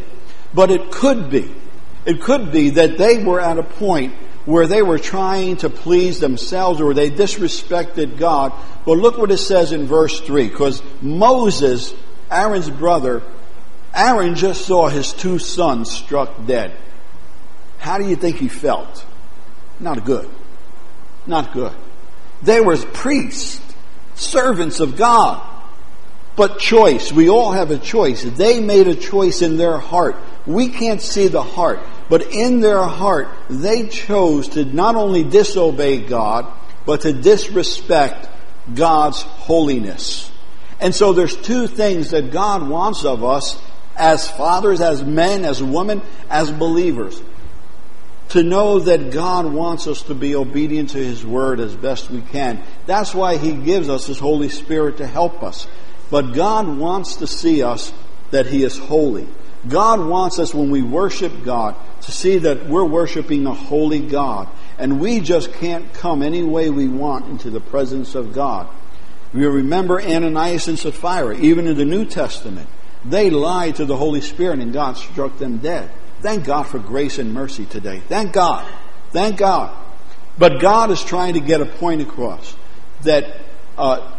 But 0.54 0.72
it 0.72 0.92
could 0.92 1.30
be. 1.30 1.54
It 2.06 2.22
could 2.22 2.52
be 2.52 2.72
that 2.72 2.98
they 2.98 3.24
were 3.24 3.40
at 3.40 3.60
a 3.60 3.64
point 3.64 4.16
where 4.48 4.66
they 4.66 4.82
were 4.82 4.98
trying 4.98 5.58
to 5.58 5.70
please 5.70 6.22
themselves 6.22 6.80
or 6.80 6.94
they 6.94 7.12
disrespected 7.12 8.18
God. 8.18 8.54
But 8.86 8.98
look 8.98 9.18
what 9.18 9.30
it 9.30 9.40
says 9.40 9.74
in 9.74 9.88
verse 9.88 10.22
3, 10.22 10.48
because 10.48 10.82
Moses, 11.02 11.94
Aaron's 12.32 12.70
brother, 12.70 13.22
Aaron 13.94 14.36
just 14.36 14.66
saw 14.66 14.88
his 14.88 15.12
two 15.12 15.38
sons 15.38 15.92
struck 15.92 16.46
dead. 16.46 16.72
How 17.78 17.98
do 17.98 18.08
you 18.08 18.16
think 18.16 18.38
he 18.38 18.48
felt? 18.48 19.06
Not 19.82 20.06
good. 20.06 20.30
Not 21.26 21.52
good. 21.52 21.74
They 22.42 22.62
were 22.62 22.78
priests, 22.78 23.60
servants 24.16 24.80
of 24.80 24.96
God. 24.96 25.46
But 26.38 26.60
choice, 26.60 27.12
we 27.12 27.28
all 27.28 27.52
have 27.52 27.72
a 27.72 27.78
choice. 27.78 28.24
They 28.24 28.62
made 28.62 28.88
a 28.88 28.96
choice 28.96 29.42
in 29.42 29.58
their 29.58 29.78
heart. 29.78 30.16
We 30.46 30.70
can't 30.70 31.02
see 31.02 31.28
the 31.28 31.44
heart, 31.44 31.82
but 32.10 32.34
in 32.34 32.62
their 32.62 32.84
heart, 32.84 33.30
they 33.50 33.88
chose 33.88 34.50
to 34.50 34.66
not 34.66 34.96
only 34.96 35.24
disobey 35.24 35.98
God, 35.98 36.52
but 36.86 37.02
to 37.02 37.14
disrespect 37.14 38.28
God's 38.74 39.22
holiness. 39.22 40.32
And 40.80 40.94
so 40.94 41.14
there's 41.14 41.36
two 41.36 41.68
things 41.68 42.12
that 42.12 42.32
God 42.32 42.68
wants 42.68 43.04
of 43.04 43.24
us 43.24 43.62
as 43.96 44.30
fathers, 44.30 44.80
as 44.80 45.04
men, 45.04 45.44
as 45.44 45.62
women, 45.62 46.02
as 46.30 46.52
believers 46.52 47.22
to 48.30 48.44
know 48.44 48.80
that 48.80 49.12
God 49.12 49.46
wants 49.46 49.88
us 49.88 50.02
to 50.04 50.14
be 50.14 50.36
obedient 50.36 50.92
to 50.92 50.98
His 50.98 51.26
Word 51.26 51.60
as 51.60 51.76
best 51.76 52.10
we 52.10 52.22
can. 52.22 52.62
That's 52.86 53.16
why 53.16 53.38
He 53.38 53.54
gives 53.54 53.90
us 53.90 54.06
His 54.06 54.20
Holy 54.20 54.50
Spirit 54.50 54.98
to 54.98 55.08
help 55.08 55.44
us. 55.44 55.68
But 56.10 56.34
God 56.34 56.68
wants 56.68 57.18
to 57.18 57.28
see 57.28 57.64
us 57.64 57.94
that 58.32 58.48
He 58.48 58.64
is 58.64 58.78
holy. 58.78 59.28
God 59.68 60.00
wants 60.06 60.40
us 60.40 60.54
when 60.54 60.70
we 60.70 60.82
worship 60.82 61.44
God 61.44 61.76
to 62.02 62.12
see 62.12 62.40
that 62.40 62.68
we're 62.68 62.84
worshiping 62.84 63.46
a 63.46 63.54
holy 63.54 64.00
God. 64.00 64.48
And 64.78 65.00
we 65.00 65.20
just 65.20 65.54
can't 65.54 65.92
come 65.94 66.22
any 66.22 66.44
way 66.44 66.70
we 66.70 66.88
want 66.88 67.28
into 67.28 67.50
the 67.50 67.60
presence 67.60 68.16
of 68.16 68.34
God. 68.34 68.68
We 69.34 69.46
remember 69.46 70.02
Ananias 70.02 70.68
and 70.68 70.80
Sapphira, 70.80 71.38
even 71.38 71.68
in 71.68 71.78
the 71.78 71.86
New 71.86 72.06
Testament. 72.06 72.70
They 73.04 73.30
lied 73.30 73.78
to 73.78 73.86
the 73.86 73.98
Holy 73.98 74.22
Spirit 74.22 74.60
and 74.60 74.74
God 74.74 74.98
struck 74.98 75.38
them 75.38 75.58
dead. 75.58 75.90
Thank 76.22 76.46
God 76.46 76.64
for 76.64 76.80
grace 76.80 77.20
and 77.20 77.34
mercy 77.34 77.66
today. 77.66 78.02
Thank 78.08 78.34
God. 78.34 78.68
Thank 79.12 79.38
God. 79.38 79.76
But 80.38 80.60
God 80.60 80.92
is 80.92 81.04
trying 81.04 81.34
to 81.34 81.40
get 81.40 81.62
a 81.62 81.66
point 81.66 82.02
across 82.02 82.56
that 83.02 83.42
uh, 83.78 84.12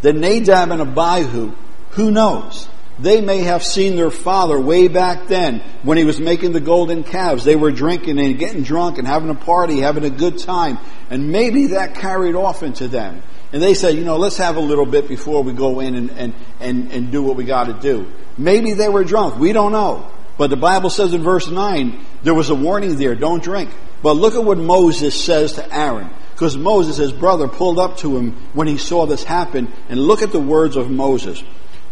the 0.00 0.12
Nadab 0.12 0.70
and 0.70 0.82
Abihu, 0.82 1.52
who 1.90 2.10
knows? 2.10 2.68
They 3.00 3.20
may 3.20 3.38
have 3.38 3.62
seen 3.62 3.96
their 3.96 4.10
father 4.10 4.58
way 4.58 4.88
back 4.88 5.28
then 5.28 5.60
when 5.82 5.98
he 5.98 6.04
was 6.04 6.18
making 6.18 6.52
the 6.52 6.60
golden 6.60 7.04
calves. 7.04 7.44
They 7.44 7.54
were 7.54 7.70
drinking 7.70 8.18
and 8.18 8.38
getting 8.38 8.64
drunk 8.64 8.98
and 8.98 9.06
having 9.06 9.30
a 9.30 9.34
party, 9.34 9.80
having 9.80 10.04
a 10.04 10.10
good 10.10 10.38
time. 10.38 10.78
And 11.08 11.30
maybe 11.30 11.68
that 11.68 11.94
carried 11.94 12.34
off 12.34 12.62
into 12.62 12.88
them. 12.88 13.22
And 13.52 13.62
they 13.62 13.74
said, 13.74 13.94
you 13.94 14.04
know, 14.04 14.16
let's 14.16 14.36
have 14.38 14.56
a 14.56 14.60
little 14.60 14.84
bit 14.84 15.08
before 15.08 15.42
we 15.42 15.52
go 15.52 15.80
in 15.80 15.94
and, 15.94 16.10
and, 16.10 16.34
and, 16.60 16.92
and 16.92 17.12
do 17.12 17.22
what 17.22 17.36
we 17.36 17.44
got 17.44 17.64
to 17.64 17.72
do. 17.72 18.10
Maybe 18.36 18.74
they 18.74 18.88
were 18.88 19.04
drunk. 19.04 19.38
We 19.38 19.52
don't 19.52 19.72
know. 19.72 20.10
But 20.36 20.50
the 20.50 20.56
Bible 20.56 20.90
says 20.90 21.14
in 21.14 21.22
verse 21.22 21.48
9, 21.48 21.98
there 22.22 22.34
was 22.34 22.50
a 22.50 22.54
warning 22.54 22.96
there, 22.96 23.14
don't 23.14 23.42
drink. 23.42 23.70
But 24.02 24.14
look 24.14 24.34
at 24.34 24.44
what 24.44 24.58
Moses 24.58 25.24
says 25.24 25.54
to 25.54 25.74
Aaron. 25.74 26.10
Because 26.32 26.56
Moses, 26.56 26.98
his 26.98 27.12
brother, 27.12 27.48
pulled 27.48 27.80
up 27.80 27.96
to 27.98 28.16
him 28.16 28.32
when 28.52 28.68
he 28.68 28.76
saw 28.76 29.06
this 29.06 29.24
happen. 29.24 29.72
And 29.88 29.98
look 29.98 30.22
at 30.22 30.30
the 30.30 30.40
words 30.40 30.76
of 30.76 30.90
Moses. 30.90 31.42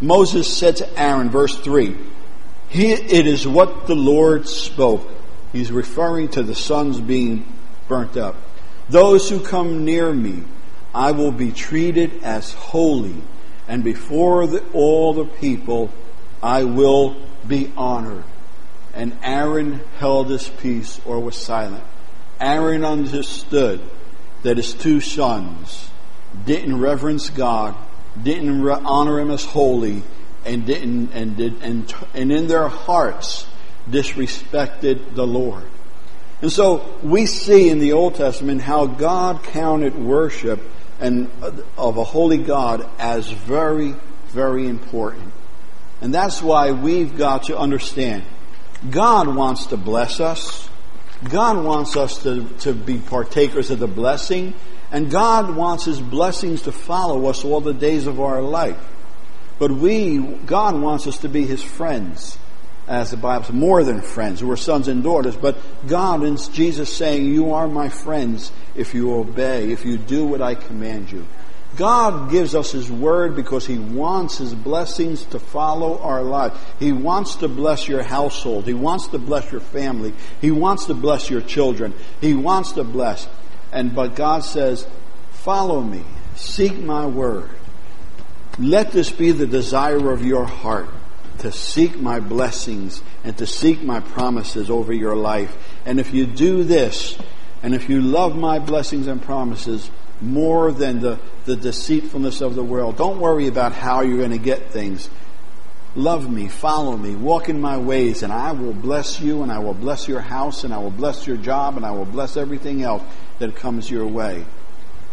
Moses 0.00 0.54
said 0.54 0.76
to 0.76 1.00
Aaron, 1.00 1.30
verse 1.30 1.58
3, 1.58 1.96
It 2.72 3.26
is 3.26 3.46
what 3.46 3.86
the 3.86 3.94
Lord 3.94 4.48
spoke. 4.48 5.08
He's 5.52 5.72
referring 5.72 6.28
to 6.30 6.42
the 6.42 6.54
sons 6.54 7.00
being 7.00 7.50
burnt 7.88 8.16
up. 8.16 8.36
Those 8.88 9.28
who 9.30 9.40
come 9.40 9.84
near 9.84 10.12
me, 10.12 10.42
I 10.94 11.12
will 11.12 11.32
be 11.32 11.52
treated 11.52 12.22
as 12.22 12.52
holy, 12.52 13.16
and 13.68 13.82
before 13.82 14.46
the, 14.46 14.64
all 14.72 15.14
the 15.14 15.24
people, 15.24 15.90
I 16.42 16.64
will 16.64 17.16
be 17.46 17.72
honored 17.76 18.24
and 18.96 19.16
Aaron 19.22 19.80
held 19.98 20.30
his 20.30 20.48
peace 20.48 20.98
or 21.04 21.20
was 21.20 21.36
silent. 21.36 21.84
Aaron 22.40 22.82
understood 22.82 23.80
that 24.42 24.56
his 24.56 24.72
two 24.72 25.00
sons 25.00 25.90
didn't 26.46 26.80
reverence 26.80 27.28
God, 27.28 27.76
didn't 28.22 28.68
honor 28.68 29.20
him 29.20 29.30
as 29.30 29.44
holy, 29.44 30.02
and 30.44 30.66
didn't 30.66 31.12
and 31.12 31.36
did 31.36 31.62
and 31.62 31.92
and 32.14 32.32
in 32.32 32.46
their 32.46 32.68
hearts 32.68 33.46
disrespected 33.90 35.14
the 35.14 35.26
Lord. 35.26 35.64
And 36.42 36.52
so 36.52 36.98
we 37.02 37.26
see 37.26 37.70
in 37.70 37.78
the 37.78 37.92
Old 37.92 38.16
Testament 38.16 38.60
how 38.60 38.86
God 38.86 39.42
counted 39.42 39.96
worship 39.96 40.60
and 41.00 41.30
uh, 41.42 41.52
of 41.76 41.96
a 41.96 42.04
holy 42.04 42.38
God 42.38 42.88
as 42.98 43.30
very, 43.30 43.94
very 44.28 44.68
important. 44.68 45.32
And 46.00 46.14
that's 46.14 46.42
why 46.42 46.72
we've 46.72 47.16
got 47.16 47.44
to 47.44 47.58
understand 47.58 48.24
God 48.90 49.34
wants 49.34 49.66
to 49.66 49.76
bless 49.76 50.20
us. 50.20 50.68
God 51.24 51.64
wants 51.64 51.96
us 51.96 52.22
to, 52.24 52.46
to 52.60 52.74
be 52.74 52.98
partakers 52.98 53.70
of 53.70 53.78
the 53.78 53.86
blessing. 53.86 54.52
And 54.90 55.10
God 55.10 55.54
wants 55.54 55.84
His 55.84 56.00
blessings 56.00 56.62
to 56.62 56.72
follow 56.72 57.26
us 57.26 57.44
all 57.44 57.60
the 57.60 57.74
days 57.74 58.06
of 58.06 58.20
our 58.20 58.40
life. 58.40 58.78
But 59.58 59.70
we, 59.70 60.18
God 60.18 60.80
wants 60.80 61.06
us 61.06 61.18
to 61.18 61.28
be 61.28 61.44
His 61.44 61.62
friends, 61.62 62.38
as 62.86 63.10
the 63.10 63.16
Bible 63.16 63.44
says, 63.44 63.54
more 63.54 63.82
than 63.82 64.00
friends. 64.00 64.44
We're 64.44 64.56
sons 64.56 64.86
and 64.86 65.02
daughters. 65.02 65.36
But 65.36 65.56
God 65.86 66.22
and 66.22 66.38
Jesus 66.52 66.94
saying, 66.94 67.26
You 67.26 67.52
are 67.54 67.66
my 67.66 67.88
friends 67.88 68.52
if 68.74 68.94
you 68.94 69.14
obey, 69.14 69.72
if 69.72 69.84
you 69.84 69.98
do 69.98 70.26
what 70.26 70.42
I 70.42 70.54
command 70.54 71.10
you. 71.10 71.26
God 71.76 72.30
gives 72.30 72.54
us 72.54 72.72
His 72.72 72.90
Word 72.90 73.36
because 73.36 73.66
He 73.66 73.78
wants 73.78 74.38
His 74.38 74.54
blessings 74.54 75.24
to 75.26 75.38
follow 75.38 75.98
our 75.98 76.22
life. 76.22 76.52
He 76.78 76.92
wants 76.92 77.36
to 77.36 77.48
bless 77.48 77.88
your 77.88 78.02
household. 78.02 78.66
He 78.66 78.74
wants 78.74 79.08
to 79.08 79.18
bless 79.18 79.50
your 79.52 79.60
family. 79.60 80.14
He 80.40 80.50
wants 80.50 80.86
to 80.86 80.94
bless 80.94 81.28
your 81.28 81.42
children. 81.42 81.92
He 82.20 82.34
wants 82.34 82.72
to 82.72 82.84
bless. 82.84 83.28
And, 83.72 83.94
but 83.94 84.14
God 84.14 84.44
says, 84.44 84.86
follow 85.32 85.80
me. 85.80 86.04
Seek 86.34 86.78
my 86.78 87.06
Word. 87.06 87.50
Let 88.58 88.92
this 88.92 89.10
be 89.10 89.32
the 89.32 89.46
desire 89.46 90.12
of 90.12 90.24
your 90.24 90.44
heart 90.44 90.88
to 91.38 91.52
seek 91.52 91.98
my 91.98 92.20
blessings 92.20 93.02
and 93.24 93.36
to 93.38 93.46
seek 93.46 93.82
my 93.82 94.00
promises 94.00 94.70
over 94.70 94.92
your 94.92 95.16
life. 95.16 95.56
And 95.84 96.00
if 96.00 96.14
you 96.14 96.26
do 96.26 96.64
this, 96.64 97.18
and 97.62 97.74
if 97.74 97.88
you 97.88 98.00
love 98.00 98.36
my 98.36 98.58
blessings 98.58 99.06
and 99.06 99.20
promises 99.20 99.90
more 100.20 100.72
than 100.72 101.00
the, 101.00 101.18
the 101.44 101.56
deceitfulness 101.56 102.40
of 102.40 102.54
the 102.54 102.64
world, 102.64 102.96
don't 102.96 103.20
worry 103.20 103.48
about 103.48 103.72
how 103.72 104.00
you're 104.00 104.18
going 104.18 104.30
to 104.30 104.38
get 104.38 104.70
things. 104.70 105.10
Love 105.94 106.30
me, 106.30 106.48
follow 106.48 106.96
me, 106.96 107.14
walk 107.14 107.48
in 107.48 107.60
my 107.60 107.78
ways, 107.78 108.22
and 108.22 108.32
I 108.32 108.52
will 108.52 108.74
bless 108.74 109.20
you, 109.20 109.42
and 109.42 109.50
I 109.50 109.58
will 109.58 109.74
bless 109.74 110.06
your 110.06 110.20
house, 110.20 110.64
and 110.64 110.72
I 110.72 110.78
will 110.78 110.90
bless 110.90 111.26
your 111.26 111.38
job, 111.38 111.76
and 111.76 111.86
I 111.86 111.90
will 111.90 112.04
bless 112.04 112.36
everything 112.36 112.82
else 112.82 113.02
that 113.38 113.56
comes 113.56 113.90
your 113.90 114.06
way. 114.06 114.44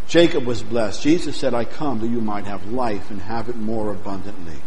Jacob 0.08 0.46
was 0.46 0.62
blessed. 0.62 1.02
Jesus 1.02 1.38
said, 1.38 1.54
I 1.54 1.66
come 1.66 2.00
that 2.00 2.08
you 2.08 2.22
might 2.22 2.46
have 2.46 2.72
life 2.72 3.10
and 3.10 3.22
have 3.22 3.50
it 3.50 3.56
more 3.56 3.92
abundantly. 3.92 4.58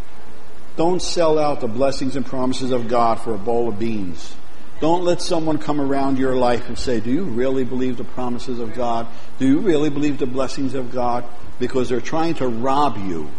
Don't 0.75 1.01
sell 1.01 1.39
out 1.39 1.61
the 1.61 1.67
blessings 1.67 2.15
and 2.15 2.25
promises 2.25 2.71
of 2.71 2.87
God 2.87 3.19
for 3.21 3.33
a 3.33 3.37
bowl 3.37 3.69
of 3.69 3.79
beans. 3.79 4.35
Don't 4.79 5.03
let 5.03 5.21
someone 5.21 5.57
come 5.57 5.81
around 5.81 6.19
your 6.19 6.35
life 6.35 6.67
and 6.67 6.77
say, 6.77 6.99
Do 6.99 7.11
you 7.11 7.23
really 7.23 7.63
believe 7.63 7.97
the 7.97 8.03
promises 8.03 8.59
of 8.59 8.75
God? 8.75 9.07
Do 9.39 9.47
you 9.47 9.59
really 9.59 9.89
believe 9.89 10.19
the 10.19 10.27
blessings 10.27 10.75
of 10.75 10.91
God? 10.91 11.25
Because 11.57 11.89
they're 11.89 11.99
trying 11.99 12.35
to 12.35 12.47
rob 12.47 12.97
you. 12.97 13.31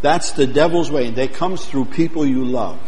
That's 0.00 0.32
the 0.32 0.46
devil's 0.46 0.90
way. 0.90 1.08
And 1.08 1.16
that 1.16 1.34
comes 1.34 1.66
through 1.66 1.86
people 1.86 2.24
you 2.24 2.44
love. 2.44 2.80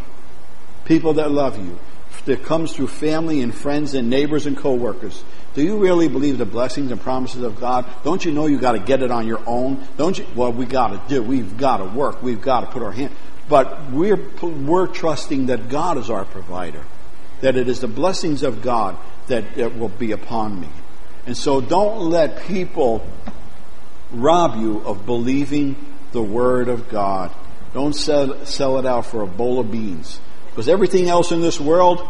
People 0.85 1.13
that 1.13 1.29
love 1.29 1.63
you. 1.63 1.77
That 2.25 2.43
comes 2.43 2.73
through 2.73 2.87
family 2.87 3.41
and 3.41 3.53
friends 3.53 3.93
and 3.93 4.09
neighbors 4.09 4.45
and 4.45 4.57
coworkers. 4.57 5.23
Do 5.53 5.61
you 5.61 5.77
really 5.77 6.07
believe 6.07 6.37
the 6.37 6.45
blessings 6.45 6.91
and 6.91 7.01
promises 7.01 7.43
of 7.43 7.59
God? 7.59 7.85
Don't 8.03 8.23
you 8.23 8.31
know 8.31 8.45
you 8.45 8.57
got 8.57 8.73
to 8.73 8.79
get 8.79 9.03
it 9.03 9.11
on 9.11 9.27
your 9.27 9.41
own? 9.45 9.85
Don't 9.97 10.17
you? 10.17 10.25
Well, 10.35 10.53
we 10.53 10.65
got 10.65 10.89
to 10.89 11.01
do. 11.13 11.21
We've 11.21 11.57
got 11.57 11.77
to 11.77 11.85
work. 11.85 12.23
We've 12.23 12.41
got 12.41 12.61
to 12.61 12.67
put 12.67 12.83
our 12.83 12.91
hand. 12.91 13.13
But 13.49 13.91
we're 13.91 14.15
we're 14.41 14.87
trusting 14.87 15.47
that 15.47 15.67
God 15.67 15.97
is 15.97 16.09
our 16.09 16.23
provider. 16.23 16.83
That 17.41 17.57
it 17.57 17.67
is 17.67 17.81
the 17.81 17.87
blessings 17.87 18.43
of 18.43 18.61
God 18.61 18.97
that, 19.27 19.55
that 19.55 19.77
will 19.77 19.89
be 19.89 20.11
upon 20.11 20.61
me. 20.61 20.69
And 21.25 21.35
so 21.35 21.59
don't 21.59 22.09
let 22.09 22.43
people 22.43 23.05
rob 24.11 24.59
you 24.59 24.79
of 24.79 25.05
believing 25.05 25.75
the 26.11 26.21
Word 26.21 26.67
of 26.67 26.89
God. 26.89 27.31
Don't 27.73 27.93
sell, 27.93 28.45
sell 28.45 28.77
it 28.77 28.85
out 28.85 29.05
for 29.05 29.21
a 29.21 29.27
bowl 29.27 29.59
of 29.59 29.71
beans. 29.71 30.19
Because 30.49 30.67
everything 30.67 31.07
else 31.07 31.31
in 31.31 31.41
this 31.41 31.59
world, 31.59 32.07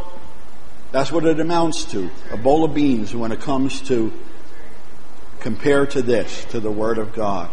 that's 0.92 1.12
what 1.12 1.26
it 1.26 1.40
amounts 1.40 1.86
to. 1.92 2.10
A 2.32 2.38
bowl 2.38 2.66
of 2.66 2.74
beans 2.74 3.16
when 3.16 3.32
it 3.32 3.42
comes 3.42 3.82
to 3.84 4.12
compare 5.40 5.86
to 5.88 6.02
this, 6.02 6.46
to 6.46 6.60
the 6.60 6.72
Word 6.72 6.98
of 6.98 7.14
God. 7.14 7.50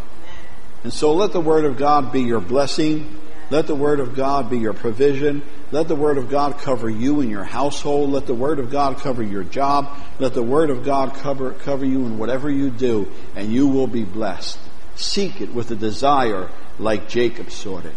And 0.84 0.92
so 0.92 1.12
let 1.14 1.32
the 1.32 1.40
Word 1.40 1.64
of 1.64 1.76
God 1.76 2.12
be 2.12 2.22
your 2.22 2.40
blessing. 2.40 3.20
Let 3.50 3.66
the 3.66 3.74
Word 3.74 4.00
of 4.00 4.14
God 4.14 4.50
be 4.50 4.58
your 4.58 4.74
provision. 4.74 5.42
Let 5.70 5.88
the 5.88 5.94
Word 5.94 6.18
of 6.18 6.30
God 6.30 6.58
cover 6.58 6.88
you 6.88 7.20
and 7.20 7.30
your 7.30 7.44
household. 7.44 8.10
Let 8.10 8.26
the 8.26 8.34
Word 8.34 8.58
of 8.58 8.70
God 8.70 8.98
cover 8.98 9.22
your 9.22 9.44
job. 9.44 9.88
Let 10.18 10.34
the 10.34 10.42
Word 10.42 10.70
of 10.70 10.84
God 10.84 11.14
cover, 11.14 11.52
cover 11.52 11.84
you 11.84 12.04
in 12.06 12.18
whatever 12.18 12.50
you 12.50 12.70
do, 12.70 13.10
and 13.36 13.52
you 13.52 13.68
will 13.68 13.86
be 13.86 14.04
blessed. 14.04 14.58
Seek 14.96 15.40
it 15.40 15.54
with 15.54 15.70
a 15.70 15.76
desire 15.76 16.50
like 16.78 17.08
Jacob 17.08 17.50
sought 17.50 17.84
it. 17.84 17.94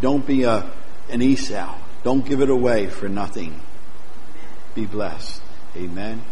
Don't 0.00 0.26
be 0.26 0.44
a, 0.44 0.70
an 1.10 1.22
Esau. 1.22 1.76
Don't 2.04 2.24
give 2.24 2.40
it 2.40 2.50
away 2.50 2.86
for 2.86 3.08
nothing. 3.08 3.60
Be 4.78 4.86
blessed. 4.86 5.42
Amen. 5.74 6.22